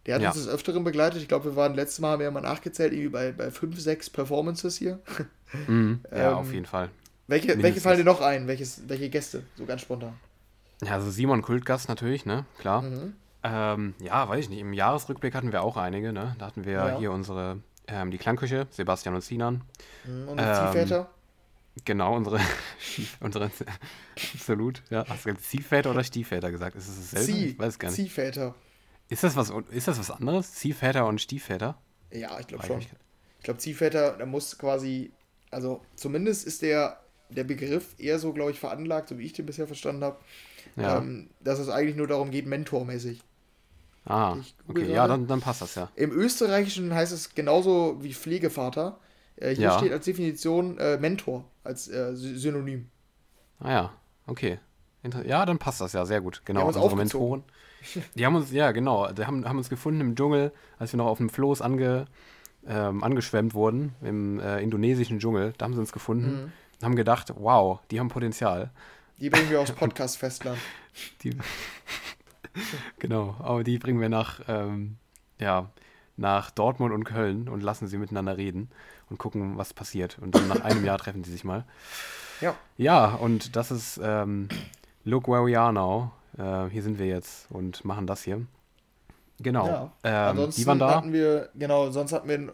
[0.05, 0.29] Der hat ja.
[0.29, 1.21] uns des Öfteren begleitet.
[1.21, 3.77] Ich glaube, wir waren letztes Mal, haben wir ja mal nachgezählt, irgendwie bei, bei fünf,
[3.77, 4.99] sechs Performances hier.
[5.65, 6.01] Mhm.
[6.11, 6.89] Ja, ähm, auf jeden Fall.
[7.25, 8.45] Welche, welche fallen dir noch ein?
[8.45, 9.41] Welches, welche Gäste?
[9.55, 10.13] So ganz spontan.
[10.83, 12.45] Ja, also Simon Kultgast natürlich, ne?
[12.59, 12.83] Klar.
[12.83, 13.15] Mhm.
[13.41, 14.59] Ähm, ja, weiß ich nicht.
[14.59, 16.35] Im Jahresrückblick hatten wir auch einige, ne?
[16.37, 16.97] Da hatten wir ja.
[16.99, 17.57] hier unsere
[17.91, 19.63] ähm, die Klangküche, Sebastian und Sinan.
[20.05, 21.09] Mhm, und die ähm, Ziehväter?
[21.85, 22.39] Genau, unsere,
[23.19, 23.51] unsere
[24.33, 25.05] absolut, ja.
[25.07, 26.75] Hast du Ziehväter oder Stiefväter gesagt?
[26.75, 27.25] Ist es dasselbe?
[27.25, 27.95] Zieh, ich weiß gar nicht.
[27.95, 28.55] Ziehväter.
[29.09, 30.53] Ist das was, ist das was anderes?
[30.53, 31.77] Ziehväter und Stiefväter?
[32.11, 32.79] Ja, ich glaube schon.
[32.79, 32.89] Ich,
[33.39, 35.11] ich glaube, Ziehväter, da muss quasi,
[35.49, 39.45] also zumindest ist der, der Begriff eher so, glaube ich, veranlagt, so wie ich den
[39.45, 40.19] bisher verstanden habe,
[40.75, 40.97] ja.
[40.97, 43.23] ähm, dass es eigentlich nur darum geht, mentormäßig.
[44.09, 44.37] Ah,
[44.67, 45.87] okay, ja, dann, dann passt das ja.
[45.95, 48.99] Im Österreichischen heißt es genauso wie Pflegevater.
[49.35, 49.77] Äh, hier ja.
[49.77, 52.89] steht als Definition äh, Mentor, als äh, Synonym.
[53.59, 53.93] Ah ja,
[54.25, 54.57] okay.
[55.03, 56.41] Inter ja, dann passt das ja sehr gut.
[56.43, 57.43] Genau, unsere aufgezogen.
[57.43, 58.03] Mentoren.
[58.15, 61.05] Die haben uns, ja genau, die haben, haben uns gefunden im Dschungel, als wir noch
[61.05, 62.07] auf dem Floß ange,
[62.67, 65.53] ähm, angeschwemmt wurden, im äh, indonesischen Dschungel.
[65.57, 66.51] Da haben sie uns gefunden mhm.
[66.79, 68.71] und haben gedacht, wow, die haben Potenzial.
[69.19, 70.57] Die bringen wir aufs Podcast-Festland.
[71.21, 71.37] Die,
[72.99, 74.97] genau, aber die bringen wir nach, ähm,
[75.39, 75.69] ja,
[76.17, 78.69] nach Dortmund und Köln und lassen sie miteinander reden
[79.09, 80.17] und gucken, was passiert.
[80.19, 81.65] Und dann nach einem Jahr treffen sie sich mal.
[82.41, 82.55] Ja.
[82.77, 84.49] Ja, und das ist ähm,
[85.03, 86.11] Look Where We Are Now.
[86.37, 88.45] Äh, hier sind wir jetzt und machen das hier.
[89.39, 89.67] Genau.
[89.67, 89.91] Ja.
[90.03, 90.95] Ähm, Ansonsten die waren da.
[90.95, 92.53] hatten wir, genau, sonst hatten wir,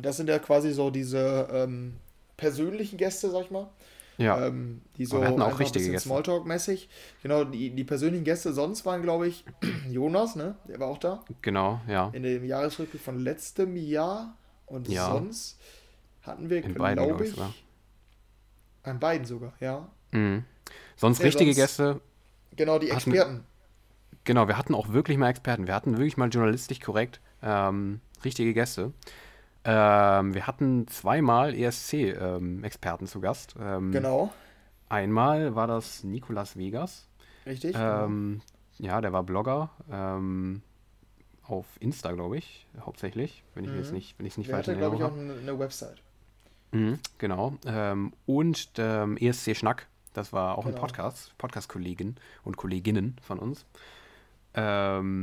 [0.00, 1.96] das sind ja quasi so diese ähm,
[2.36, 3.68] persönlichen Gäste, sag ich mal.
[4.16, 4.46] Ja.
[4.46, 6.08] Ähm, die so wir hatten auch richtige Gäste.
[6.08, 6.88] Smalltalk-mäßig.
[7.22, 9.44] Genau, die, die persönlichen Gäste sonst waren, glaube ich,
[9.90, 10.56] Jonas, ne?
[10.68, 11.24] Der war auch da.
[11.42, 12.10] Genau, ja.
[12.12, 14.36] In dem Jahresrückblick von letztem Jahr.
[14.66, 15.10] Und ja.
[15.10, 15.58] sonst
[16.22, 17.30] hatten wir, glaube ich.
[17.30, 17.52] Sogar.
[18.82, 19.88] An beiden sogar, ja.
[20.12, 20.44] Mhm.
[20.96, 22.00] Sonst ja, richtige sonst, Gäste.
[22.56, 23.18] Genau, die Experten.
[23.18, 23.44] Hatten,
[24.24, 25.66] genau, wir hatten auch wirklich mal Experten.
[25.66, 28.92] Wir hatten wirklich mal journalistisch korrekt ähm, richtige Gäste.
[29.64, 33.54] Ähm, wir hatten zweimal ESC-Experten ähm, zu Gast.
[33.58, 34.30] Ähm, genau.
[34.90, 37.08] Einmal war das Nicolas Vegas.
[37.46, 37.74] Richtig.
[37.78, 38.42] Ähm,
[38.78, 39.70] ja, der war Blogger.
[39.90, 40.62] Ähm,
[41.42, 43.78] auf Insta, glaube ich, hauptsächlich, wenn ich mhm.
[43.78, 44.90] jetzt nicht, wenn ich nicht falsch erinnere.
[44.90, 46.02] glaube ich, auch eine, eine Website.
[46.72, 47.54] Mhm, genau.
[47.66, 50.76] Ähm, und ESC Schnack, das war auch genau.
[50.76, 53.64] ein Podcast, Podcast-Kollegen und Kolleginnen von uns.
[54.56, 55.22] ja,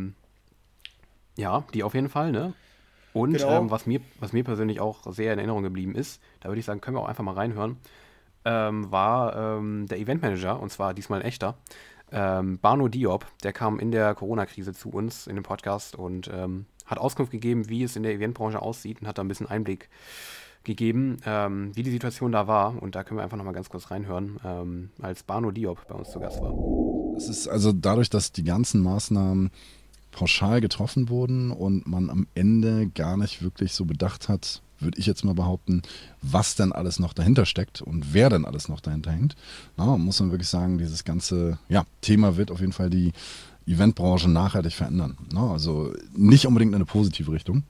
[1.73, 2.53] die auf jeden Fall, ne?
[3.13, 3.61] Und genau.
[3.61, 6.65] ähm, was, mir, was mir persönlich auch sehr in Erinnerung geblieben ist, da würde ich
[6.65, 7.77] sagen, können wir auch einfach mal reinhören,
[8.45, 11.57] ähm, war ähm, der Eventmanager, und zwar diesmal ein echter,
[12.11, 16.65] ähm, Barno Diop, der kam in der Corona-Krise zu uns in den Podcast und ähm,
[16.85, 19.89] hat Auskunft gegeben, wie es in der Eventbranche aussieht und hat da ein bisschen Einblick
[20.63, 22.81] gegeben, ähm, wie die Situation da war.
[22.81, 26.11] Und da können wir einfach nochmal ganz kurz reinhören, ähm, als Bano Diop bei uns
[26.11, 26.53] zu Gast war.
[27.15, 29.51] Es ist also dadurch, dass die ganzen Maßnahmen
[30.11, 35.05] pauschal getroffen wurden und man am Ende gar nicht wirklich so bedacht hat, würde ich
[35.05, 35.81] jetzt mal behaupten,
[36.21, 39.35] was denn alles noch dahinter steckt und wer denn alles noch dahinter hängt.
[39.77, 43.13] Na, muss man wirklich sagen, dieses ganze ja, Thema wird auf jeden Fall die
[43.67, 45.17] Eventbranche nachhaltig verändern.
[45.31, 47.63] Na, also nicht unbedingt in eine positive Richtung.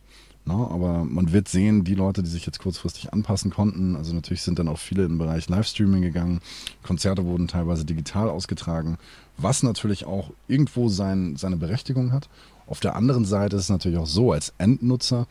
[0.44, 4.42] Na, aber man wird sehen, die Leute, die sich jetzt kurzfristig anpassen konnten, also natürlich
[4.42, 6.42] sind dann auch viele im Bereich Livestreaming gegangen,
[6.82, 8.98] Konzerte wurden teilweise digital ausgetragen,
[9.38, 12.28] was natürlich auch irgendwo sein, seine Berechtigung hat.
[12.66, 15.28] Auf der anderen Seite ist es natürlich auch so, als Endnutzer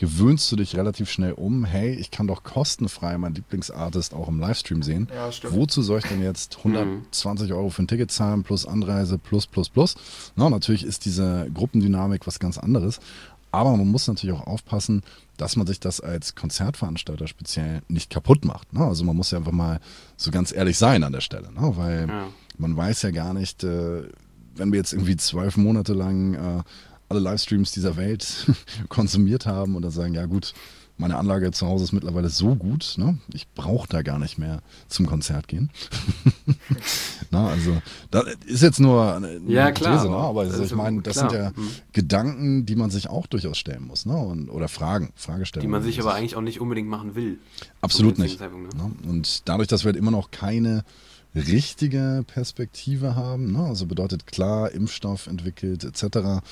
[0.00, 4.40] gewöhnst du dich relativ schnell um, hey, ich kann doch kostenfrei meinen Lieblingsartist auch im
[4.40, 5.08] Livestream sehen.
[5.14, 7.54] Ja, Wozu soll ich denn jetzt 120 mhm.
[7.54, 9.96] Euro für ein Ticket zahlen, plus Anreise, plus, plus, plus?
[10.36, 12.98] Na, natürlich ist diese Gruppendynamik was ganz anderes.
[13.52, 15.02] Aber man muss natürlich auch aufpassen,
[15.36, 18.72] dass man sich das als Konzertveranstalter speziell nicht kaputt macht.
[18.72, 18.84] Ne?
[18.84, 19.80] Also man muss ja einfach mal
[20.16, 21.76] so ganz ehrlich sein an der Stelle, ne?
[21.76, 22.28] weil ja.
[22.58, 24.02] man weiß ja gar nicht, äh,
[24.54, 26.62] wenn wir jetzt irgendwie zwölf Monate lang äh,
[27.08, 28.46] alle Livestreams dieser Welt
[28.88, 30.54] konsumiert haben und dann sagen, ja gut,
[31.00, 33.18] meine Anlage zu Hause ist mittlerweile so gut, ne?
[33.32, 35.70] ich brauche da gar nicht mehr zum Konzert gehen.
[37.30, 37.80] Na, also,
[38.10, 40.16] das ist jetzt nur eine ja, klar, These, ne?
[40.16, 41.30] aber also, ich meine, das klar.
[41.30, 41.68] sind ja hm.
[41.92, 44.16] Gedanken, die man sich auch durchaus stellen muss, ne?
[44.16, 45.68] Und, oder Fragen, Fragestellungen.
[45.68, 47.38] Die man sich aber eigentlich auch nicht unbedingt machen will.
[47.80, 48.38] Absolut nicht.
[48.38, 48.48] Ne?
[48.48, 48.92] ne?
[49.08, 50.84] Und dadurch, dass wir halt immer noch keine
[51.34, 53.60] richtige Perspektive haben, ne?
[53.60, 56.42] also bedeutet klar, Impfstoff entwickelt etc.,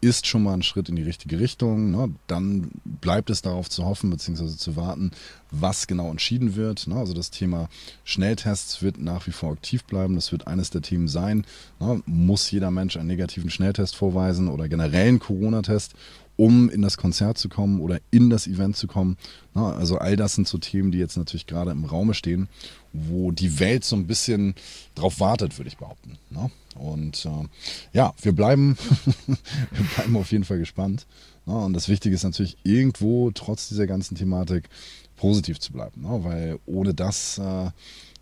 [0.00, 1.90] ist schon mal ein Schritt in die richtige Richtung.
[1.90, 2.10] Ne?
[2.26, 4.56] Dann bleibt es darauf zu hoffen bzw.
[4.56, 5.10] zu warten,
[5.50, 6.86] was genau entschieden wird.
[6.86, 6.96] Ne?
[6.96, 7.68] Also das Thema
[8.04, 10.14] Schnelltests wird nach wie vor aktiv bleiben.
[10.14, 11.44] Das wird eines der Themen sein.
[11.80, 12.02] Ne?
[12.06, 15.94] Muss jeder Mensch einen negativen Schnelltest vorweisen oder generell einen Corona-Test,
[16.38, 19.18] um in das Konzert zu kommen oder in das Event zu kommen?
[19.54, 19.64] Ne?
[19.64, 22.48] Also all das sind so Themen, die jetzt natürlich gerade im Raume stehen,
[22.92, 24.54] wo die Welt so ein bisschen
[24.94, 26.16] drauf wartet, würde ich behaupten.
[26.30, 26.50] Ne?
[26.76, 27.48] Und äh,
[27.92, 28.78] ja, wir bleiben,
[29.26, 31.06] wir bleiben auf jeden Fall gespannt.
[31.44, 31.56] Ne?
[31.58, 34.68] Und das Wichtige ist natürlich irgendwo, trotz dieser ganzen Thematik,
[35.16, 36.02] positiv zu bleiben.
[36.04, 37.70] Weil ohne das äh,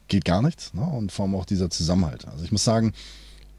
[0.08, 0.72] geht gar nichts.
[0.74, 2.26] Und vor allem auch dieser Zusammenhalt.
[2.26, 2.94] Also ich muss sagen,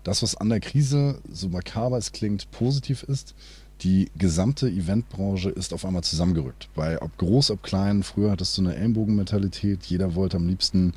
[0.03, 3.35] das, was an der Krise, so makaber es klingt, positiv ist,
[3.81, 6.69] die gesamte Eventbranche ist auf einmal zusammengerückt.
[6.75, 10.93] Weil ob groß, ob klein, früher hattest du eine Ellenbogenmentalität, jeder wollte am liebsten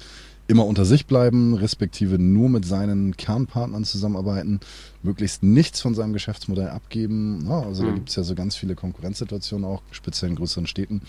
[0.50, 4.58] immer unter sich bleiben, respektive nur mit seinen Kernpartnern zusammenarbeiten,
[5.02, 7.46] möglichst nichts von seinem Geschäftsmodell abgeben.
[7.46, 7.86] Ja, also mhm.
[7.86, 11.02] da gibt es ja so ganz viele Konkurrenzsituationen auch, speziell in größeren Städten.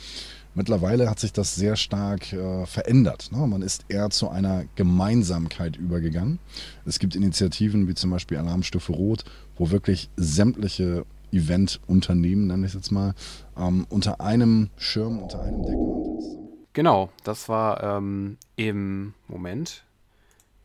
[0.53, 3.32] Mittlerweile hat sich das sehr stark äh, verändert.
[3.32, 3.47] Ne?
[3.47, 6.38] Man ist eher zu einer Gemeinsamkeit übergegangen.
[6.86, 9.24] Es gibt Initiativen wie zum Beispiel Alarmstufe Rot,
[9.57, 13.13] wo wirklich sämtliche Eventunternehmen, nenne ich es jetzt mal,
[13.57, 16.01] ähm, unter einem Schirm, unter einem Deckmantel.
[16.73, 19.84] Genau, das war ähm, im Moment.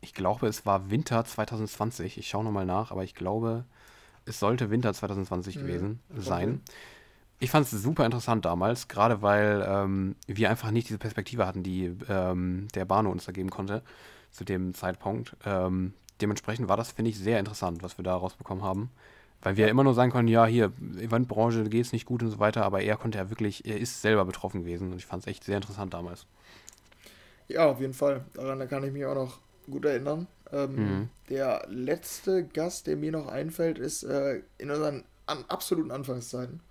[0.01, 2.17] Ich glaube, es war Winter 2020.
[2.17, 3.65] Ich schaue nochmal nach, aber ich glaube,
[4.25, 5.59] es sollte Winter 2020 mhm.
[5.59, 6.61] gewesen sein.
[7.39, 11.61] Ich fand es super interessant damals, gerade weil ähm, wir einfach nicht diese Perspektive hatten,
[11.61, 13.83] die ähm, der Bano uns da geben konnte
[14.31, 15.35] zu dem Zeitpunkt.
[15.45, 18.89] Ähm, dementsprechend war das, finde ich, sehr interessant, was wir da rausbekommen haben.
[19.41, 22.31] Weil wir ja immer nur sagen konnten, ja, hier, Eventbranche geht es nicht gut und
[22.31, 25.23] so weiter, aber er konnte ja wirklich, er ist selber betroffen gewesen und ich fand
[25.23, 26.25] es echt sehr interessant damals.
[27.47, 28.25] Ja, auf jeden Fall.
[28.33, 30.27] Daran kann ich mich auch noch gut erinnern.
[30.51, 31.09] Ähm, mhm.
[31.29, 36.61] Der letzte Gast, der mir noch einfällt, ist äh, in unseren an, absoluten Anfangszeiten.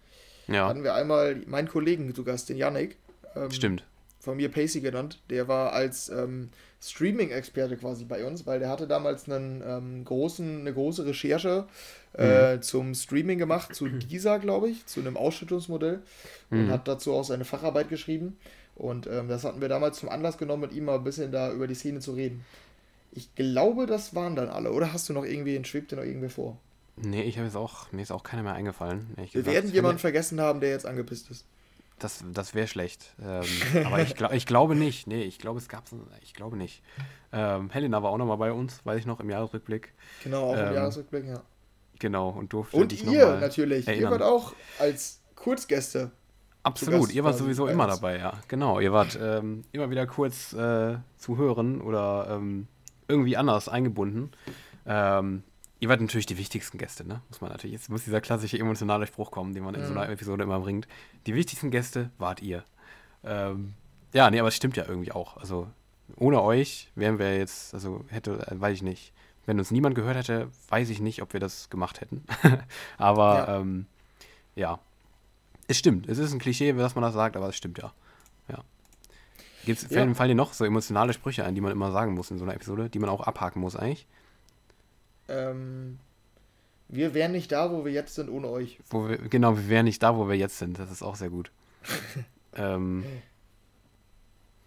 [0.48, 0.68] Ja.
[0.68, 2.96] Hatten wir einmal meinen Kollegen zu Gast, den Yannick.
[3.34, 3.84] Ähm, Stimmt.
[4.20, 5.20] Von mir Pacey genannt.
[5.30, 6.50] Der war als ähm,
[6.90, 11.66] Streaming-Experte quasi bei uns, weil der hatte damals einen ähm, großen, eine große Recherche
[12.16, 12.62] äh, mhm.
[12.62, 16.02] zum Streaming gemacht, zu Giza, glaube ich, zu einem Ausschüttungsmodell
[16.50, 16.70] und mhm.
[16.70, 18.36] hat dazu auch seine Facharbeit geschrieben.
[18.74, 21.52] Und ähm, das hatten wir damals zum Anlass genommen, mit ihm mal ein bisschen da
[21.52, 22.44] über die Szene zu reden.
[23.12, 24.72] Ich glaube, das waren dann alle.
[24.72, 26.58] Oder hast du noch irgendwie, schwebt dir noch irgendwie vor?
[26.96, 29.06] Nee, ich habe jetzt auch, mir ist auch keiner mehr eingefallen.
[29.32, 31.46] Wir werden jemanden vergessen haben, der jetzt angepisst ist.
[31.98, 33.14] Das, das wäre schlecht.
[33.20, 33.44] Ähm,
[33.86, 35.06] aber ich, glaub, ich glaube nicht.
[35.06, 35.84] Nee, ich glaube, es gab
[36.22, 36.82] Ich glaube nicht.
[37.32, 39.94] Ähm, Helena war auch noch mal bei uns, weiß ich noch, im Jahresrückblick.
[40.22, 41.42] Genau, auch im ähm, Jahresrückblick, ja.
[41.98, 43.88] Genau, und durfte Und ihr natürlich.
[43.88, 44.12] Erinnern.
[44.12, 46.10] Ihr wart auch als Kurzgäste.
[46.62, 48.32] Absolut, ihr wart sowieso immer dabei, ja.
[48.48, 52.66] Genau, ihr wart ähm, immer wieder kurz äh, zu hören oder ähm,
[53.08, 54.32] irgendwie anders eingebunden.
[54.84, 55.44] Ähm,
[55.78, 57.20] Ihr wart natürlich die wichtigsten Gäste, ne?
[57.28, 57.74] Muss man natürlich.
[57.74, 60.12] Jetzt muss dieser klassische emotionale Spruch kommen, den man in so einer mhm.
[60.12, 60.88] Episode immer bringt.
[61.26, 62.64] Die wichtigsten Gäste wart ihr.
[63.24, 63.74] Ähm,
[64.14, 65.36] ja, nee, aber es stimmt ja irgendwie auch.
[65.36, 65.68] Also,
[66.16, 69.12] ohne euch wären wir jetzt, also hätte, äh, weiß ich nicht.
[69.44, 72.24] Wenn uns niemand gehört hätte, weiß ich nicht, ob wir das gemacht hätten.
[72.98, 73.56] aber ja.
[73.58, 73.86] Ähm,
[74.54, 74.78] ja.
[75.68, 76.08] Es stimmt.
[76.08, 77.92] Es ist ein Klischee, dass man das sagt, aber es stimmt ja.
[78.48, 78.64] Ja.
[79.64, 80.14] Gibt's, ja.
[80.14, 82.54] fallen dir noch so emotionale Sprüche ein, die man immer sagen muss in so einer
[82.54, 84.06] Episode, die man auch abhaken muss eigentlich?
[85.28, 85.98] Ähm,
[86.88, 88.78] wir wären nicht da, wo wir jetzt sind, ohne euch.
[88.90, 90.78] Wo wir, genau, wir wären nicht da, wo wir jetzt sind.
[90.78, 91.50] Das ist auch sehr gut.
[92.54, 93.04] ähm,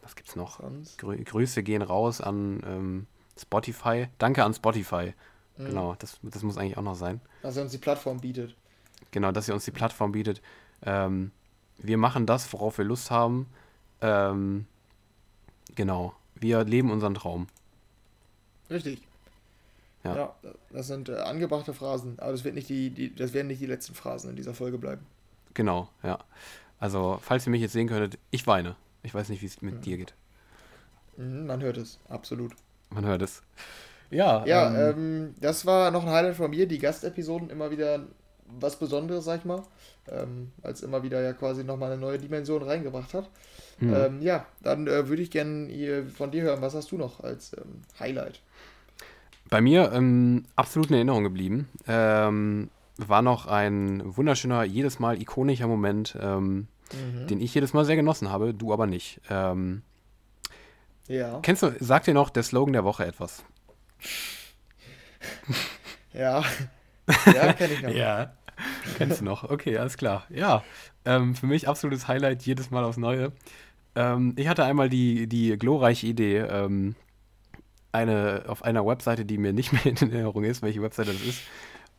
[0.01, 0.61] was gibt's noch?
[0.97, 3.07] Grü Grüße gehen raus an ähm,
[3.37, 4.07] Spotify.
[4.17, 5.13] Danke an Spotify.
[5.57, 5.65] Mhm.
[5.65, 7.21] Genau, das, das muss eigentlich auch noch sein.
[7.41, 8.55] Dass er uns die Plattform bietet.
[9.11, 10.41] Genau, dass ihr uns die Plattform bietet.
[10.83, 11.31] Ähm,
[11.77, 13.47] wir machen das, worauf wir Lust haben.
[14.01, 14.65] Ähm,
[15.75, 17.47] genau, wir leben unseren Traum.
[18.69, 19.08] Richtig.
[20.03, 20.15] Ja.
[20.15, 20.35] ja
[20.71, 23.65] das sind äh, angebrachte Phrasen, aber das, wird nicht die, die, das werden nicht die
[23.65, 25.05] letzten Phrasen in dieser Folge bleiben.
[25.53, 26.19] Genau, ja.
[26.79, 28.75] Also, falls ihr mich jetzt sehen könntet, ich weine.
[29.03, 29.81] Ich weiß nicht, wie es mit mhm.
[29.81, 30.13] dir geht.
[31.17, 32.53] Mhm, man hört es, absolut.
[32.89, 33.41] Man hört es.
[34.09, 36.67] Ja, ja ähm, ähm, das war noch ein Highlight von mir.
[36.67, 38.07] Die Gastepisoden immer wieder
[38.59, 39.63] was Besonderes, sag ich mal.
[40.07, 43.29] Ähm, als immer wieder ja quasi nochmal eine neue Dimension reingebracht hat.
[43.79, 43.93] Mhm.
[43.93, 46.61] Ähm, ja, dann äh, würde ich gerne von dir hören.
[46.61, 48.41] Was hast du noch als ähm, Highlight?
[49.49, 51.69] Bei mir ähm, absolut in Erinnerung geblieben.
[51.87, 57.27] Ähm, war noch ein wunderschöner, jedes Mal ikonischer Moment, ähm, mhm.
[57.27, 59.21] den ich jedes Mal sehr genossen habe, du aber nicht.
[59.29, 59.81] Ähm,
[61.07, 61.39] ja.
[61.41, 63.43] Kennst du, sagt dir noch der Slogan der Woche etwas?
[66.13, 66.43] ja.
[67.25, 67.89] Ja, kenne ich noch.
[67.95, 68.33] ja.
[68.97, 69.49] Kennst du noch?
[69.49, 70.25] Okay, alles klar.
[70.29, 70.63] Ja,
[71.05, 73.31] ähm, für mich absolutes Highlight jedes Mal aufs Neue.
[73.95, 76.45] Ähm, ich hatte einmal die, die glorreiche Idee,
[77.91, 81.41] eine, auf einer Webseite, die mir nicht mehr in Erinnerung ist, welche Webseite das ist,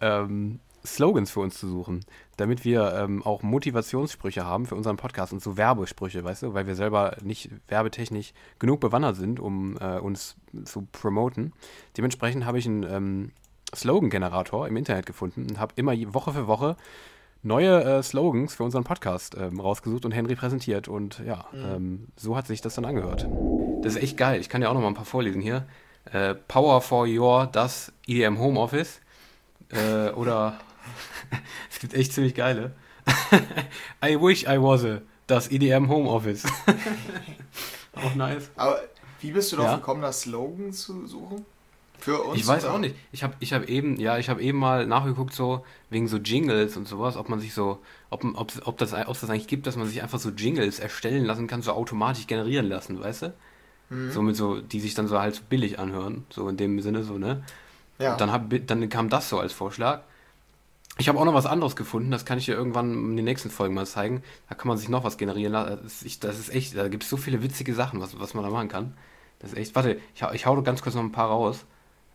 [0.00, 2.00] ähm, Slogans für uns zu suchen,
[2.38, 6.66] damit wir ähm, auch Motivationssprüche haben für unseren Podcast und so Werbesprüche, weißt du, weil
[6.66, 11.52] wir selber nicht werbetechnisch genug bewandert sind, um äh, uns zu promoten.
[11.98, 13.32] Dementsprechend habe ich einen ähm,
[13.74, 16.76] Slogan-Generator im Internet gefunden und habe immer Woche für Woche
[17.42, 20.88] neue äh, Slogans für unseren Podcast ähm, rausgesucht und Henry präsentiert.
[20.88, 21.64] Und ja, mhm.
[21.64, 23.28] ähm, so hat sich das dann angehört.
[23.82, 24.40] Das ist echt geil.
[24.40, 25.66] Ich kann ja auch noch mal ein paar vorlesen hier.
[26.12, 29.00] Äh, Power for Your, das EDM Homeoffice.
[29.70, 30.60] Äh, oder
[31.70, 32.72] es gibt echt ziemlich geile.
[34.04, 36.44] I wish I was a, das EDM Homeoffice.
[37.94, 38.50] auch nice.
[38.56, 38.80] Aber
[39.20, 39.76] wie bist du darauf ja?
[39.78, 41.46] gekommen, das Slogan zu suchen?
[41.98, 42.40] Für uns?
[42.40, 42.74] Ich weiß oder?
[42.74, 42.94] auch nicht.
[43.12, 46.76] Ich habe ich hab eben, ja, ich habe eben mal nachgeguckt, so wegen so Jingles
[46.76, 47.78] und sowas, ob man sich so,
[48.08, 51.24] ob, ob, ob, das, ob das eigentlich gibt, dass man sich einfach so Jingles erstellen
[51.24, 53.34] lassen kann, so automatisch generieren lassen, weißt du?
[53.90, 54.12] Mhm.
[54.12, 57.18] So mit so, die sich dann so halt billig anhören, so in dem Sinne, so,
[57.18, 57.42] ne?
[57.98, 58.12] Ja.
[58.12, 60.00] Und dann, hab, dann kam das so als Vorschlag.
[60.98, 63.50] Ich habe auch noch was anderes gefunden, das kann ich dir irgendwann in den nächsten
[63.50, 64.22] Folgen mal zeigen.
[64.48, 65.78] Da kann man sich noch was generieren lassen.
[66.20, 68.68] Das ist echt, da gibt es so viele witzige Sachen, was, was man da machen
[68.68, 68.94] kann.
[69.38, 71.64] Das ist echt, warte, ich, ich hau ganz kurz noch ein paar raus.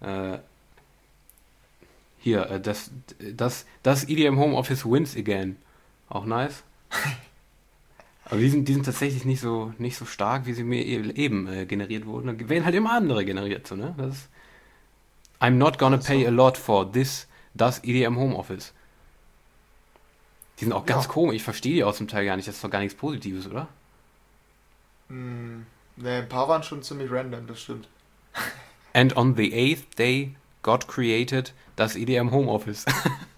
[0.02, 0.38] Äh,
[2.20, 5.58] hier, äh, das, das, das EDM Home Office wins again.
[6.10, 6.64] Auch nice.
[8.26, 11.12] Aber die sind, die sind tatsächlich nicht so, nicht so stark, wie sie mir e-,
[11.14, 12.28] eben äh, generiert wurden.
[12.28, 13.94] Da werden halt immer andere generiert, so, ne?
[13.98, 14.30] Das ist,
[15.40, 18.74] I'm not gonna pay a lot for this, das EDM Home Office.
[20.60, 21.12] Die sind auch ganz ja.
[21.12, 21.36] komisch.
[21.36, 22.48] Ich verstehe die aus dem Teil gar nicht.
[22.48, 23.68] Das ist doch gar nichts Positives, oder?
[25.10, 25.64] Mm,
[25.98, 27.88] ne, ein paar waren schon ziemlich random, das stimmt.
[28.94, 32.86] And on the eighth day, God created das EDM Homeoffice.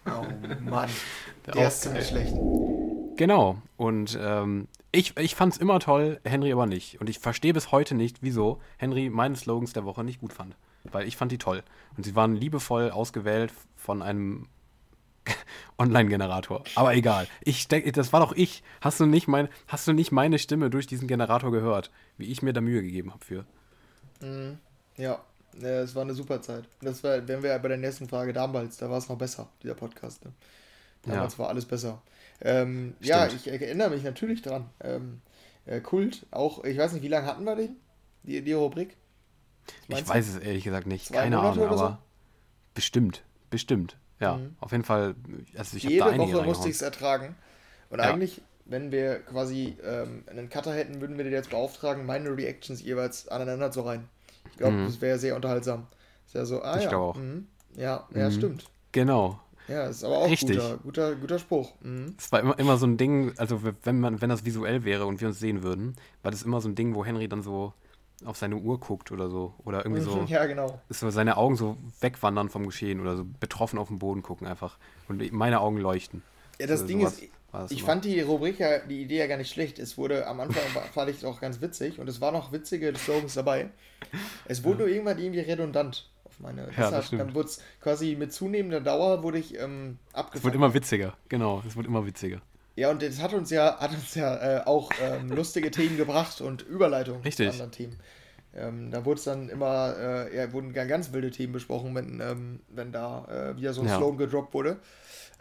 [0.06, 0.26] oh
[0.62, 0.90] Mann,
[1.46, 2.34] der, der ist ziemlich schlecht.
[3.18, 7.02] Genau, und ähm, ich, ich fand es immer toll, Henry aber nicht.
[7.02, 10.56] Und ich verstehe bis heute nicht, wieso Henry meine Slogans der Woche nicht gut fand.
[10.84, 11.64] Weil ich fand die toll.
[11.98, 14.48] Und sie waren liebevoll ausgewählt von einem
[15.78, 16.64] Online-Generator.
[16.76, 17.28] Aber egal.
[17.42, 18.64] Ich denke, das war doch ich.
[18.82, 22.42] Hast du nicht mein, hast du nicht meine Stimme durch diesen Generator gehört, wie ich
[22.42, 23.46] mir da Mühe gegeben habe für?
[24.22, 24.60] Mhm.
[24.96, 25.20] Ja,
[25.60, 26.66] ja, es war eine super Zeit.
[26.82, 29.76] Das war, wenn wir bei der nächsten Frage damals, da war es noch besser, dieser
[29.76, 30.24] Podcast.
[30.24, 30.32] Ne?
[31.04, 31.40] Damals ja.
[31.40, 32.02] war alles besser.
[32.42, 34.70] Ähm, ja, ich erinnere mich natürlich dran.
[34.82, 35.22] Ähm,
[35.66, 37.76] äh, Kult, auch, ich weiß nicht, wie lange hatten wir den?
[38.24, 38.96] Die, die Rubrik?
[39.88, 41.12] Ich weiß es ehrlich gesagt nicht.
[41.12, 41.98] Keine Monate Ahnung, aber so?
[42.74, 43.98] bestimmt, bestimmt.
[44.20, 44.56] Ja, mhm.
[44.60, 45.16] auf jeden Fall.
[45.58, 47.36] Also ich Jede da Woche musste ich es ertragen.
[47.90, 48.06] Und ja.
[48.06, 52.82] eigentlich, wenn wir quasi ähm, einen Cutter hätten, würden wir den jetzt beauftragen, meine Reactions
[52.82, 54.08] jeweils aneinander zu rein.
[54.52, 54.86] Ich glaube, mhm.
[54.86, 55.88] das wäre sehr unterhaltsam.
[56.26, 56.98] Ist ja so, ah ich ja.
[56.98, 57.16] Auch.
[57.16, 57.48] Mhm.
[57.76, 58.34] Ja, ja, mhm.
[58.34, 58.70] stimmt.
[58.92, 59.40] Genau.
[59.68, 60.58] Ja, ist aber auch Richtig.
[60.58, 61.74] guter, guter, guter Spruch.
[61.82, 62.16] Mhm.
[62.18, 65.20] Es war immer, immer so ein Ding, also wenn man, wenn das visuell wäre und
[65.20, 67.74] wir uns sehen würden, war das immer so ein Ding, wo Henry dann so
[68.26, 69.54] auf seine Uhr guckt oder so.
[69.64, 70.24] Oder irgendwie so.
[70.28, 70.82] Ja, genau.
[70.90, 74.48] Ist so seine Augen so wegwandern vom Geschehen oder so betroffen auf den Boden gucken
[74.48, 74.78] einfach.
[75.08, 76.24] Und meine Augen leuchten.
[76.60, 77.22] Ja, das also Ding ist,
[77.70, 79.80] ich fand die Rubrik ja, die Idee ja gar nicht schlecht.
[79.80, 80.64] Es wurde am Anfang
[80.94, 83.70] fand ich es auch ganz witzig und es waren auch witzige Slogans dabei.
[84.46, 86.10] Es wurde nur irgendwann irgendwie redundant
[86.40, 86.64] meine.
[86.78, 90.40] Ja, Deshalb, dann wurde es quasi mit zunehmender Dauer wurde ich ähm, abgefangen.
[90.40, 91.64] Es wurde immer witziger, genau.
[91.68, 92.42] Es wurde immer witziger.
[92.76, 96.42] Ja, und das hat uns ja, hat uns ja äh, auch ähm, lustige Themen gebracht
[96.42, 97.48] und Überleitungen Richtig.
[97.48, 98.00] zu anderen Themen.
[98.56, 102.60] Ähm, da wurde es dann immer, äh, ja, wurden ganz wilde Themen besprochen, wenn, ähm,
[102.70, 103.98] wenn da äh, wieder so ein ja.
[103.98, 104.80] Slogan gedroppt wurde.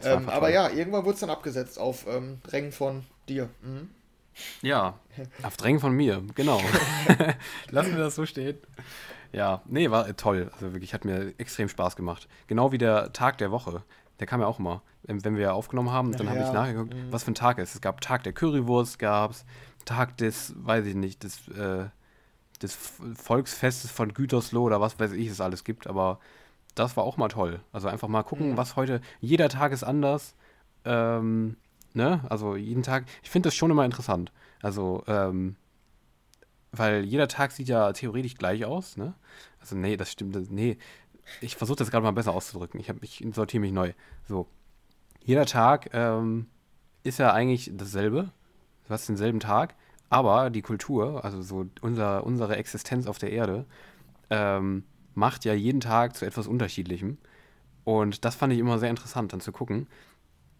[0.03, 3.49] Ähm, aber ja, irgendwann wurde es dann abgesetzt auf ähm, Drängen von dir.
[3.61, 3.89] Mhm.
[4.61, 4.99] Ja,
[5.43, 6.61] auf Drängen von mir, genau.
[7.71, 8.57] Lassen wir das so stehen.
[9.31, 10.49] Ja, nee, war toll.
[10.53, 12.27] Also wirklich, hat mir extrem Spaß gemacht.
[12.47, 13.83] Genau wie der Tag der Woche.
[14.19, 14.81] Der kam ja auch immer.
[15.03, 17.11] Wenn wir aufgenommen haben, dann ja, habe ich nachgeguckt, mhm.
[17.11, 17.75] was für ein Tag es ist.
[17.75, 19.45] Es gab Tag der Currywurst, gab es
[19.85, 21.85] Tag des, weiß ich nicht, des, äh,
[22.61, 22.77] des
[23.15, 25.87] Volksfestes von Gütersloh oder was weiß ich, es alles gibt.
[25.87, 26.19] Aber
[26.75, 27.59] das war auch mal toll.
[27.71, 28.57] Also einfach mal gucken, mhm.
[28.57, 30.35] was heute, jeder Tag ist anders.
[30.83, 31.57] Ähm,
[31.93, 32.21] ne?
[32.29, 34.31] Also jeden Tag, ich finde das schon immer interessant.
[34.61, 35.55] Also, ähm,
[36.77, 39.13] weil jeder Tag sieht ja theoretisch gleich aus, ne?
[39.59, 40.77] Also, nee, das stimmt, nee.
[41.41, 42.79] Ich versuche das gerade mal besser auszudrücken.
[42.79, 43.93] Ich, ich sortiere mich neu.
[44.27, 44.47] So.
[45.23, 46.47] Jeder Tag ähm,
[47.03, 48.31] ist ja eigentlich dasselbe.
[48.85, 49.75] Du hast denselben Tag,
[50.09, 53.65] aber die Kultur, also so unser, unsere Existenz auf der Erde,
[54.29, 57.17] ähm, macht ja jeden Tag zu etwas Unterschiedlichem.
[57.83, 59.87] Und das fand ich immer sehr interessant, dann zu gucken,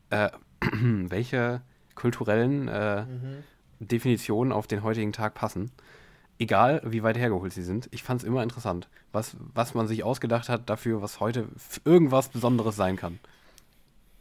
[0.10, 0.30] äh,
[0.62, 1.62] welche
[1.96, 3.44] kulturellen äh, mhm.
[3.80, 5.72] Definitionen auf den heutigen Tag passen.
[6.40, 7.90] Egal, wie weit hergeholt sie sind.
[7.92, 11.48] Ich fand es immer interessant, was, was man sich ausgedacht hat dafür, was heute
[11.84, 13.20] irgendwas Besonderes sein kann.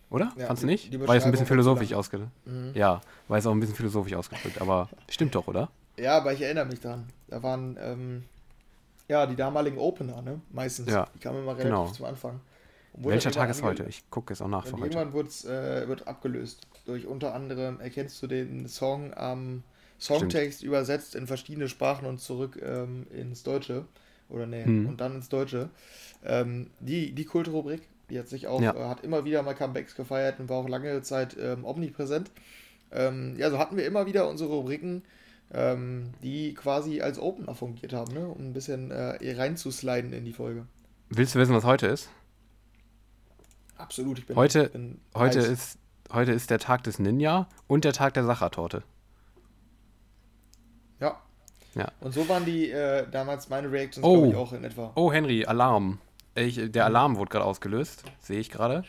[0.09, 0.33] Oder?
[0.37, 0.99] Ja, Fandst du nicht?
[1.07, 2.31] War jetzt ein bisschen philosophisch ausgedrückt.
[2.47, 2.71] Mhm.
[2.75, 5.69] Ja, war jetzt auch ein bisschen philosophisch ausgedrückt, aber stimmt doch, oder?
[5.99, 7.07] Ja, aber ich erinnere mich dran.
[7.29, 8.25] Da waren ähm,
[9.09, 10.41] ja die damaligen Opener, ne?
[10.53, 10.91] Meistens.
[10.91, 11.89] Ja, die kamen immer relativ genau.
[11.89, 12.41] zum Anfang.
[12.95, 13.85] Welcher Tag ist heute?
[13.85, 14.99] Ich gucke es auch nach für heute.
[14.99, 16.67] Irgendwann äh, wird abgelöst.
[16.87, 19.63] Durch unter anderem erkennst du den Song am
[19.99, 20.69] Songtext Stimmt.
[20.69, 23.87] übersetzt in verschiedene Sprachen und zurück ähm, ins Deutsche.
[24.29, 24.87] Oder nee, hm.
[24.87, 25.71] und dann ins Deutsche.
[26.25, 28.75] Ähm, die, die Kultrubrik, die hat sich auch, ja.
[28.75, 32.31] äh, hat immer wieder mal Comebacks gefeiert und war auch lange Zeit ähm, omnipräsent.
[32.93, 35.03] Ähm, ja, so hatten wir immer wieder unsere Rubriken,
[35.53, 38.27] ähm, die quasi als Opener fungiert haben, ne?
[38.27, 40.67] um ein bisschen äh, reinzusliden in die Folge.
[41.09, 42.11] Willst du wissen, was heute ist?
[43.77, 45.79] Absolut, ich bin heute, bin heute, ist,
[46.13, 48.83] heute ist der Tag des Ninja und der Tag der Sachertorte.
[51.77, 51.93] Ja.
[52.01, 54.15] Und so waren die äh, damals meine Reactions, oh.
[54.15, 54.93] glaube ich, auch in etwa.
[54.95, 55.99] Oh, Henry, Alarm.
[56.35, 56.97] Ich, der mhm.
[56.97, 58.85] Alarm wurde gerade ausgelöst, sehe ich gerade.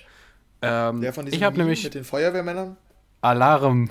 [0.61, 2.77] Ähm, der von diesem ich habe nämlich mit den Feuerwehrmännern?
[3.21, 3.89] Alarm.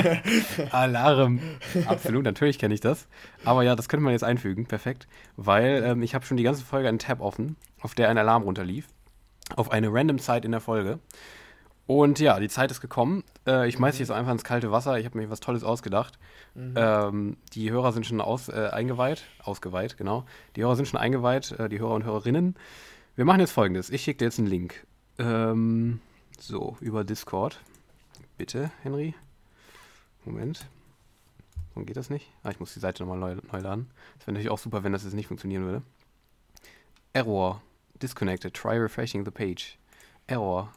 [0.70, 1.40] Alarm.
[1.86, 3.06] Absolut, natürlich kenne ich das.
[3.44, 5.06] Aber ja, das könnte man jetzt einfügen, perfekt.
[5.36, 8.42] Weil ähm, ich habe schon die ganze Folge einen Tab offen, auf der ein Alarm
[8.42, 8.86] runterlief
[9.56, 10.98] auf eine random Zeit in der Folge.
[11.88, 13.24] Und ja, die Zeit ist gekommen.
[13.46, 13.86] Äh, ich mhm.
[13.86, 14.98] jetzt einfach ins kalte Wasser.
[14.98, 16.18] Ich habe mir was Tolles ausgedacht.
[16.54, 16.74] Mhm.
[16.76, 19.24] Ähm, die Hörer sind schon aus, äh, eingeweiht.
[19.42, 20.26] Ausgeweiht, genau.
[20.54, 22.56] Die Hörer sind schon eingeweiht, äh, die Hörer und Hörerinnen.
[23.16, 23.88] Wir machen jetzt folgendes.
[23.88, 24.86] Ich schicke dir jetzt einen Link.
[25.18, 26.02] Ähm,
[26.38, 27.58] so, über Discord.
[28.36, 29.14] Bitte, Henry.
[30.26, 30.66] Moment.
[31.72, 32.30] Warum geht das nicht?
[32.42, 33.90] Ah, ich muss die Seite nochmal neu, neu laden.
[34.18, 35.82] Das wäre natürlich auch super, wenn das jetzt nicht funktionieren würde.
[37.14, 37.62] Error.
[38.02, 38.52] Disconnected.
[38.52, 39.78] Try refreshing the page.
[40.26, 40.70] Error.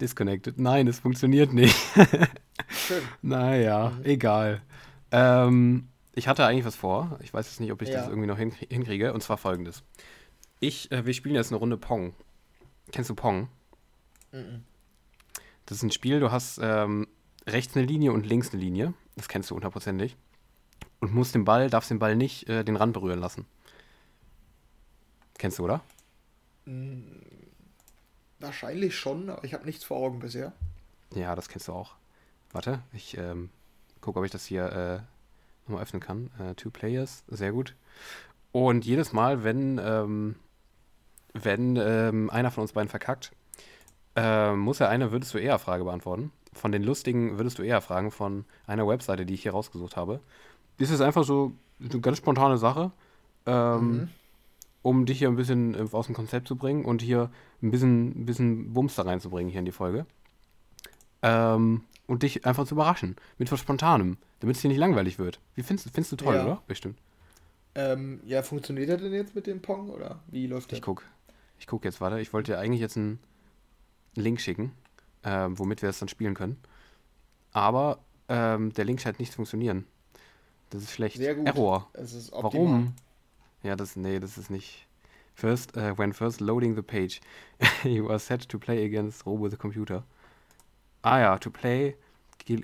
[0.00, 0.58] Disconnected.
[0.58, 1.76] Nein, es funktioniert nicht.
[2.68, 3.02] Schön.
[3.22, 4.04] Naja, mhm.
[4.04, 4.62] egal.
[5.10, 7.18] Ähm, ich hatte eigentlich was vor.
[7.22, 8.00] Ich weiß jetzt nicht, ob ich ja.
[8.00, 9.12] das irgendwie noch hinkriege.
[9.12, 9.82] Und zwar folgendes.
[10.60, 12.14] Ich, äh, wir spielen jetzt eine Runde Pong.
[12.92, 13.48] Kennst du Pong?
[14.32, 14.64] Mhm.
[15.66, 17.06] Das ist ein Spiel, du hast ähm,
[17.46, 18.94] rechts eine Linie und links eine Linie.
[19.16, 20.16] Das kennst du hundertprozentig.
[21.00, 23.46] Und musst den Ball, darfst den Ball nicht äh, den Rand berühren lassen.
[25.38, 25.82] Kennst du, oder?
[26.64, 27.22] Hm,
[28.40, 30.52] wahrscheinlich schon, aber ich habe nichts vor Augen bisher.
[31.14, 31.94] Ja, das kennst du auch.
[32.52, 33.50] Warte, ich ähm,
[34.00, 35.00] gucke, ob ich das hier äh,
[35.66, 36.30] nochmal öffnen kann.
[36.38, 37.74] Äh, two Players, sehr gut.
[38.52, 40.36] Und jedes Mal, wenn, ähm,
[41.34, 43.32] wenn ähm, einer von uns beiden verkackt,
[44.16, 46.32] äh, muss er eine Würdest du eher Frage beantworten.
[46.52, 50.20] Von den lustigen Würdest du eher Fragen von einer Webseite, die ich hier rausgesucht habe.
[50.78, 52.92] Das ist einfach so eine ganz spontane Sache.
[53.46, 54.08] Ähm, mhm
[54.82, 57.30] um dich hier ein bisschen äh, aus dem Konzept zu bringen und hier
[57.62, 60.06] ein bisschen, ein bisschen Bums da reinzubringen hier in die Folge.
[61.22, 63.16] Ähm, und dich einfach zu überraschen.
[63.38, 65.40] Mit was Spontanem, damit es dir nicht langweilig wird.
[65.54, 66.44] Wie findest, findest du toll, ja.
[66.44, 66.62] oder?
[66.66, 66.98] Bestimmt.
[67.74, 70.78] Ähm, ja, funktioniert er denn jetzt mit dem Pong oder wie läuft das?
[70.78, 71.04] Ich guck.
[71.60, 72.20] Ich guck jetzt, warte.
[72.20, 73.20] Ich wollte dir eigentlich jetzt einen
[74.14, 74.72] Link schicken,
[75.22, 76.56] äh, womit wir es dann spielen können.
[77.52, 79.84] Aber ähm, der Link scheint nicht zu funktionieren.
[80.70, 81.18] Das ist schlecht.
[81.18, 81.46] Sehr gut.
[81.46, 81.88] Error.
[81.92, 82.66] Es ist optimal.
[82.66, 82.94] Warum?
[83.62, 84.87] Ja, das, nee, das ist nicht.
[85.38, 87.20] First, uh, when first loading the page,
[87.84, 90.02] you are set to play against Robo the computer.
[91.04, 91.94] Ah ja, to play,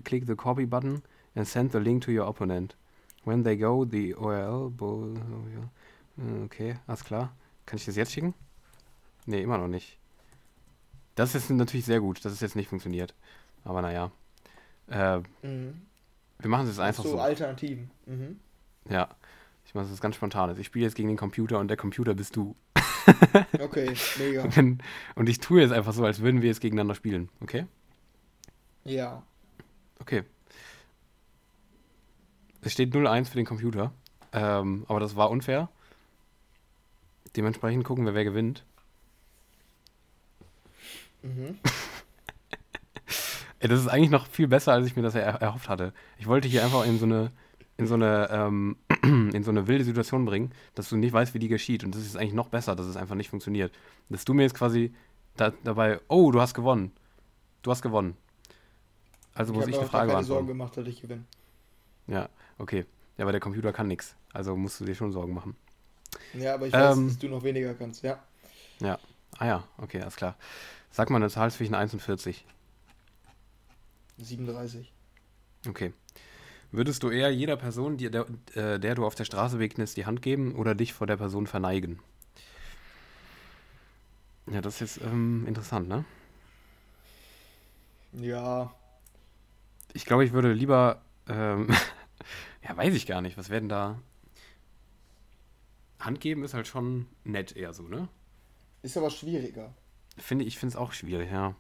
[0.03, 1.05] click the copy button
[1.37, 2.75] and send the link to your opponent.
[3.23, 4.73] When they go, the URL,
[6.17, 7.33] hm, okay, alles klar.
[7.65, 8.35] Kann ich das jetzt schicken?
[9.25, 9.97] Nee, immer noch nicht.
[11.15, 13.15] Das ist natürlich sehr gut, dass es jetzt nicht funktioniert.
[13.63, 14.11] Aber naja.
[14.89, 15.81] Äh, mhm.
[16.41, 17.11] Wir machen es jetzt einfach so.
[17.11, 17.89] So Alternativen.
[18.07, 18.41] Mhm.
[18.91, 19.09] Ja,
[19.65, 20.59] ich mache es ganz spontan.
[20.59, 22.57] Ich spiele jetzt gegen den Computer und der Computer bist du.
[23.61, 24.43] Okay, mega.
[24.57, 24.83] Und,
[25.15, 27.67] und ich tue jetzt einfach so, als würden wir jetzt gegeneinander spielen, okay?
[28.85, 29.23] Ja.
[30.01, 30.25] Okay.
[32.63, 33.93] Es steht 0-1 für den Computer.
[34.33, 35.69] Ähm, aber das war unfair.
[37.37, 38.65] Dementsprechend gucken wir, wer gewinnt.
[41.23, 41.59] Mhm.
[43.61, 45.93] das ist eigentlich noch viel besser, als ich mir das er erhofft hatte.
[46.19, 47.33] Ich wollte hier einfach in so eine,
[47.77, 51.39] in so eine, ähm, in so eine wilde Situation bringen, dass du nicht weißt, wie
[51.39, 51.85] die geschieht.
[51.85, 53.73] Und das ist eigentlich noch besser, dass es einfach nicht funktioniert.
[54.09, 54.95] Dass du mir jetzt quasi
[55.37, 56.93] da, dabei, oh, du hast gewonnen.
[57.63, 58.17] Du hast gewonnen.
[59.35, 60.27] Also ich muss ich die Frage beantworten.
[60.27, 61.25] Sorgen gemacht, dass ich gewinne.
[62.07, 62.29] Ja,
[62.59, 62.85] okay.
[63.17, 64.15] Ja, aber der Computer kann nichts.
[64.33, 65.57] Also musst du dir schon Sorgen machen.
[66.35, 68.23] Ja, aber ich weiß, ähm, dass du noch weniger kannst, ja.
[68.81, 68.99] Ja.
[69.39, 70.37] Ah ja, okay, alles klar.
[70.91, 72.45] Sag mal eine Zahl zwischen 1 und 40.
[74.19, 74.93] 37.
[75.69, 75.93] Okay.
[76.75, 80.07] Würdest du eher jeder Person, die, der, äh, der du auf der Straße begegnest, die
[80.07, 82.01] Hand geben oder dich vor der Person verneigen?
[84.51, 86.05] Ja, das ist jetzt ähm, interessant, ne?
[88.13, 88.75] Ja.
[89.93, 91.01] Ich glaube, ich würde lieber.
[91.29, 91.69] Ähm,
[92.69, 93.39] ja, weiß ich gar nicht.
[93.39, 94.01] Was werden da.
[96.01, 98.09] Hand geben ist halt schon nett eher so, ne?
[98.83, 99.73] Ist aber schwieriger.
[100.19, 101.55] Finde ich, finde es auch schwierig, ja.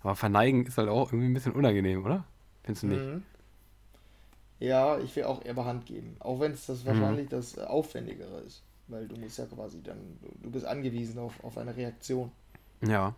[0.00, 2.24] Aber verneigen ist halt auch irgendwie ein bisschen unangenehm, oder?
[2.62, 3.04] Findest du nicht?
[3.04, 3.22] Mhm.
[4.64, 6.16] Ja, ich will auch eher bei Hand geben.
[6.20, 6.88] Auch wenn es das mhm.
[6.88, 8.62] wahrscheinlich das Aufwendigere ist.
[8.88, 9.98] Weil du musst ja quasi dann,
[10.42, 12.30] du bist angewiesen auf, auf eine Reaktion.
[12.80, 13.14] Ja.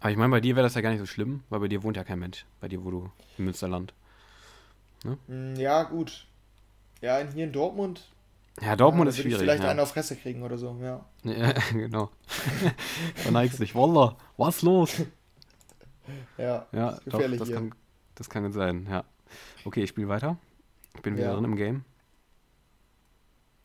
[0.00, 1.82] Aber ich meine, bei dir wäre das ja gar nicht so schlimm, weil bei dir
[1.82, 2.44] wohnt ja kein Mensch.
[2.60, 3.94] Bei dir, wo du im Münsterland.
[5.04, 5.18] Ne?
[5.28, 6.26] Mm, ja, gut.
[7.00, 8.06] Ja, hier in Dortmund.
[8.60, 9.38] Ja, Dortmund ja, ist schwierig.
[9.38, 9.70] Vielleicht ja.
[9.70, 11.04] einen auf Fresse kriegen oder so, ja.
[11.24, 12.10] Ja, genau.
[13.14, 13.74] Verneigst dich.
[13.74, 15.02] Wallah, was los?
[16.36, 17.74] Ja, ja das, doch, das, kann,
[18.14, 19.04] das kann gut sein, ja.
[19.64, 20.36] Okay, ich spiele weiter.
[20.94, 21.34] Ich bin wieder ja.
[21.34, 21.84] drin im Game.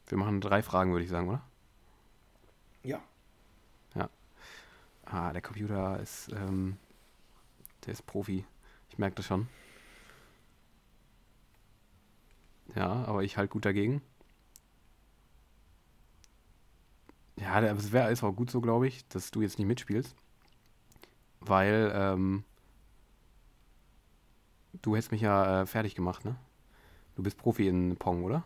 [0.08, 1.42] Wir machen drei Fragen, würde ich sagen, oder?
[2.84, 3.02] Ja.
[3.96, 4.10] Ja.
[5.06, 6.78] Ah, der Computer ist, ähm,
[7.86, 8.46] der ist Profi.
[8.90, 9.48] Ich merke das schon.
[12.76, 14.02] Ja, aber ich halt gut dagegen.
[17.38, 20.16] Ja, es wäre ist auch gut so, glaube ich, dass du jetzt nicht mitspielst.
[21.42, 22.44] Weil, ähm,
[24.82, 26.36] du hättest mich ja äh, fertig gemacht, ne?
[27.16, 28.44] Du bist Profi in Pong, oder?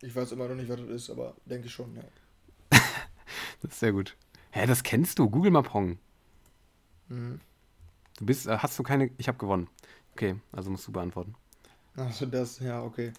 [0.00, 2.02] Ich weiß immer noch nicht, was das ist, aber denke schon, ja.
[3.60, 4.16] das ist sehr gut.
[4.50, 5.28] Hä, das kennst du?
[5.28, 5.98] Google mal Pong.
[7.08, 7.40] Mhm.
[8.18, 9.68] Du bist, äh, hast du keine, ich habe gewonnen.
[10.12, 11.34] Okay, also musst du beantworten.
[11.96, 13.12] Achso, das, ja, okay.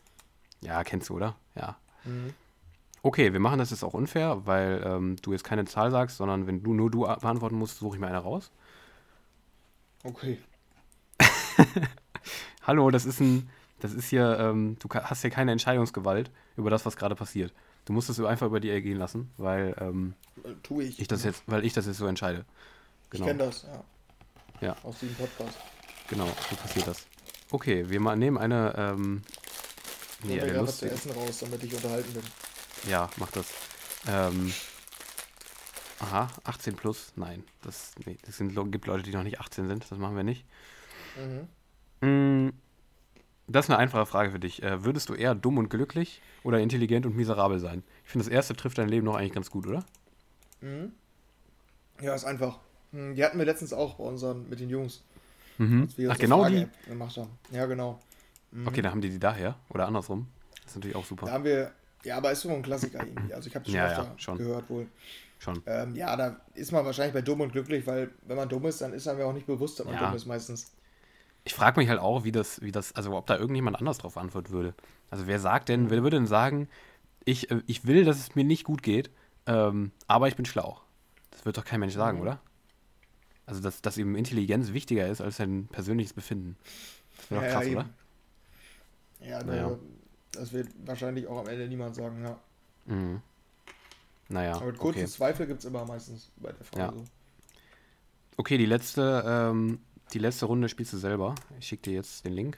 [0.62, 1.36] Ja, kennst du, oder?
[1.56, 1.78] Ja.
[2.04, 2.34] Mhm.
[3.04, 6.46] Okay, wir machen das jetzt auch unfair, weil ähm, du jetzt keine Zahl sagst, sondern
[6.46, 8.52] wenn du nur du beantworten musst, suche ich mir eine raus.
[10.04, 10.40] Okay.
[12.64, 13.50] Hallo, das ist ein,
[13.82, 17.54] das ist hier, ähm, du hast hier keine Entscheidungsgewalt über das, was gerade passiert.
[17.86, 20.14] Du musst es einfach über dir ergehen lassen, weil ähm,
[20.64, 21.00] tue ich.
[21.00, 22.46] ich das jetzt, weil ich das jetzt so entscheide.
[23.10, 23.26] Genau.
[23.26, 23.84] Ich kenne das, ja.
[24.68, 24.76] Ja.
[24.84, 25.58] Aus diesem Podcast.
[26.08, 27.08] Genau, so passiert das.
[27.50, 28.74] Okay, wir nehmen eine.
[28.78, 29.24] Ähm,
[30.24, 32.24] nee, eine was zu essen raus, damit ich unterhalten bin.
[32.88, 33.48] Ja, mach das.
[34.08, 34.54] Ähm,
[36.00, 37.14] aha, 18 plus?
[37.16, 39.90] Nein, das, nee, das sind, gibt Leute, die noch nicht 18 sind.
[39.90, 40.46] Das machen wir nicht.
[41.18, 41.48] Mhm.
[42.08, 42.54] Mm,
[43.52, 44.62] das ist eine einfache Frage für dich.
[44.64, 47.84] Äh, würdest du eher dumm und glücklich oder intelligent und miserabel sein?
[48.04, 49.86] Ich finde, das erste trifft dein Leben noch eigentlich ganz gut, oder?
[50.62, 50.92] Mhm.
[52.02, 52.60] Ja, ist einfach.
[52.92, 55.04] Hm, die hatten wir letztens auch bei unseren, mit den Jungs.
[55.58, 55.88] Mhm.
[56.10, 56.68] Ach, genau die?
[56.88, 57.30] Gemacht haben.
[57.52, 58.00] Ja, genau.
[58.52, 58.68] Mhm.
[58.68, 60.28] Okay, dann haben die die daher oder andersrum.
[60.56, 61.28] Das ist natürlich auch super.
[61.28, 61.72] Da haben wir,
[62.04, 63.34] ja, aber ist so ein Klassiker irgendwie.
[63.34, 64.38] Also ich habe das schon ja, ja, schon.
[64.38, 64.88] gehört wohl.
[65.40, 65.62] Schon.
[65.66, 68.82] Ähm, ja, da ist man wahrscheinlich bei dumm und glücklich, weil wenn man dumm ist,
[68.82, 70.06] dann ist einem ja auch nicht bewusst, dass man ja.
[70.06, 70.72] dumm ist meistens.
[71.44, 74.18] Ich frage mich halt auch, wie das, wie das, also ob da irgendjemand anders drauf
[74.18, 74.76] antworten würde.
[75.10, 76.68] Also wer sagt denn, wer würde denn sagen,
[77.26, 79.10] ich, äh, ich will, dass es mir nicht gut geht,
[79.48, 80.80] ähm, aber ich bin schlau.
[81.32, 82.24] Das wird doch kein Mensch sagen, mhm.
[82.24, 82.40] oder?
[83.46, 86.58] Also dass, dass eben Intelligenz wichtiger ist als sein persönliches Befinden.
[87.18, 87.90] Das wäre doch krass, ja, oder?
[89.20, 89.80] Ja, naja.
[90.32, 92.40] das wird wahrscheinlich auch am Ende niemand sagen, ja.
[92.86, 93.22] Mhm.
[94.30, 94.56] Naja.
[94.56, 95.08] Aber kurze okay.
[95.08, 96.98] Zweifel gibt es immer meistens bei der Frage.
[96.98, 97.04] Ja.
[97.04, 97.06] So.
[98.38, 99.80] Okay, die letzte, ähm,
[100.14, 101.36] die letzte Runde spielst du selber.
[101.60, 102.58] Ich schicke dir jetzt den Link.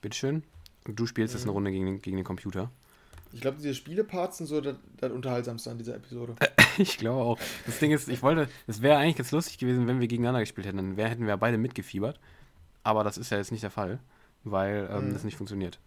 [0.00, 0.42] Bitteschön.
[0.86, 1.38] Und du spielst mhm.
[1.38, 2.70] jetzt eine Runde gegen den, gegen den Computer.
[3.32, 6.34] Ich glaube, diese Spieleparts sind so das, das Unterhaltsamste an dieser Episode.
[6.78, 7.38] ich glaube auch.
[7.66, 10.66] Das Ding ist, ich wollte, es wäre eigentlich ganz lustig gewesen, wenn wir gegeneinander gespielt
[10.66, 10.78] hätten.
[10.78, 12.18] Dann wär, hätten wir beide mitgefiebert.
[12.82, 13.98] Aber das ist ja jetzt nicht der Fall,
[14.44, 15.12] weil ähm, mhm.
[15.12, 15.78] das nicht funktioniert.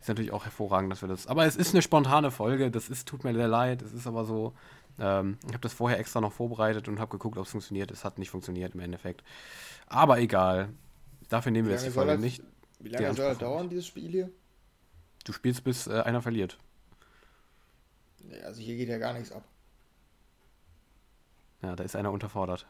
[0.00, 1.26] Ist natürlich auch hervorragend, dass wir das.
[1.26, 2.70] Aber es ist eine spontane Folge.
[2.70, 3.80] Das ist, tut mir sehr leid.
[3.82, 4.52] Es ist aber so.
[4.98, 7.90] Ähm, ich habe das vorher extra noch vorbereitet und habe geguckt, ob es funktioniert.
[7.90, 9.22] Es hat nicht funktioniert im Endeffekt.
[9.86, 10.70] Aber egal.
[11.28, 12.42] Dafür nehmen wir jetzt die Folge nicht.
[12.78, 14.30] Wie lange soll das dauern, dieses Spiel hier?
[15.24, 16.58] Du spielst, bis äh, einer verliert.
[18.44, 19.44] Also hier geht ja gar nichts ab.
[21.62, 22.66] Ja, da ist einer unterfordert.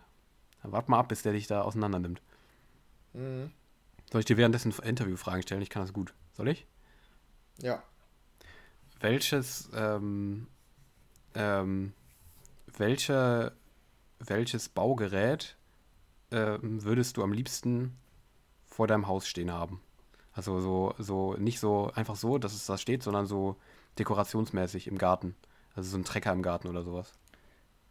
[0.62, 2.22] Dann wart mal ab, bis der dich da auseinander nimmt.
[3.14, 3.50] Mhm.
[4.10, 5.62] Soll ich dir währenddessen Interviewfragen stellen?
[5.62, 6.12] Ich kann das gut.
[6.34, 6.66] Soll ich?
[7.58, 7.82] Ja.
[9.00, 10.46] Welches, ähm,
[11.34, 11.94] ähm,
[12.78, 13.52] welche,
[14.18, 15.56] welches Baugerät
[16.30, 17.96] äh, würdest du am liebsten
[18.64, 19.80] vor deinem Haus stehen haben?
[20.32, 23.56] Also so, so, nicht so einfach so, dass es da steht, sondern so
[23.98, 25.34] dekorationsmäßig im Garten.
[25.74, 27.12] Also so ein Trecker im Garten oder sowas.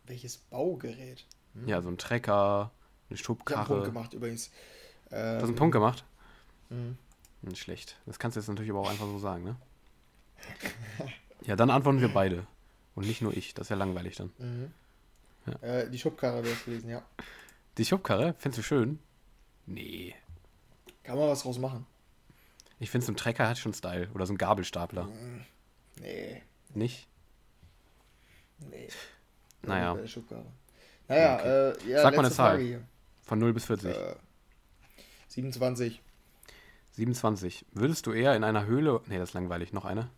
[0.06, 1.26] Welches Baugerät?
[1.54, 1.68] Hm.
[1.68, 2.72] Ja, so ein Trecker,
[3.10, 3.62] eine Schubkarre.
[3.62, 4.52] Ich habe einen Punkt gemacht übrigens.
[5.12, 6.04] Ähm, du hast einen Punkt gemacht?
[6.70, 6.98] Mhm.
[7.44, 8.00] Nicht schlecht.
[8.06, 9.56] Das kannst du jetzt natürlich aber auch einfach so sagen, ne?
[11.44, 12.46] ja, dann antworten wir beide.
[12.96, 13.54] Und nicht nur ich.
[13.54, 14.32] Das ist ja langweilig dann.
[14.38, 14.72] Mhm.
[15.46, 15.68] Ja.
[15.68, 17.04] Äh, die Schubkarre wäre es gewesen, ja.
[17.78, 18.36] Die Schubkarre?
[18.38, 19.00] Findest du schön?
[19.66, 20.16] Nee.
[21.04, 21.86] Kann man was draus machen?
[22.80, 24.10] Ich finde, so ein Trecker hat schon Style.
[24.14, 25.06] Oder so ein Gabelstapler.
[25.06, 25.46] Mhm.
[26.00, 26.42] Nee.
[26.74, 27.08] Nicht?
[28.60, 28.88] Nee.
[29.62, 29.98] Naja.
[31.08, 31.48] Naja, okay.
[31.48, 32.82] äh, ja, Sag mal eine Zahl.
[33.24, 33.96] Von 0 bis 40.
[33.96, 34.16] Äh,
[35.28, 36.02] 27.
[36.94, 37.66] 27.
[37.72, 39.02] Würdest du eher in einer Höhle.
[39.08, 39.74] Nee, das ist langweilig.
[39.74, 40.10] Noch eine?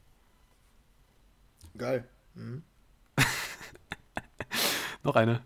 [1.78, 2.08] Geil.
[2.36, 2.64] Mhm.
[5.04, 5.42] noch eine.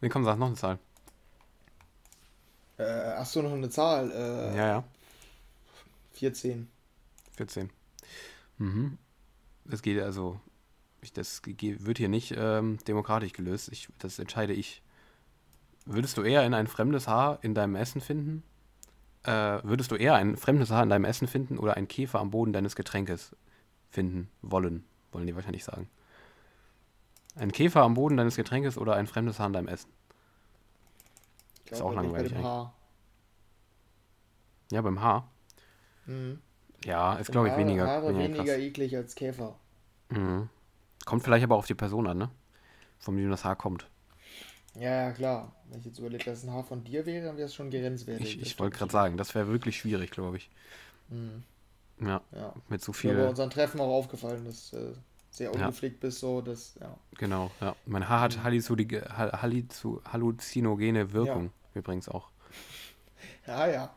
[0.00, 0.78] Nee, komm, sag noch eine Zahl.
[2.76, 4.10] Äh, hast du noch eine Zahl?
[4.10, 4.84] Äh, ja, ja.
[6.12, 6.68] 14.
[7.36, 7.70] 14.
[8.58, 8.98] Mhm.
[9.64, 10.40] Das geht also.
[11.14, 13.68] Das wird hier nicht ähm, demokratisch gelöst.
[13.70, 14.82] Ich, das entscheide ich.
[15.84, 18.42] Würdest du eher in ein fremdes Haar in deinem Essen finden?
[19.22, 22.30] Äh, würdest du eher ein fremdes Haar in deinem Essen finden oder ein Käfer am
[22.30, 23.36] Boden deines Getränkes
[23.94, 24.84] finden wollen?
[25.12, 25.88] Wollen die wahrscheinlich sagen.
[27.36, 29.90] Ein Käfer am Boden deines Getränkes oder ein fremdes Haar in deinem Essen?
[31.64, 32.32] Glaub, ist auch langweilig.
[32.32, 32.74] Bei dem Haar.
[34.70, 35.28] Ja, beim Haar.
[36.06, 36.40] Mhm.
[36.84, 37.86] Ja, ist glaube ich weniger.
[37.86, 39.56] Haare weniger, weniger eklig als Käfer.
[40.10, 40.48] Mhm.
[41.06, 42.30] Kommt vielleicht aber auf die Person an, ne?
[42.98, 43.88] Von wem das Haar kommt.
[44.74, 45.54] Ja, ja, klar.
[45.70, 48.36] Wenn ich jetzt überlege, dass ein Haar von dir wäre, dann wäre es schon grenzwertig.
[48.36, 50.50] Ich, ich wollte gerade sagen, das wäre wirklich schwierig, glaube ich.
[51.08, 51.44] Mhm.
[52.00, 53.14] Ja, ja, mit so viel.
[53.14, 54.92] Mir bei unseren Treffen auch aufgefallen, dass äh,
[55.30, 56.08] sehr ungepflegt ja.
[56.08, 56.96] bist, so, das, ja.
[57.18, 57.74] Genau, ja.
[57.86, 58.44] Mein Haar hat mhm.
[58.44, 61.80] halluzinogene Wirkung, ja.
[61.80, 62.30] übrigens auch.
[63.46, 63.90] Ja, ja.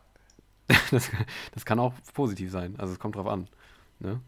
[0.91, 1.09] das,
[1.53, 3.47] das kann auch positiv sein, also es kommt drauf an.
[3.99, 4.19] Ne?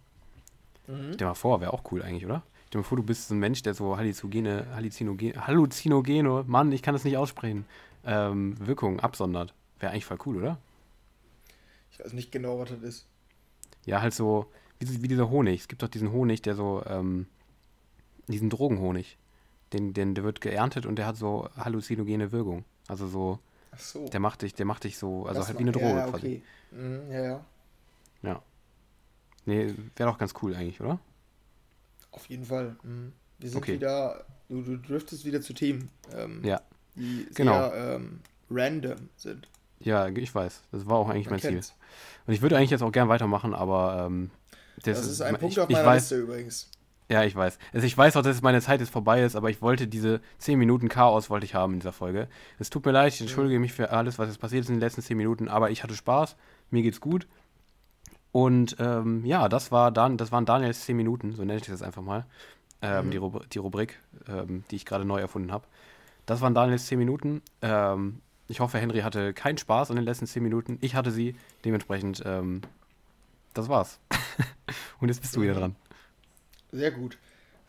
[0.88, 1.08] Mhm.
[1.08, 2.44] Stell dir mal vor, wäre auch cool eigentlich, oder?
[2.68, 6.72] Stell dir mal vor, du bist so ein Mensch, der so halluzinogene, halluzinogene, halluzinogene, Mann,
[6.72, 7.66] ich kann das nicht aussprechen,
[8.06, 9.54] ähm, Wirkungen absondert.
[9.80, 10.58] Wäre eigentlich voll cool, oder?
[11.92, 13.09] Ich weiß nicht genau, was das ist.
[13.86, 15.62] Ja, halt so, wie, wie dieser Honig.
[15.62, 17.28] Es gibt doch diesen Honig, der so, ähm,
[18.28, 19.18] diesen Drogenhonig.
[19.74, 22.66] Den, den, der wird geerntet und der hat so halluzinogene Wirkung.
[22.88, 23.40] Also so,
[23.78, 24.08] so.
[24.08, 26.12] der macht dich, der macht dich so, also das halt wie eine Droge ja, okay.
[26.12, 26.44] quasi.
[26.72, 27.46] Mhm, ja, ja.
[28.24, 28.44] Ja.
[29.46, 31.00] Nee, wäre doch ganz cool eigentlich, oder?
[32.12, 32.76] Auf jeden Fall.
[32.84, 33.14] Mhm.
[33.38, 33.74] Wir sind okay.
[33.74, 36.62] wieder, du, du driftest wieder zu Themen, ähm, ja.
[36.96, 37.70] die genau.
[37.70, 38.20] sehr ähm,
[38.50, 39.48] random sind.
[39.80, 40.62] Ja, ich weiß.
[40.72, 41.68] Das war auch eigentlich Man mein kennt's.
[41.68, 41.76] Ziel.
[42.28, 44.30] Und ich würde eigentlich jetzt auch gern weitermachen, aber ähm,
[44.84, 46.70] das, das, ist ein Punkt ich, auf meiner weiß, Liste übrigens.
[47.10, 47.58] Ja, ich weiß.
[47.74, 50.60] Also ich weiß auch, dass meine Zeit jetzt vorbei ist, aber ich wollte diese 10
[50.60, 52.28] Minuten Chaos wollte ich haben in dieser Folge.
[52.60, 53.64] Es tut mir leid, ich entschuldige mhm.
[53.64, 55.96] mich für alles, was jetzt passiert ist in den letzten 10 Minuten, aber ich hatte
[55.96, 56.36] Spaß,
[56.70, 57.28] mir geht's gut.
[58.32, 61.82] Und ähm, ja, das war dann, das waren Daniels 10 Minuten, so nenne ich das
[61.82, 62.28] einfach mal.
[62.82, 63.12] Ähm, mhm.
[63.12, 65.66] die, Rubrik, die Rubrik, ähm, die ich gerade neu erfunden habe.
[66.28, 67.42] Das waren Daniels 10 Minuten.
[67.64, 70.78] Ähm, ich hoffe, Henry hatte keinen Spaß in den letzten 10 Minuten.
[70.82, 71.36] Ich hatte sie.
[71.64, 72.62] Dementsprechend, ähm,
[73.54, 74.00] das war's.
[75.00, 75.76] Und jetzt bist du wieder dran.
[76.72, 77.18] Sehr gut.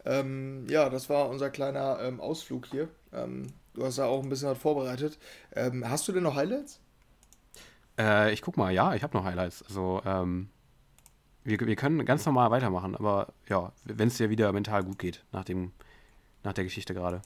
[0.04, 2.88] Ähm, ja, das war unser kleiner Ausflug hier.
[3.12, 5.18] du hast ja auch ein bisschen was vorbereitet.
[5.54, 6.80] hast du denn noch Highlights?
[7.98, 9.62] Äh, ich guck mal, ja, ich habe noch Highlights.
[9.62, 10.48] Also, ähm,
[11.44, 15.24] wir, wir können ganz normal weitermachen, aber ja, wenn es dir wieder mental gut geht,
[15.32, 15.72] nach, dem,
[16.42, 17.22] nach der Geschichte gerade.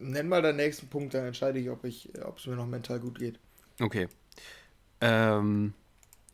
[0.00, 3.38] Nenn mal deinen nächsten Punkt, dann entscheide ich, ob es mir noch mental gut geht.
[3.80, 4.08] Okay.
[5.00, 5.74] Ähm,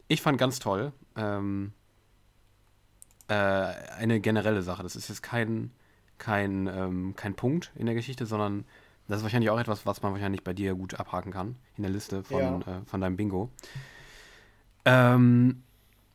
[0.08, 1.72] ich fand ganz toll, ähm,
[3.28, 4.82] äh, eine generelle Sache.
[4.82, 5.70] Das ist jetzt kein,
[6.18, 8.64] kein, ähm, kein Punkt in der Geschichte, sondern
[9.08, 11.92] das ist wahrscheinlich auch etwas, was man wahrscheinlich bei dir gut abhaken kann in der
[11.92, 12.58] Liste von, ja.
[12.58, 13.50] äh, von deinem Bingo.
[14.84, 15.62] Ähm,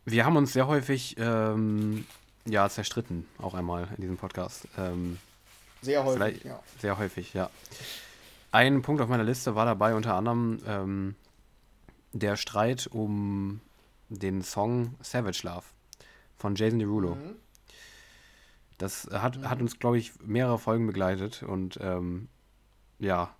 [0.05, 2.05] wir haben uns sehr häufig ähm,
[2.45, 4.67] ja, zerstritten, auch einmal in diesem Podcast.
[5.81, 6.59] Sehr häufig, ja.
[6.79, 7.49] Sehr häufig, ja.
[8.51, 11.15] Ein Punkt auf meiner Liste war dabei unter anderem ähm,
[12.11, 13.61] der Streit um
[14.09, 15.63] den Song Savage Love
[16.37, 17.15] von Jason Derulo.
[17.15, 17.35] Mhm.
[18.77, 19.49] Das hat, mhm.
[19.49, 22.27] hat uns, glaube ich, mehrere Folgen begleitet und ähm,
[22.99, 23.33] ja,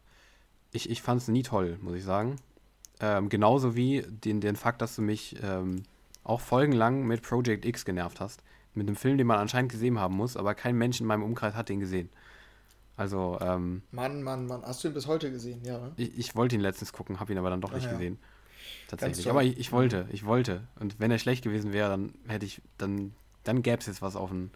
[0.71, 2.37] ich, ich fand es nie toll, muss ich sagen.
[2.99, 5.83] Ähm, genauso wie den, den Fakt, dass du mich ähm,
[6.23, 8.41] auch folgenlang mit Project X genervt hast.
[8.73, 11.55] Mit einem Film, den man anscheinend gesehen haben muss, aber kein Mensch in meinem Umkreis
[11.55, 12.09] hat den gesehen.
[13.01, 13.81] Also, ähm.
[13.89, 14.61] Mann, Mann, Mann.
[14.61, 15.79] Hast du ihn bis heute gesehen, ja?
[15.79, 15.91] Ne?
[15.97, 17.91] Ich, ich wollte ihn letztens gucken, habe ihn aber dann doch nicht ja.
[17.93, 18.19] gesehen.
[18.87, 19.27] Tatsächlich.
[19.27, 20.67] Aber ich, ich, wollte, ich wollte.
[20.79, 24.15] Und wenn er schlecht gewesen wäre, dann hätte ich, dann, dann gäbe es jetzt was
[24.15, 24.51] auf den.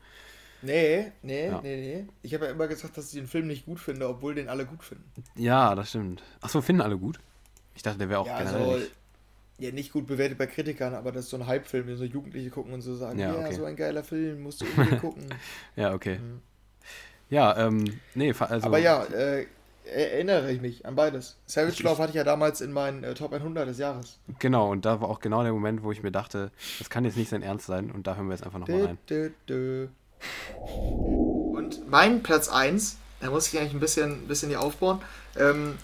[0.61, 1.59] Nee, nee, ja.
[1.63, 2.07] nee, nee.
[2.21, 4.67] Ich habe ja immer gesagt, dass ich den Film nicht gut finde, obwohl den alle
[4.67, 5.09] gut finden.
[5.33, 6.21] Ja, das stimmt.
[6.39, 7.19] Achso, finden alle gut?
[7.73, 8.91] Ich dachte, der wäre auch ja, generell also, nicht.
[9.57, 12.51] Ja, nicht gut bewertet bei Kritikern, aber das ist so ein Hype-Film, den so Jugendliche
[12.51, 13.55] gucken und so sagen, ja, ja okay.
[13.55, 15.33] so ein geiler Film, musst du irgendwie gucken.
[15.75, 16.19] ja, okay.
[16.19, 16.41] Mhm.
[17.29, 18.67] Ja, ähm, nee, also.
[18.67, 19.45] Aber ja, äh,
[19.85, 21.37] erinnere ich mich an beides.
[21.45, 24.17] Savage Love hatte ich ja damals in meinen äh, Top 100 des Jahres.
[24.39, 27.17] Genau, und da war auch genau der Moment, wo ich mir dachte, das kann jetzt
[27.17, 28.97] nicht sein Ernst sein und da hören wir jetzt einfach nochmal rein.
[29.09, 29.87] Dö, dö.
[30.65, 35.01] Und mein Platz 1, da muss ich eigentlich ein bisschen, bisschen hier aufbauen,
[35.37, 35.77] ähm,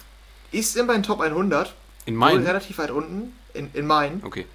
[0.51, 1.73] ist in meinen Top 100.
[2.05, 2.45] In meinen?
[2.45, 3.33] Relativ weit unten.
[3.53, 4.23] In, in meinen.
[4.23, 4.45] Okay.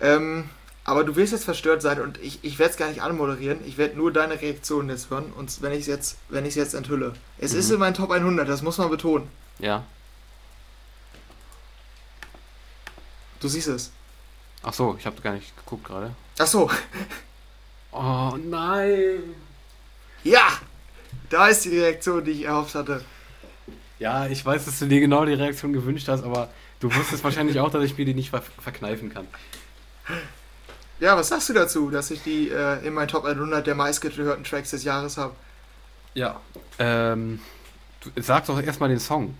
[0.00, 0.48] Ähm,
[0.88, 3.58] aber du wirst jetzt verstört sein und ich, ich werde es gar nicht anmoderieren.
[3.66, 6.72] Ich werde nur deine Reaktion jetzt hören und wenn ich es jetzt, wenn ich jetzt
[6.72, 7.12] enthülle.
[7.36, 7.58] Es mhm.
[7.58, 9.28] ist in meinen Top 100, das muss man betonen.
[9.58, 9.84] Ja.
[13.38, 13.92] Du siehst es.
[14.62, 16.14] Ach so, ich habe gar nicht geguckt gerade.
[16.38, 16.70] Ach so.
[17.92, 19.34] Oh nein.
[20.24, 20.48] Ja,
[21.28, 23.04] da ist die Reaktion, die ich erhofft hatte.
[23.98, 26.48] Ja, ich weiß, dass du dir genau die Reaktion gewünscht hast, aber
[26.80, 29.26] du wusstest wahrscheinlich auch, dass ich mir die nicht ver verkneifen kann.
[31.00, 34.44] Ja, was sagst du dazu, dass ich die äh, in meinen Top 100 der meistgehörten
[34.44, 35.34] Tracks des Jahres habe?
[36.14, 36.40] Ja,
[36.78, 37.40] ähm,
[38.02, 39.34] du sagst doch erstmal den Song.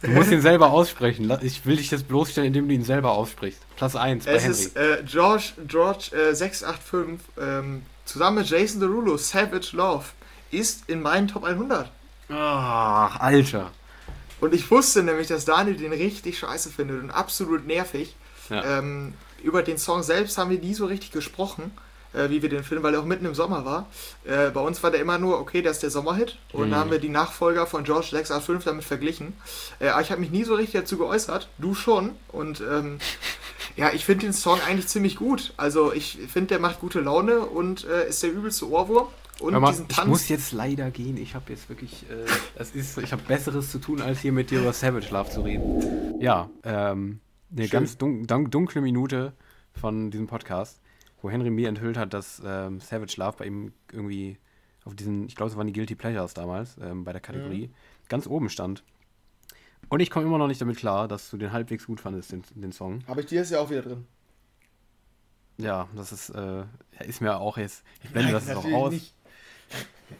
[0.00, 1.34] Du musst ihn selber aussprechen.
[1.42, 3.60] Ich will dich jetzt bloßstellen, indem du ihn selber aussprichst.
[3.76, 4.58] Platz 1 bei es Henry.
[4.58, 10.04] ist äh, George, George äh, 685 ähm, zusammen mit Jason Derulo, Savage Love,
[10.50, 11.90] ist in meinen Top 100.
[12.28, 13.70] Ach, Alter.
[14.40, 18.14] Und ich wusste nämlich, dass Daniel den richtig scheiße findet und absolut nervig.
[18.50, 18.78] Ja.
[18.78, 19.14] Ähm,
[19.44, 21.70] über den Song selbst haben wir nie so richtig gesprochen,
[22.14, 23.86] äh, wie wir den Film, weil er auch mitten im Sommer war.
[24.24, 26.38] Äh, bei uns war der immer nur, okay, das ist der Sommerhit.
[26.52, 26.70] Und mhm.
[26.70, 29.34] dann haben wir die Nachfolger von George 685 damit verglichen.
[29.80, 31.48] Äh, aber ich habe mich nie so richtig dazu geäußert.
[31.58, 32.12] Du schon.
[32.28, 32.98] Und ähm,
[33.76, 35.52] ja, ich finde den Song eigentlich ziemlich gut.
[35.56, 39.08] Also ich finde, der macht gute Laune und äh, ist der übelste Ohrwurm.
[39.40, 40.06] Und mal, diesen Tanz.
[40.06, 41.16] Ich muss jetzt leider gehen.
[41.16, 44.50] Ich habe jetzt wirklich, äh, das ist, ich habe Besseres zu tun, als hier mit
[44.50, 46.20] dir über Savage Love zu reden.
[46.20, 47.18] Ja, ähm,
[47.56, 47.70] eine Schön.
[47.70, 49.32] ganz dun dunkle Minute
[49.72, 50.80] von diesem Podcast,
[51.22, 54.38] wo Henry mir enthüllt hat, dass ähm, Savage Love bei ihm irgendwie
[54.84, 57.72] auf diesen, ich glaube, es waren die Guilty Pleasures damals, ähm, bei der Kategorie, mhm.
[58.08, 58.84] ganz oben stand.
[59.88, 62.42] Und ich komme immer noch nicht damit klar, dass du den halbwegs gut fandest, den,
[62.54, 63.04] den Song.
[63.06, 64.06] Habe ich dir ja auch wieder drin.
[65.56, 66.64] Ja, das ist, äh,
[67.06, 68.92] ist mir auch jetzt, ich blende Nein, das noch aus.
[68.92, 69.14] Nicht.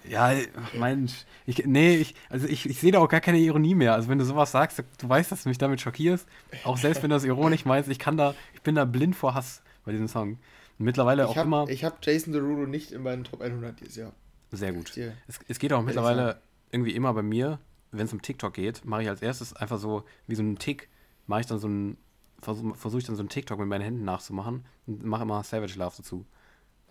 [0.08, 0.32] Ja,
[0.78, 3.94] Mensch, ich, nee, ich, also ich, ich sehe da auch gar keine Ironie mehr.
[3.94, 6.26] Also wenn du sowas sagst, du weißt, dass du mich damit schockierst.
[6.64, 9.34] Auch selbst wenn du das ironisch meinst, ich kann da, ich bin da blind vor
[9.34, 10.38] Hass bei diesem Song.
[10.78, 11.68] Mittlerweile ich auch hab, immer.
[11.68, 14.12] Ich habe Jason Derulo nicht in meinen Top 100 dieses Jahr.
[14.50, 14.96] Sehr gut.
[15.26, 16.40] Es, es geht auch mittlerweile
[16.70, 17.58] irgendwie immer bei mir,
[17.92, 20.88] wenn es um TikTok geht, mache ich als erstes einfach so wie so einen Tick,
[21.26, 21.96] mache ich dann so einen,
[22.40, 25.78] versuche versuch ich dann so einen TikTok mit meinen Händen nachzumachen und mache immer Savage
[25.78, 26.24] Love dazu.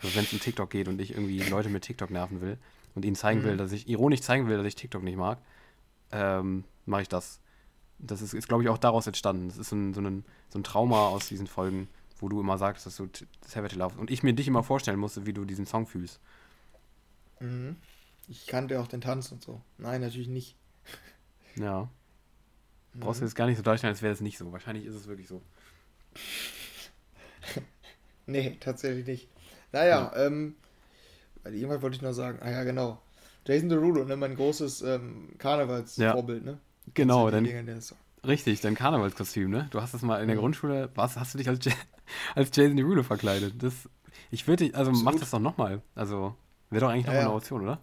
[0.04, 2.58] Also wenn es um TikTok geht und ich irgendwie Leute mit TikTok nerven will,
[2.96, 3.46] und ihnen zeigen mhm.
[3.46, 5.40] will, dass ich, ironisch zeigen will, dass ich TikTok nicht mag,
[6.12, 7.40] ähm, mache ich das.
[8.00, 9.48] Das ist, ist glaube ich, auch daraus entstanden.
[9.48, 11.88] Das ist so ein, so, ein, so ein Trauma aus diesen Folgen,
[12.20, 13.08] wo du immer sagst, dass du
[13.46, 16.20] Savage Love und ich mir dich immer vorstellen musste, wie du diesen Song fühlst.
[17.40, 17.78] Mhm.
[18.28, 19.62] Ich kannte auch den Tanz und so.
[19.78, 20.56] Nein, natürlich nicht.
[21.56, 21.90] Ja.
[22.94, 23.28] Brauchst du mhm.
[23.28, 24.52] jetzt gar nicht so darstellen, als wäre es nicht so.
[24.52, 25.42] Wahrscheinlich ist es wirklich so.
[28.28, 29.33] nee, tatsächlich nicht.
[29.74, 30.26] Naja, ja.
[30.26, 30.56] ähm,
[31.44, 33.02] weil irgendwann wollte ich noch sagen, ah ja, genau.
[33.46, 36.52] Jason Derulo, ne, mein großes ähm, Karnevalsvorbild, ja.
[36.52, 36.60] ne?
[36.94, 37.46] Genau, dann.
[38.26, 39.68] Richtig, dein Karnevalskostüm, ne?
[39.72, 40.42] Du hast das mal in der mhm.
[40.42, 41.60] Grundschule, was, hast du dich als,
[42.36, 43.62] als Jason Derulo verkleidet?
[43.62, 43.74] Das,
[44.32, 45.14] ich würde dich, also Absolut.
[45.14, 45.82] mach das doch nochmal.
[45.96, 46.36] Also,
[46.70, 47.80] wäre doch eigentlich nochmal ja, eine Option, oder?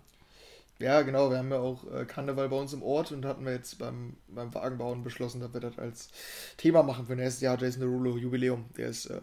[0.79, 3.53] Ja, genau, wir haben ja auch äh, Karneval bei uns im Ort und hatten wir
[3.53, 6.09] jetzt beim, beim Wagenbauen beschlossen, dass wir das als
[6.57, 8.65] Thema machen für nächstes Jahr Jason Derulo Jubiläum.
[8.79, 9.21] Der ist äh,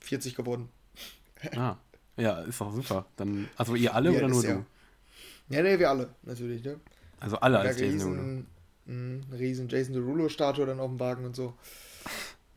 [0.00, 0.68] 40 geworden.
[1.56, 1.76] Ah.
[2.16, 3.06] Ja, ist doch super.
[3.16, 4.64] Dann, also ihr alle ja, oder nur du?
[5.48, 6.80] Ja, nee, wir alle, natürlich, ne?
[7.20, 8.44] Also alle als Jason Derulo.
[8.88, 11.54] Ein riesen Jason Derulo-Statue dann auf dem Wagen und so.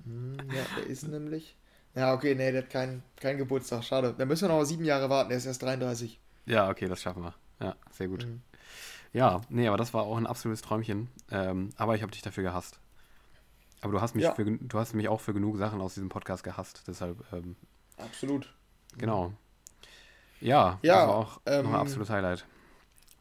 [0.05, 1.55] Hm, ja, der ist nämlich.
[1.93, 3.83] Ja, okay, nee, der hat keinen kein Geburtstag.
[3.83, 4.13] Schade.
[4.17, 5.29] Da müssen wir noch sieben Jahre warten.
[5.29, 6.19] Der ist erst 33.
[6.45, 7.33] Ja, okay, das schaffen wir.
[7.61, 8.25] Ja, sehr gut.
[8.25, 8.41] Mhm.
[9.13, 11.09] Ja, nee, aber das war auch ein absolutes Träumchen.
[11.31, 12.79] Ähm, aber ich habe dich dafür gehasst.
[13.81, 14.33] Aber du hast mich ja.
[14.33, 16.83] für, du hast mich auch für genug Sachen aus diesem Podcast gehasst.
[16.87, 17.23] Deshalb.
[17.31, 17.55] Ähm,
[17.97, 18.53] Absolut.
[18.97, 19.31] Genau.
[20.41, 22.45] Ja, ja das war auch ähm, ein absolutes Highlight.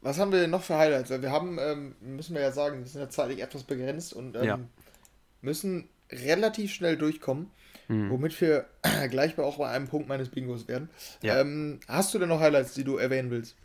[0.01, 1.09] Was haben wir denn noch für Highlights?
[1.09, 4.43] Wir haben, ähm, müssen wir ja sagen, wir sind ja zeitlich etwas begrenzt und ähm,
[4.43, 4.59] ja.
[5.41, 7.49] müssen relativ schnell durchkommen.
[7.87, 8.09] Mhm.
[8.09, 8.65] Womit wir
[9.09, 10.89] gleich auch bei einem Punkt meines Bingos werden.
[11.21, 11.39] Ja.
[11.39, 13.55] Ähm, hast du denn noch Highlights, die du erwähnen willst?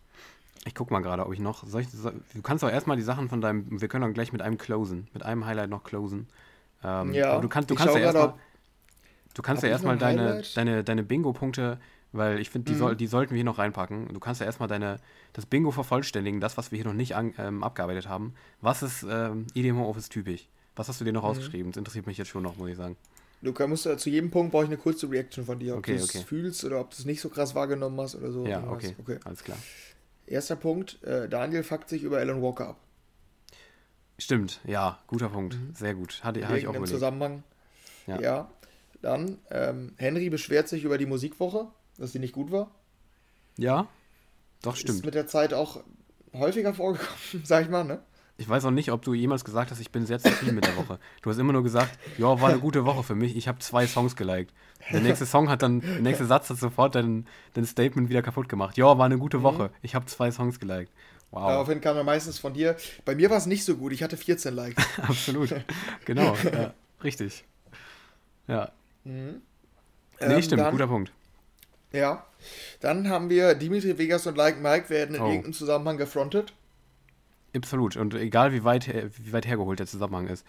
[0.67, 1.65] Ich guck mal gerade, ob ich noch.
[1.79, 3.81] Ich, du kannst auch erstmal die Sachen von deinem.
[3.81, 5.09] Wir können dann gleich mit einem closen.
[5.15, 6.29] Mit einem Highlight noch closen.
[6.85, 8.35] Ähm, ja, aber du, kann, du kannst ja erstmal.
[9.33, 11.79] Du kannst ja erstmal deine, deine, deine Bingo-Punkte,
[12.13, 12.79] weil ich finde, die, mhm.
[12.79, 14.09] soll, die sollten wir hier noch reinpacken.
[14.13, 14.99] Du kannst ja erstmal deine,
[15.33, 18.35] das Bingo vervollständigen, das, was wir hier noch nicht an, ähm, abgearbeitet haben.
[18.61, 20.49] Was ist ähm, EDM Office typisch?
[20.77, 21.29] Was hast du dir noch mhm.
[21.29, 21.73] ausgeschrieben?
[21.73, 22.97] Das interessiert mich jetzt schon noch, muss ich sagen.
[23.43, 26.03] Du musst zu jedem Punkt brauche ich eine kurze Reaction von dir, ob okay, du
[26.03, 26.25] es okay.
[26.25, 28.47] fühlst oder ob du es nicht so krass wahrgenommen hast oder so.
[28.47, 28.95] Ja, okay.
[28.99, 29.19] okay.
[29.25, 29.57] Alles klar.
[30.27, 32.81] Erster Punkt, äh, Daniel fuckt sich über Alan Walker ab.
[34.19, 35.55] Stimmt, ja, guter Punkt.
[35.55, 35.75] Mhm.
[35.75, 36.23] Sehr gut.
[36.23, 37.43] Hatte, hatte ich auch im Zusammenhang.
[38.07, 38.21] Ja.
[38.21, 38.51] ja.
[39.01, 41.69] Dann, ähm, Henry beschwert sich über die Musikwoche,
[42.01, 42.71] dass sie nicht gut war.
[43.57, 43.87] Ja,
[44.63, 44.99] doch, stimmt.
[44.99, 45.83] Ist mit der Zeit auch
[46.33, 48.01] häufiger vorgekommen, sag ich mal, ne?
[48.39, 50.75] Ich weiß auch nicht, ob du jemals gesagt hast, ich bin sehr zufrieden mit der
[50.75, 50.99] Woche.
[51.21, 53.37] Du hast immer nur gesagt, ja, war eine gute Woche für mich.
[53.37, 54.55] Ich habe zwei Songs geliked.
[54.91, 58.49] Der nächste Song hat dann, der nächste Satz hat sofort dein, dein Statement wieder kaputt
[58.49, 58.79] gemacht.
[58.79, 59.43] Ja, war eine gute mhm.
[59.43, 59.71] Woche.
[59.83, 60.91] Ich habe zwei Songs geliked.
[61.33, 61.49] Wow.
[61.49, 62.77] Daraufhin kam er meistens von dir.
[63.05, 63.93] Bei mir war es nicht so gut.
[63.93, 64.83] Ich hatte 14 Likes.
[65.03, 65.55] Absolut.
[66.07, 66.35] Genau.
[66.45, 66.73] Ja,
[67.05, 67.45] richtig.
[68.49, 68.73] Ja.
[69.05, 69.43] Mhm.
[70.19, 70.71] Nee, ähm, stimmt.
[70.71, 71.13] Guter Punkt.
[71.93, 72.25] Ja.
[72.81, 75.27] Dann haben wir Dimitri Vegas und Like Mike werden in oh.
[75.27, 76.53] irgendeinem Zusammenhang gefrontet.
[77.55, 77.97] Absolut.
[77.97, 80.47] Und egal wie weit, wie weit hergeholt der Zusammenhang ist.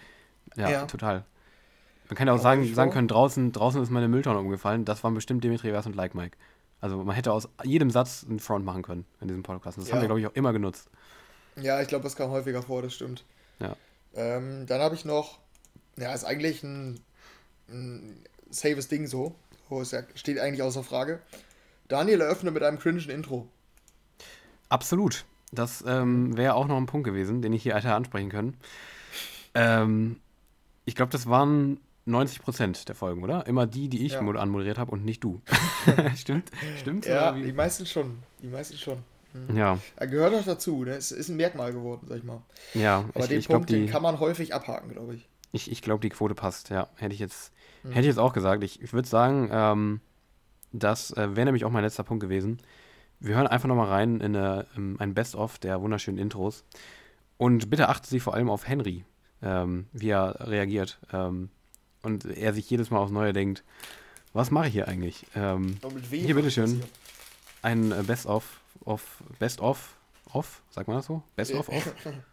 [0.56, 0.86] Ja, ja.
[0.86, 1.26] total.
[2.08, 4.86] Man kann ja auch sagen, sagen können, draußen, draußen ist meine Mülltonne umgefallen.
[4.86, 6.38] Das waren bestimmt Dimitri Vers und Like Mike.
[6.82, 9.78] Also man hätte aus jedem Satz einen Front machen können in diesem Podcast.
[9.78, 9.94] Das ja.
[9.94, 10.90] haben wir, glaube ich, auch immer genutzt.
[11.56, 13.24] Ja, ich glaube, das kam häufiger vor, das stimmt.
[13.60, 13.76] Ja.
[14.16, 15.40] Ähm, dann habe ich noch,
[15.98, 17.00] ja, ist eigentlich ein,
[17.70, 19.36] ein saves Ding so.
[19.80, 21.20] Ist ja, steht eigentlich außer Frage.
[21.88, 23.48] Daniel eröffnet mit einem cringen Intro.
[24.70, 25.26] Absolut.
[25.52, 28.58] Das ähm, wäre auch noch ein Punkt gewesen, den ich hier hätte ansprechen können.
[29.54, 30.18] Ähm,
[30.86, 33.46] ich glaube, das waren 90 Prozent der Folgen, oder?
[33.48, 34.20] Immer die, die ich ja.
[34.20, 35.42] anmoderiert habe und nicht du.
[36.16, 36.50] Stimmt?
[36.80, 37.06] Stimmt?
[37.06, 38.20] Ja, die meisten schon.
[38.42, 39.00] Die meisten schon.
[39.34, 39.58] Mhm.
[39.58, 39.78] Ja.
[39.96, 40.84] Er gehört auch dazu.
[40.84, 40.92] Ne?
[40.92, 42.42] Es ist ein Merkmal geworden, sag ich mal.
[42.74, 43.06] Ja.
[43.14, 45.28] Aber ich, den ich Punkt, glaub, die, den kann man häufig abhaken, glaube ich.
[45.52, 46.90] Ich, ich glaube, die Quote passt, ja.
[46.96, 47.52] Hätte ich jetzt,
[47.84, 47.90] mhm.
[47.90, 48.64] hätte ich jetzt auch gesagt.
[48.64, 50.02] Ich, ich würde sagen, ähm,
[50.72, 52.60] das äh, wäre nämlich auch mein letzter Punkt gewesen.
[53.20, 56.64] Wir hören einfach nochmal rein in, eine, in ein Best-of der wunderschönen Intros.
[57.38, 59.04] Und bitte achten Sie vor allem auf Henry,
[59.42, 61.00] ähm, wie er reagiert.
[61.12, 61.50] Ähm,
[62.04, 63.64] und er sich jedes Mal aufs Neue denkt,
[64.34, 65.26] was mache ich hier eigentlich?
[65.36, 65.78] Ähm,
[66.10, 66.82] hier, bitteschön.
[67.62, 69.98] Ein äh, Best-of, of, Best-of,
[70.32, 71.22] off, sagt man das so?
[71.36, 71.94] Best-of, off?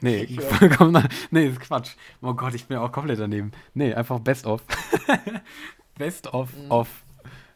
[0.00, 1.92] Nee, vollkommen, nee, ist Quatsch.
[2.22, 3.52] Oh Gott, ich bin auch komplett daneben.
[3.74, 4.62] Nee, einfach Best-of.
[5.98, 6.70] Best-of, mhm.
[6.70, 7.04] off.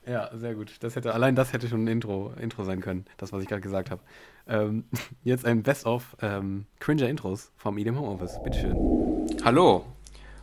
[0.07, 0.73] Ja, sehr gut.
[0.81, 3.63] Das hätte, allein das hätte schon ein Intro, Intro sein können, das, was ich gerade
[3.63, 4.03] gesagt habe.
[4.47, 4.85] Ähm,
[5.25, 8.43] jetzt ein Best-of ähm, Cringer Intros vom EDM Homeoffice.
[8.43, 8.77] Bitteschön.
[9.45, 9.87] Hallo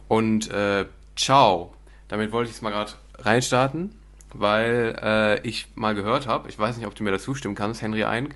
[0.08, 0.86] und äh,
[1.16, 1.74] ciao.
[2.08, 3.92] Damit wollte ich es mal gerade reinstarten,
[4.34, 7.82] weil äh, ich mal gehört habe, ich weiß nicht, ob du mir dazu stimmen kannst,
[7.82, 8.36] Henry Eink,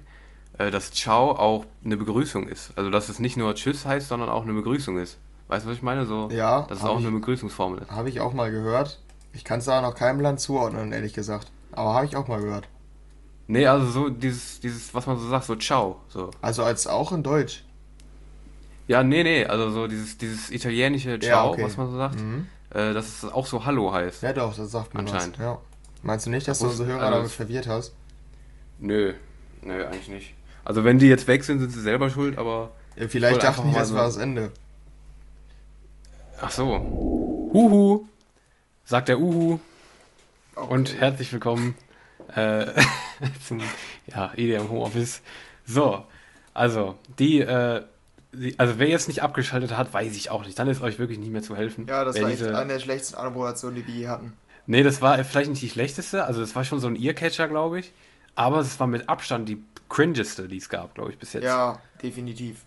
[0.57, 2.71] dass Ciao auch eine Begrüßung ist.
[2.77, 5.17] Also, dass es nicht nur Tschüss heißt, sondern auch eine Begrüßung ist.
[5.47, 6.05] Weißt du, was ich meine?
[6.05, 6.63] So, ja.
[6.63, 7.91] Dass es auch ich, eine Begrüßungsformel ist.
[7.91, 8.99] Habe ich auch mal gehört.
[9.33, 11.51] Ich kann es da noch keinem Land zuordnen, ehrlich gesagt.
[11.71, 12.67] Aber habe ich auch mal gehört.
[13.47, 15.99] Nee, also so dieses, dieses, was man so sagt, so ciao.
[16.07, 16.31] So.
[16.41, 17.63] Also als auch in Deutsch.
[18.87, 21.63] Ja, nee, nee, also so dieses, dieses italienische Ciao, ja, okay.
[21.63, 22.47] was man so sagt, mhm.
[22.71, 24.23] äh, dass es auch so Hallo heißt.
[24.23, 25.37] Ja doch, das sagt man anscheinend.
[25.37, 25.45] Was.
[25.45, 25.61] Ja.
[26.01, 27.93] Meinst du nicht, dass du unsere Hörer also, damit verwirrt hast?
[28.79, 29.13] Nö,
[29.61, 30.33] nö, eigentlich nicht.
[30.65, 32.71] Also wenn die jetzt weg sind, sind sie selber schuld, aber...
[32.95, 34.51] Ja, vielleicht dachten die, es war das Ende.
[36.41, 36.65] Ach so.
[37.53, 38.07] Huhu
[38.83, 39.59] sagt der Uhu
[40.55, 40.73] okay.
[40.73, 41.75] und herzlich willkommen
[42.35, 42.65] äh,
[43.47, 43.61] zum
[44.07, 45.21] ja, EDM Homeoffice.
[45.65, 46.03] So,
[46.55, 47.83] also, die, äh,
[48.33, 50.57] die, also wer jetzt nicht abgeschaltet hat, weiß ich auch nicht.
[50.57, 51.85] Dann ist euch wirklich nicht mehr zu helfen.
[51.87, 52.57] Ja, das war diese...
[52.57, 54.33] eine der schlechtesten Anmoderationen, die wir je hatten.
[54.65, 57.79] Nee, das war vielleicht nicht die schlechteste, also das war schon so ein Earcatcher, glaube
[57.79, 57.91] ich.
[58.33, 61.43] Aber es war mit Abstand die cringeste, die es gab, glaube ich, bis jetzt.
[61.43, 62.65] Ja, definitiv.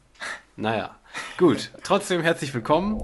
[0.56, 0.98] Naja,
[1.36, 1.70] gut.
[1.84, 2.98] Trotzdem herzlich willkommen.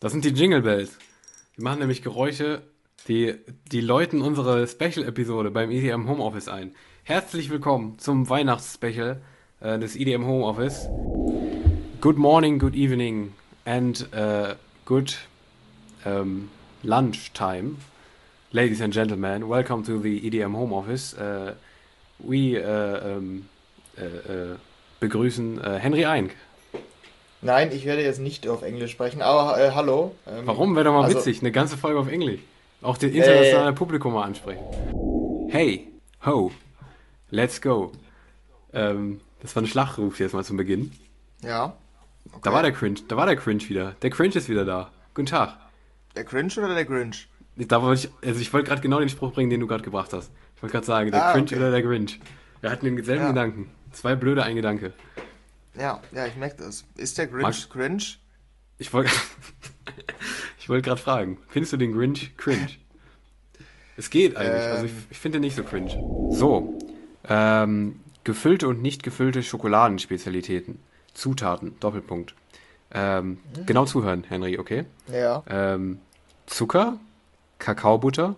[0.00, 0.96] Das sind die Jingle Bells.
[1.56, 2.62] Die machen nämlich Geräusche,
[3.08, 3.34] die,
[3.72, 6.74] die läuten unsere Special-Episode beim EDM Homeoffice ein.
[7.02, 9.20] Herzlich willkommen zum Weihnachtsspecial
[9.60, 10.88] äh, des EDM Homeoffice.
[12.00, 13.32] Good morning, good evening
[13.64, 14.54] and uh,
[14.84, 15.16] good
[16.04, 16.48] um,
[16.82, 17.78] lunchtime.
[18.50, 21.12] Ladies and gentlemen, welcome to the EDM Homeoffice.
[21.12, 21.54] Uh,
[22.18, 23.46] we uh, um,
[25.00, 26.34] begrüßen Henry Eink.
[27.42, 30.14] Nein, ich werde jetzt nicht auf Englisch sprechen, aber äh, hallo.
[30.26, 30.74] Ähm, Warum?
[30.74, 32.40] Wäre doch mal also, witzig, eine ganze Folge auf Englisch.
[32.80, 34.64] Auch das internationale äh, Publikum mal ansprechen.
[35.50, 35.88] Hey,
[36.24, 36.50] ho,
[37.28, 37.92] let's go.
[38.72, 40.92] Ähm, das war ein Schlachtruf jetzt mal zum Beginn.
[41.42, 41.76] Ja.
[42.30, 42.40] Okay.
[42.44, 43.94] Da war der Cringe, da war der Cringe wieder.
[44.00, 44.90] Der Cringe ist wieder da.
[45.12, 45.54] Guten Tag.
[46.16, 47.27] Der Cringe oder der Grinch?
[47.66, 50.12] Da wollte ich, also ich wollte gerade genau den Spruch bringen, den du gerade gebracht
[50.12, 50.30] hast.
[50.56, 51.56] Ich wollte gerade sagen, der ah, Cringe okay.
[51.56, 52.20] oder der Grinch.
[52.60, 53.28] Wir hatten denselben ja.
[53.28, 53.70] Gedanken.
[53.92, 54.92] Zwei blöde, ein Gedanke.
[55.78, 56.84] Ja, ja, ich merke das.
[56.96, 58.02] Ist der Grinch Mag cringe?
[58.78, 59.10] Ich wollte
[60.58, 62.68] ich wollte gerade fragen, findest du den Grinch cringe?
[63.96, 65.04] Es geht eigentlich, ähm, also ich, ähm.
[65.10, 65.90] ich finde nicht so cringe.
[66.30, 66.78] So,
[67.28, 70.78] ähm, gefüllte und nicht gefüllte Schokoladenspezialitäten.
[71.14, 72.34] Zutaten, Doppelpunkt.
[72.92, 73.66] Ähm, mhm.
[73.66, 74.84] Genau zuhören, Henry, okay?
[75.12, 75.42] Ja.
[75.48, 75.98] Ähm,
[76.46, 76.98] Zucker,
[77.58, 78.36] Kakaobutter,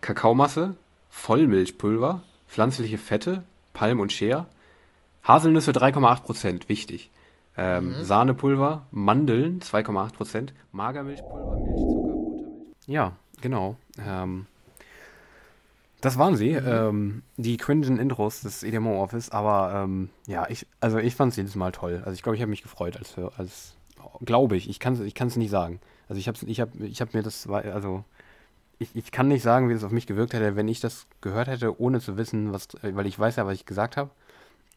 [0.00, 0.74] Kakaomasse,
[1.10, 4.46] Vollmilchpulver, pflanzliche Fette, Palm und Shea,
[5.22, 7.10] Haselnüsse 3,8%, wichtig.
[7.56, 8.04] Ähm, mhm.
[8.04, 12.86] Sahnepulver, Mandeln 2,8%, Magermilchpulver, Milchzucker, Buttermilch.
[12.86, 13.76] Ja, genau.
[13.98, 14.46] Ähm,
[16.00, 16.66] das waren sie, mhm.
[16.66, 21.36] ähm, die cringen Intros des EDMO Office, aber ähm, ja, ich, also ich fand es
[21.36, 22.02] jedes Mal toll.
[22.04, 23.76] Also ich glaube, ich habe mich gefreut, als, als
[24.24, 25.78] glaube ich, ich kann es ich kann's nicht sagen.
[26.08, 28.04] Also ich habe ich hab, ich hab mir das, also
[28.82, 31.48] ich, ich kann nicht sagen, wie das auf mich gewirkt hätte, wenn ich das gehört
[31.48, 34.10] hätte, ohne zu wissen, was, weil ich weiß ja, was ich gesagt habe.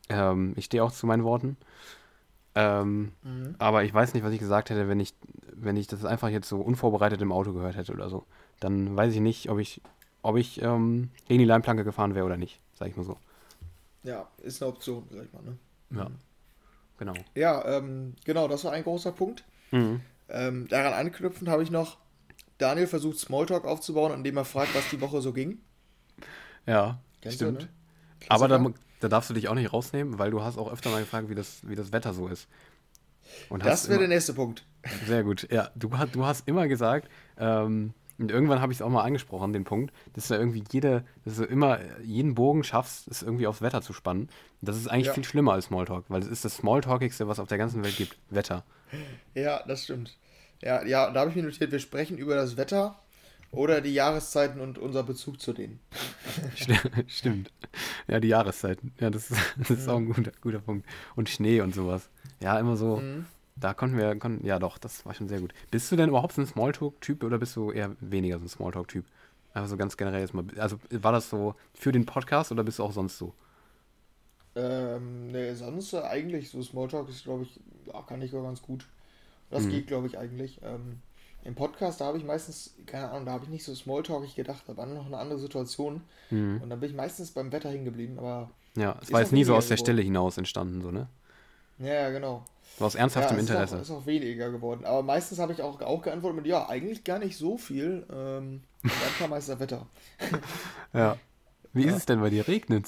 [0.10, 1.58] Ähm, ich stehe auch zu meinen Worten.
[2.56, 3.56] Ähm, mhm.
[3.58, 5.14] Aber ich weiß nicht, was ich gesagt hätte, wenn ich,
[5.54, 8.26] wenn ich das einfach jetzt so unvorbereitet im Auto gehört hätte oder so.
[8.60, 9.82] Dann weiß ich nicht, ob ich,
[10.22, 13.18] ob ich ähm, gegen die Leinplanke gefahren wäre oder nicht, sag ich mal so.
[14.04, 15.58] Ja, ist eine Option, sag ich mal, ne?
[15.92, 16.10] Ja.
[16.10, 16.16] Mhm.
[16.98, 17.14] Genau.
[17.34, 19.44] Ja, ähm, genau, das war ein großer Punkt.
[19.72, 20.00] Mhm.
[20.30, 21.98] Ähm, daran anknüpfend habe ich noch,
[22.58, 25.60] Daniel versucht Smalltalk aufzubauen, indem er fragt, was die Woche so ging.
[26.66, 27.62] Ja, Kennst stimmt.
[27.62, 27.72] Du, ne?
[28.30, 28.64] Aber da,
[29.00, 31.36] da darfst du dich auch nicht rausnehmen, weil du hast auch öfter mal gefragt, wie
[31.36, 32.48] das, wie das Wetter so ist.
[33.50, 34.66] Und das wäre der nächste Punkt.
[35.06, 35.48] Sehr gut.
[35.52, 39.52] Ja, du, du hast immer gesagt, ähm, und irgendwann habe ich es auch mal angesprochen,
[39.52, 43.62] den Punkt, dass du irgendwie jede, dass du immer jeden Bogen schaffst, es irgendwie aufs
[43.62, 44.30] Wetter zu spannen.
[44.62, 45.14] Das ist eigentlich ja.
[45.14, 48.18] viel schlimmer als Smalltalk, weil es ist das Smalltalkigste, was auf der ganzen Welt gibt.
[48.30, 48.64] Wetter.
[49.34, 50.16] Ja, das stimmt.
[50.62, 53.00] Ja, ja, da habe ich mir notiert, wir sprechen über das Wetter
[53.52, 55.80] oder die Jahreszeiten und unser Bezug zu denen.
[57.08, 57.52] Stimmt.
[58.08, 58.94] Ja, die Jahreszeiten.
[59.00, 60.88] Ja, das ist, das ist auch ein guter, guter Punkt.
[61.16, 62.10] Und Schnee und sowas.
[62.42, 62.98] Ja, immer so.
[62.98, 63.26] Mhm.
[63.58, 65.54] Da konnten wir, konnten, ja doch, das war schon sehr gut.
[65.72, 69.06] Bist du denn überhaupt so ein Smalltalk-Typ oder bist du eher weniger so ein Smalltalk-Typ?
[69.54, 70.44] Einfach so ganz generell jetzt mal.
[70.58, 73.34] Also war das so für den Podcast oder bist du auch sonst so?
[74.56, 78.86] Ähm, nee, sonst eigentlich so Smalltalk ist, glaube ich, ja, kann ich auch ganz gut.
[79.50, 79.70] Das mhm.
[79.70, 80.62] geht, glaube ich, eigentlich.
[80.64, 81.02] Ähm,
[81.44, 84.64] im Podcast, da habe ich meistens, keine Ahnung, da habe ich nicht so smalltalkig gedacht,
[84.68, 86.02] da war noch eine andere Situation.
[86.32, 86.60] Mhm.
[86.64, 88.50] Und dann bin ich meistens beim Wetter hängen geblieben, aber.
[88.76, 91.08] Ja, es war jetzt nie so aus der Stelle hinaus entstanden, so, ne?
[91.78, 92.44] Ja, genau.
[92.80, 93.78] So aus ernsthaftem ja, ist Interesse.
[93.78, 94.86] Auch, ist auch weniger geworden.
[94.86, 98.06] Aber meistens habe ich auch, auch geantwortet mit, ja, eigentlich gar nicht so viel.
[98.12, 99.86] Ähm, und dann kam meist das Wetter.
[100.94, 101.18] ja.
[101.74, 101.90] Wie ja.
[101.90, 102.48] ist es denn bei dir?
[102.48, 102.88] Regnet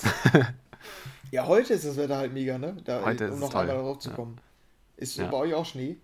[1.32, 2.78] Ja, heute ist das Wetter halt mega, ne?
[2.86, 4.38] Da, heute um noch einmal darauf zu kommen.
[4.38, 5.04] Ja.
[5.04, 5.28] Ist ja.
[5.28, 5.98] bei euch auch Schnee?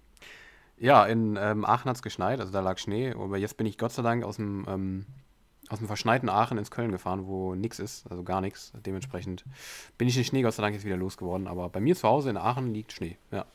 [0.77, 3.11] Ja, in ähm, Aachen hat es geschneit, also da lag Schnee.
[3.11, 5.05] Aber jetzt bin ich Gott sei Dank aus dem, ähm,
[5.69, 8.73] aus dem verschneiten Aachen ins Köln gefahren, wo nichts ist, also gar nichts.
[8.85, 9.45] Dementsprechend
[9.97, 11.47] bin ich den Schnee Gott sei Dank jetzt wieder losgeworden.
[11.47, 13.45] Aber bei mir zu Hause in Aachen liegt Schnee, ja.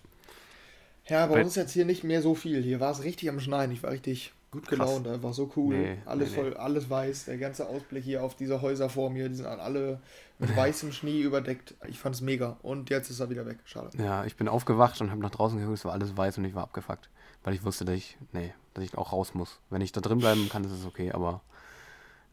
[1.07, 2.62] Ja, bei, bei uns jetzt hier nicht mehr so viel.
[2.62, 3.70] Hier war es richtig am Schneien.
[3.70, 5.77] Ich war richtig gut gelaunt, einfach so cool.
[5.77, 6.57] Nee, alles nee, voll, nee.
[6.57, 7.27] alles weiß.
[7.27, 10.01] Der ganze Ausblick hier auf diese Häuser vor mir, die sind alle
[10.39, 11.74] mit weißem Schnee überdeckt.
[11.89, 12.59] Ich fand es mega.
[12.62, 13.59] Und jetzt ist er wieder weg.
[13.65, 13.90] Schade.
[13.98, 16.55] Ja, ich bin aufgewacht und habe nach draußen geguckt, es war alles weiß und ich
[16.55, 17.10] war abgefuckt.
[17.43, 19.60] Weil ich wusste, dass ich, nee, dass ich auch raus muss.
[19.70, 21.40] Wenn ich da drin bleiben kann, ist es okay, aber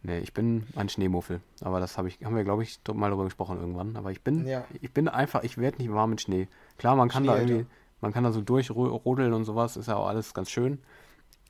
[0.03, 1.41] nee, ich bin ein Schneemuffel.
[1.61, 3.95] Aber das habe ich, haben wir, glaube ich, mal darüber gesprochen irgendwann.
[3.97, 4.65] Aber ich bin, ja.
[4.81, 6.47] ich bin einfach, ich werde nicht warm mit Schnee.
[6.77, 7.65] Klar, man kann Schnee, da irgendwie,
[8.01, 10.79] man kann da so durchrodeln und sowas, ist ja auch alles ganz schön.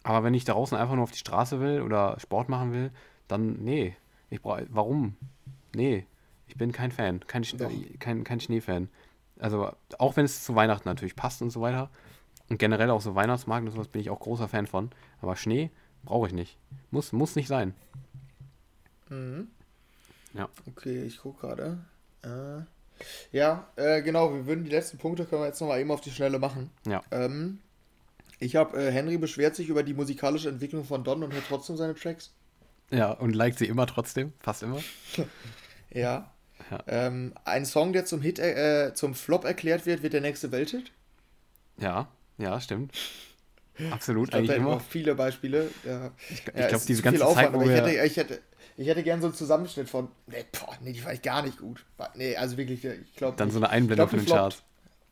[0.03, 2.91] Aber wenn ich draußen einfach nur auf die Straße will oder Sport machen will,
[3.27, 3.95] dann, nee,
[4.29, 5.15] ich brauche, warum?
[5.73, 6.05] Nee,
[6.47, 7.43] ich bin kein Fan, kein,
[7.99, 8.89] kein, kein Schneefan.
[9.39, 11.89] Also, auch wenn es zu Weihnachten natürlich passt und so weiter.
[12.47, 14.91] Und generell auch so Weihnachtsmarkt und sowas bin ich auch großer Fan von.
[15.21, 15.71] Aber Schnee
[16.03, 16.57] brauche ich nicht.
[16.91, 17.73] Muss, muss nicht sein.
[19.09, 19.47] Mhm.
[20.33, 20.49] Ja.
[20.67, 21.79] Okay, ich gucke gerade.
[22.23, 22.61] Äh,
[23.31, 26.11] ja, äh, genau, wir würden die letzten Punkte können wir jetzt nochmal eben auf die
[26.11, 26.69] Schnelle machen.
[26.85, 27.01] Ja.
[27.11, 27.59] Ähm,
[28.39, 31.77] ich habe, äh, Henry beschwert sich über die musikalische Entwicklung von Don und hört trotzdem
[31.77, 32.33] seine Tracks.
[32.91, 34.79] Ja, und liked sie immer trotzdem, fast immer.
[35.89, 36.31] ja.
[36.71, 36.83] Ja.
[36.87, 40.91] Ähm, ein Song, der zum Hit, äh, zum Flop erklärt wird, wird der nächste Welthit.
[41.77, 42.93] Ja, ja, stimmt.
[43.91, 44.79] Absolut, ich glaub, eigentlich immer.
[44.79, 45.69] viele Beispiele.
[45.85, 46.11] Ja.
[46.29, 48.39] Ich, ich ja, glaube, diese ganze Zeit, Aufwand, wo ich, hätte, ich, hätte,
[48.77, 51.59] ich hätte gern so einen Zusammenschnitt von, nee, boah, nee, die fand ich gar nicht
[51.59, 51.85] gut.
[52.15, 53.35] Nee, also wirklich, ich glaube.
[53.37, 54.63] Dann so eine Einblendung von den Charts.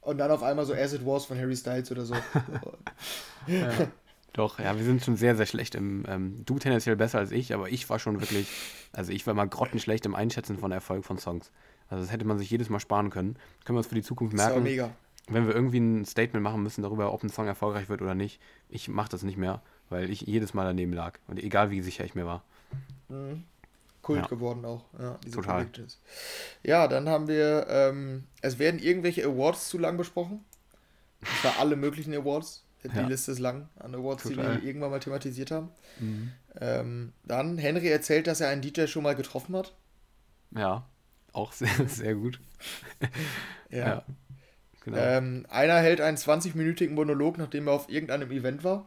[0.02, 2.16] Und dann auf einmal so As It Was von Harry Styles oder so.
[3.48, 3.88] ja.
[4.34, 7.54] Doch, ja, wir sind schon sehr, sehr schlecht im, ähm, du tendenziell besser als ich,
[7.54, 8.48] aber ich war schon wirklich,
[8.92, 11.52] also ich war mal grottenschlecht im Einschätzen von Erfolg von Songs.
[11.88, 13.36] Also das hätte man sich jedes Mal sparen können.
[13.64, 14.50] Können wir uns für die Zukunft merken.
[14.50, 14.90] Das war mega.
[15.28, 18.42] wenn wir irgendwie ein Statement machen müssen darüber, ob ein Song erfolgreich wird oder nicht,
[18.70, 21.20] ich mache das nicht mehr, weil ich jedes Mal daneben lag.
[21.28, 22.44] Und egal wie sicher ich mir war.
[23.10, 23.44] Mhm.
[24.02, 24.28] Kult ja.
[24.28, 25.62] geworden auch, ja, diese Total.
[25.62, 26.00] Predictions.
[26.64, 30.44] Ja, dann haben wir, ähm, es werden irgendwelche Awards zu lang besprochen.
[31.22, 32.63] Und zwar alle möglichen Awards.
[32.84, 33.08] Die ja.
[33.08, 34.58] Liste ist lang an Awards, Total.
[34.58, 35.70] die wir irgendwann mal thematisiert haben.
[36.00, 36.32] Mhm.
[36.60, 39.74] Ähm, dann, Henry erzählt, dass er einen DJ schon mal getroffen hat.
[40.52, 40.86] Ja,
[41.32, 42.40] auch sehr, sehr gut.
[43.70, 43.88] ja.
[43.88, 44.04] ja.
[44.84, 44.98] Genau.
[44.98, 48.86] Ähm, einer hält einen 20-minütigen Monolog, nachdem er auf irgendeinem Event war.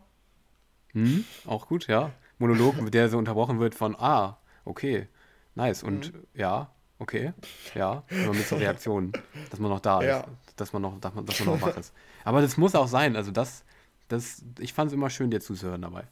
[0.93, 2.13] Mhm, auch gut, ja.
[2.39, 5.09] Monolog, der so unterbrochen wird von, ah, okay,
[5.55, 5.83] nice.
[5.83, 6.27] Und mhm.
[6.35, 7.33] ja, okay,
[7.75, 9.13] ja, immer mit so Reaktionen,
[9.51, 10.21] dass man noch da ja.
[10.21, 11.95] ist, dass man noch, dass man, dass man noch wach ist.
[12.25, 13.65] Aber das muss auch sein, also das,
[14.09, 16.05] das, ich fand es immer schön, dir zuzuhören dabei.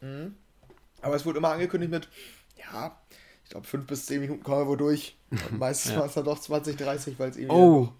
[0.00, 0.34] Mhm.
[1.02, 2.08] Aber es wurde immer angekündigt mit,
[2.58, 2.98] ja,
[3.44, 5.16] ich glaube, fünf bis zehn Minuten kommen wir wohl durch.
[5.30, 5.98] Und meistens ja.
[5.98, 7.92] war es dann doch 20, 30, weil es irgendwie oh,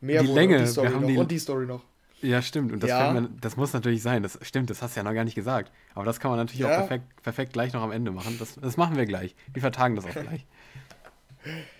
[0.00, 0.56] mehr die wurde Länge.
[0.58, 1.82] Und die Story, noch, die, und die Story noch.
[2.22, 2.72] Ja, stimmt.
[2.72, 3.12] Und das, ja.
[3.12, 4.22] Man, das muss natürlich sein.
[4.22, 5.72] Das stimmt, das hast du ja noch gar nicht gesagt.
[5.94, 6.68] Aber das kann man natürlich ja.
[6.68, 8.36] auch perfekt, perfekt gleich noch am Ende machen.
[8.38, 9.34] Das, das machen wir gleich.
[9.52, 10.46] Wir vertagen das auch gleich.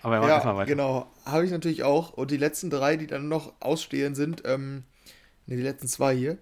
[0.03, 0.69] Aber wir ja, erstmal weiter.
[0.69, 2.11] Genau, habe ich natürlich auch.
[2.11, 4.83] Und die letzten drei, die dann noch ausstehen, sind, ähm,
[5.47, 6.37] ne, die letzten zwei hier.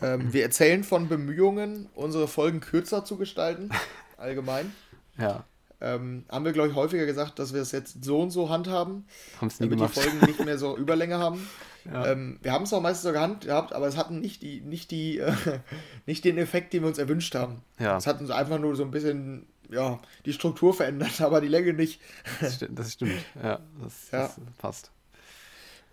[0.00, 3.70] Ähm, wir erzählen von Bemühungen, unsere Folgen kürzer zu gestalten,
[4.16, 4.72] allgemein.
[5.18, 5.44] Ja.
[5.78, 9.04] Ähm, haben wir, glaube ich, häufiger gesagt, dass wir es jetzt so und so handhaben,
[9.38, 9.96] Haben's nie damit gemacht.
[9.96, 11.46] die Folgen nicht mehr so Überlänge haben.
[11.84, 12.06] Ja.
[12.06, 15.18] Ähm, wir haben es auch meistens so gehabt, aber es hatten nicht, die, nicht, die,
[15.18, 15.32] äh,
[16.06, 17.62] nicht den Effekt, den wir uns erwünscht haben.
[17.78, 17.96] Ja.
[17.98, 21.74] Es hat uns einfach nur so ein bisschen ja, die Struktur verändert, aber die Länge
[21.74, 22.00] nicht.
[22.40, 23.24] Das stimmt, das stimmt.
[23.42, 24.18] ja, das, ja.
[24.22, 24.90] das passt.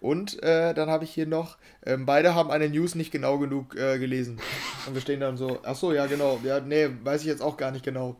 [0.03, 3.73] Und äh, dann habe ich hier noch, äh, beide haben eine News nicht genau genug
[3.77, 4.37] äh, gelesen.
[4.85, 7.55] Und wir stehen dann so, ach so, ja genau, ja, nee, weiß ich jetzt auch
[7.55, 8.17] gar nicht genau.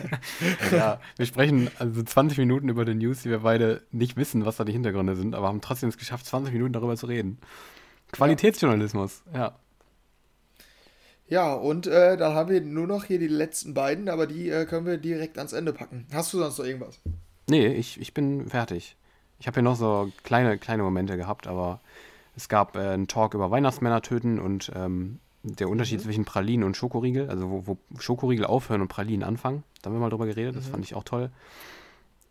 [0.70, 4.56] ja, wir sprechen also 20 Minuten über die News, die wir beide nicht wissen, was
[4.56, 7.38] da die Hintergründe sind, aber haben trotzdem es geschafft, 20 Minuten darüber zu reden.
[8.12, 9.58] Qualitätsjournalismus, ja.
[11.28, 14.66] Ja, und äh, dann haben wir nur noch hier die letzten beiden, aber die äh,
[14.66, 16.06] können wir direkt ans Ende packen.
[16.12, 17.00] Hast du sonst noch irgendwas?
[17.48, 18.98] Nee, ich, ich bin fertig.
[19.38, 21.80] Ich habe hier noch so kleine, kleine Momente gehabt, aber
[22.36, 26.04] es gab äh, einen Talk über Weihnachtsmänner töten und ähm, der Unterschied mhm.
[26.04, 29.62] zwischen Pralinen und Schokoriegel, also wo, wo, Schokoriegel aufhören und Pralinen anfangen.
[29.80, 30.70] Da haben wir mal drüber geredet, das mhm.
[30.72, 31.30] fand ich auch toll.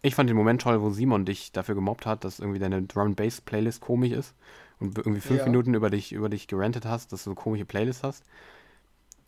[0.02, 3.16] Ich fand den Moment toll, wo Simon dich dafür gemobbt hat, dass irgendwie deine Drum
[3.16, 4.36] Bass Playlist komisch ist
[4.80, 5.46] und irgendwie fünf ja.
[5.46, 8.24] Minuten über dich, über dich gerantet hast, dass du so komische Playlist hast.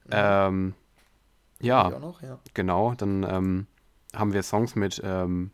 [0.05, 0.11] Mhm.
[0.11, 0.73] Ähm,
[1.59, 2.93] ja, noch, ja, genau.
[2.95, 3.67] Dann ähm,
[4.15, 5.51] haben wir Songs mit ähm,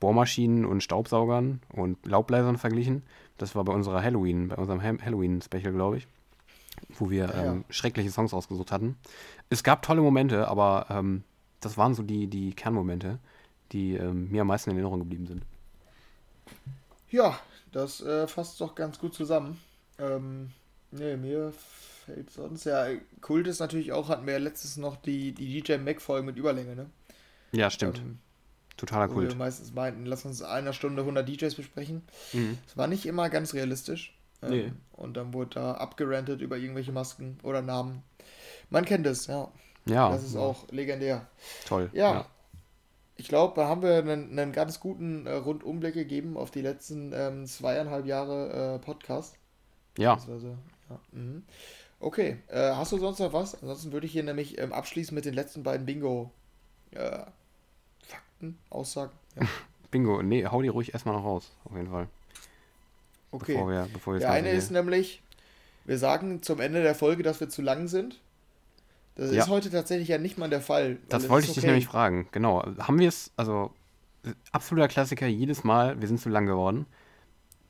[0.00, 3.02] Bohrmaschinen und Staubsaugern und Laubbläsern verglichen.
[3.38, 6.08] Das war bei unserer Halloween, bei unserem Halloween-Special, glaube ich,
[6.98, 7.52] wo wir ja.
[7.52, 8.96] ähm, schreckliche Songs ausgesucht hatten.
[9.50, 11.22] Es gab tolle Momente, aber ähm,
[11.60, 13.18] das waren so die, die Kernmomente,
[13.72, 15.42] die ähm, mir am meisten in Erinnerung geblieben sind.
[17.10, 17.38] Ja,
[17.72, 19.60] das äh, fasst doch ganz gut zusammen.
[19.98, 20.50] Ähm,
[20.90, 21.52] nee, mir
[22.04, 22.86] fällt sonst ja.
[23.20, 26.74] Kult ist natürlich auch, hatten wir ja letztes noch die, die DJ Mac-Folge mit Überlänge,
[26.74, 26.86] ne?
[27.52, 27.98] Ja, stimmt.
[27.98, 28.18] Ähm,
[28.80, 29.26] Totaler Kult.
[29.26, 32.02] Wo wir meistens meinten, lass uns einer Stunde 100 DJs besprechen.
[32.32, 32.56] Mhm.
[32.64, 34.16] Das war nicht immer ganz realistisch.
[34.42, 34.72] Ähm, nee.
[34.92, 38.02] Und dann wurde da abgerantet über irgendwelche Masken oder Namen.
[38.70, 39.48] Man kennt es, ja.
[39.84, 40.10] Ja.
[40.10, 40.40] Das ist ja.
[40.40, 41.26] auch legendär.
[41.66, 41.90] Toll.
[41.92, 42.12] Ja.
[42.12, 42.26] ja.
[43.16, 47.12] Ich glaube, da haben wir einen, einen ganz guten äh, Rundumblick gegeben auf die letzten
[47.14, 49.34] ähm, zweieinhalb Jahre äh, Podcast.
[49.98, 50.16] Ja.
[50.26, 50.98] ja.
[51.12, 51.42] Mhm.
[51.98, 53.60] Okay, äh, hast du sonst noch was?
[53.60, 56.30] Ansonsten würde ich hier nämlich ähm, abschließen mit den letzten beiden Bingo.
[56.92, 57.24] Äh,
[58.40, 59.12] Fakten, Aussagen.
[59.36, 59.46] Ja.
[59.90, 62.06] Bingo, nee, hau die ruhig erstmal noch raus, auf jeden Fall.
[63.32, 63.52] Okay.
[63.52, 65.22] Bevor wir, bevor wir der eine ist nämlich,
[65.84, 68.20] wir sagen zum Ende der Folge, dass wir zu lang sind.
[69.16, 69.42] Das ja.
[69.42, 70.98] ist heute tatsächlich ja nicht mal der Fall.
[71.08, 71.60] Das wollte ich okay.
[71.60, 72.64] dich nämlich fragen, genau.
[72.78, 73.72] Haben wir es, also
[74.52, 76.86] absoluter Klassiker jedes Mal, wir sind zu lang geworden.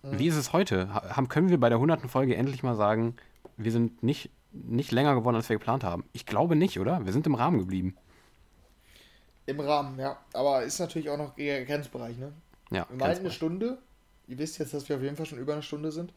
[0.02, 0.18] Mhm.
[0.18, 0.92] Wie ist es heute?
[0.92, 2.10] Haben, können wir bei der 100.
[2.10, 3.16] Folge endlich mal sagen,
[3.56, 6.04] wir sind nicht, nicht länger geworden, als wir geplant haben?
[6.12, 7.04] Ich glaube nicht, oder?
[7.04, 7.96] Wir sind im Rahmen geblieben.
[9.46, 10.18] Im Rahmen, ja.
[10.32, 12.32] Aber ist natürlich auch noch Grenzbereich, ne?
[12.70, 12.86] Ja.
[12.88, 13.78] Wir meinen eine Stunde.
[14.28, 16.12] Ihr wisst jetzt, dass wir auf jeden Fall schon über eine Stunde sind.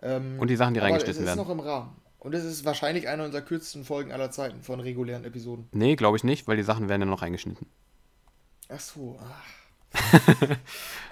[0.00, 1.38] Ähm, und die Sachen, die reingeschnitten werden.
[1.38, 1.96] Es ist noch im Rahmen.
[2.18, 5.68] Und es ist wahrscheinlich eine unserer kürzesten Folgen aller Zeiten von regulären Episoden.
[5.72, 7.66] Nee, glaube ich nicht, weil die Sachen werden ja noch reingeschnitten.
[8.68, 9.18] Ach so.
[9.20, 10.22] Ach.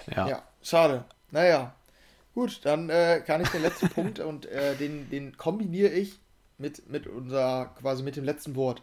[0.15, 0.27] ja.
[0.27, 1.05] ja, schade.
[1.29, 1.75] Naja.
[2.33, 6.19] Gut, dann äh, kann ich den letzten Punkt und äh, den, den kombiniere ich
[6.57, 8.81] mit, mit unser, quasi mit dem letzten Wort.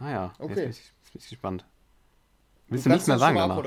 [0.00, 0.66] Ah ja, okay.
[0.66, 0.80] Jetzt
[1.12, 1.64] bin ich, bin ich gespannt.
[2.68, 3.62] Willst du, du nichts mehr sagen danach?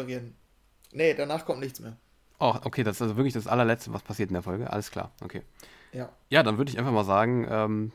[0.91, 1.97] Nee, danach kommt nichts mehr.
[2.39, 4.72] Oh, okay, das ist also wirklich das allerletzte, was passiert in der Folge.
[4.72, 5.43] Alles klar, okay.
[5.93, 6.09] Ja.
[6.30, 7.91] Ja, dann würde ich einfach mal sagen, ähm,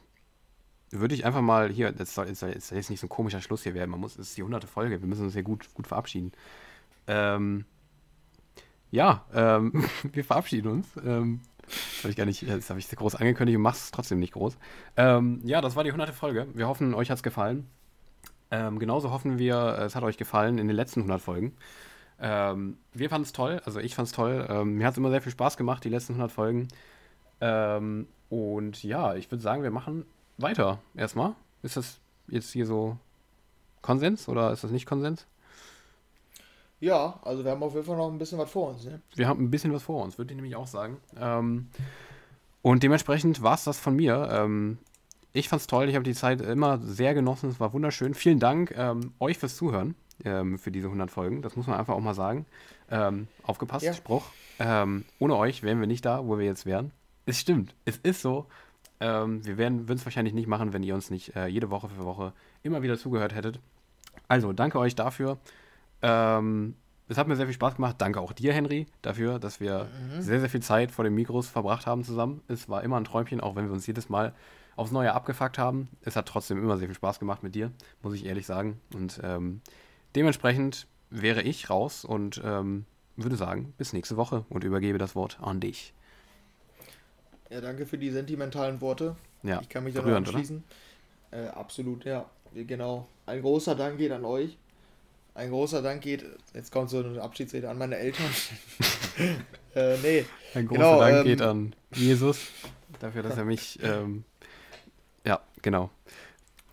[0.91, 3.63] würde ich einfach mal hier, das soll, das soll jetzt nicht so ein komischer Schluss
[3.65, 5.87] hier werden, man muss, es ist die hunderte Folge, wir müssen uns hier gut, gut
[5.87, 6.33] verabschieden.
[7.07, 7.65] Ähm,
[8.91, 10.89] ja, ähm, wir verabschieden uns.
[11.05, 14.21] Ähm, Das habe ich gar nicht, das habe ich groß angekündigt und mach's es trotzdem
[14.21, 14.57] nicht groß.
[14.97, 16.15] Ähm, ja, das war die 100.
[16.15, 16.47] Folge.
[16.55, 17.67] Wir hoffen, euch hat es gefallen.
[18.51, 21.57] Ähm, genauso hoffen wir, es hat euch gefallen in den letzten 100 Folgen.
[22.21, 24.47] Ähm, wir fanden es toll, also ich fand es toll.
[24.49, 26.69] Ähm, mir hat es immer sehr viel Spaß gemacht, die letzten 100 Folgen.
[27.41, 30.07] Ähm, und ja, ich würde sagen, wir machen
[30.39, 31.35] weiter erstmal.
[31.63, 31.99] Ist das
[32.29, 32.97] jetzt hier so
[33.83, 35.27] Konsens oder ist das nicht Konsens?
[36.81, 38.85] Ja, also wir haben auf jeden Fall noch ein bisschen was vor uns.
[38.85, 39.01] Ne?
[39.15, 40.99] Wir haben ein bisschen was vor uns, würde ich nämlich auch sagen.
[41.19, 41.69] Ähm,
[42.63, 44.29] und dementsprechend war es das von mir.
[45.37, 48.15] Ähm, ich fand es toll, ich habe die Zeit immer sehr genossen, es war wunderschön.
[48.15, 49.95] Vielen Dank ähm, euch fürs Zuhören
[50.25, 52.47] ähm, für diese 100 Folgen, das muss man einfach auch mal sagen.
[52.91, 53.93] Ähm, aufgepasst, ja.
[53.93, 54.25] Spruch.
[54.59, 56.93] Ähm, ohne euch wären wir nicht da, wo wir jetzt wären.
[57.27, 58.47] Es stimmt, es ist so.
[58.99, 62.33] wir würden es wahrscheinlich nicht machen, wenn ihr uns nicht äh, jede Woche für Woche
[62.63, 63.61] immer wieder zugehört hättet.
[64.29, 65.37] Also, danke euch dafür.
[66.01, 66.77] Ähm,
[67.09, 67.97] es hat mir sehr viel Spaß gemacht.
[67.99, 70.23] Danke auch dir, Henry, dafür, dass wir mhm.
[70.23, 72.41] sehr, sehr viel Zeit vor den Mikros verbracht haben zusammen.
[72.49, 74.33] Es war immer ein Träumchen, auch wenn wir uns jedes Mal
[74.77, 75.89] aufs Neue abgefuckt haben.
[76.03, 77.73] Es hat trotzdem immer sehr viel Spaß gemacht mit dir,
[78.03, 78.81] muss ich ehrlich sagen.
[78.95, 79.61] Und ähm,
[80.15, 82.85] dementsprechend wäre ich raus und ähm,
[83.17, 85.95] würde sagen, bis nächste Woche und übergebe das Wort an dich.
[87.51, 89.17] Ja, danke für die sentimentalen Worte.
[89.43, 90.65] Ja, ich kann mich da anschließen.
[91.31, 92.29] Äh, absolut, ja.
[92.55, 93.07] Genau.
[93.27, 94.57] Ein großer Dank geht an euch.
[95.35, 96.25] Ein großer Dank geht,
[96.55, 98.27] jetzt kommt so eine Abschiedsrede an meine Eltern.
[99.75, 100.25] äh, nee.
[100.55, 102.39] Ein großer genau, Dank ähm, geht an Jesus
[103.01, 104.25] dafür, dass er mich, ähm,
[105.67, 105.91] genau.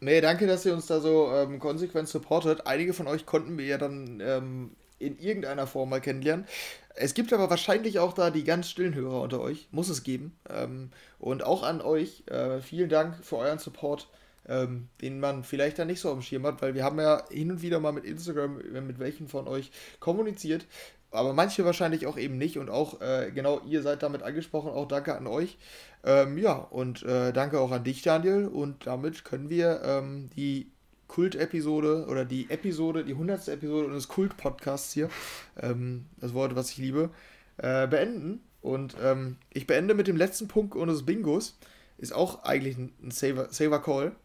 [0.02, 2.68] Nee, danke, dass ihr uns da so ähm, konsequent supportet.
[2.68, 6.46] Einige von euch konnten wir ja dann ähm, in irgendeiner Form mal kennenlernen.
[6.94, 9.68] Es gibt aber wahrscheinlich auch da die ganz stillen Hörer unter euch.
[9.72, 10.38] Muss es geben.
[10.48, 12.24] Ähm, und auch an euch.
[12.28, 14.08] Äh, vielen Dank für euren Support
[14.48, 17.52] ähm, den man vielleicht dann nicht so am Schirm hat, weil wir haben ja hin
[17.52, 20.66] und wieder mal mit Instagram, äh, mit welchen von euch kommuniziert,
[21.14, 24.88] aber manche wahrscheinlich auch eben nicht und auch äh, genau ihr seid damit angesprochen, auch
[24.88, 25.58] danke an euch.
[26.04, 30.72] Ähm, ja, und äh, danke auch an dich, Daniel, und damit können wir ähm, die
[31.08, 33.48] Kult-Episode oder die Episode, die 100.
[33.48, 35.10] Episode unseres Kult-Podcasts hier,
[35.62, 37.12] ähm, das Wort, was ich liebe,
[37.58, 38.42] äh, beenden.
[38.62, 41.58] Und ähm, ich beende mit dem letzten Punkt unseres Bingos.
[41.98, 44.16] Ist auch eigentlich ein Saver, Saver Call.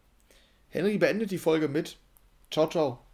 [0.69, 1.97] Henry beendet die Folge mit
[2.49, 3.08] Ciao, ciao.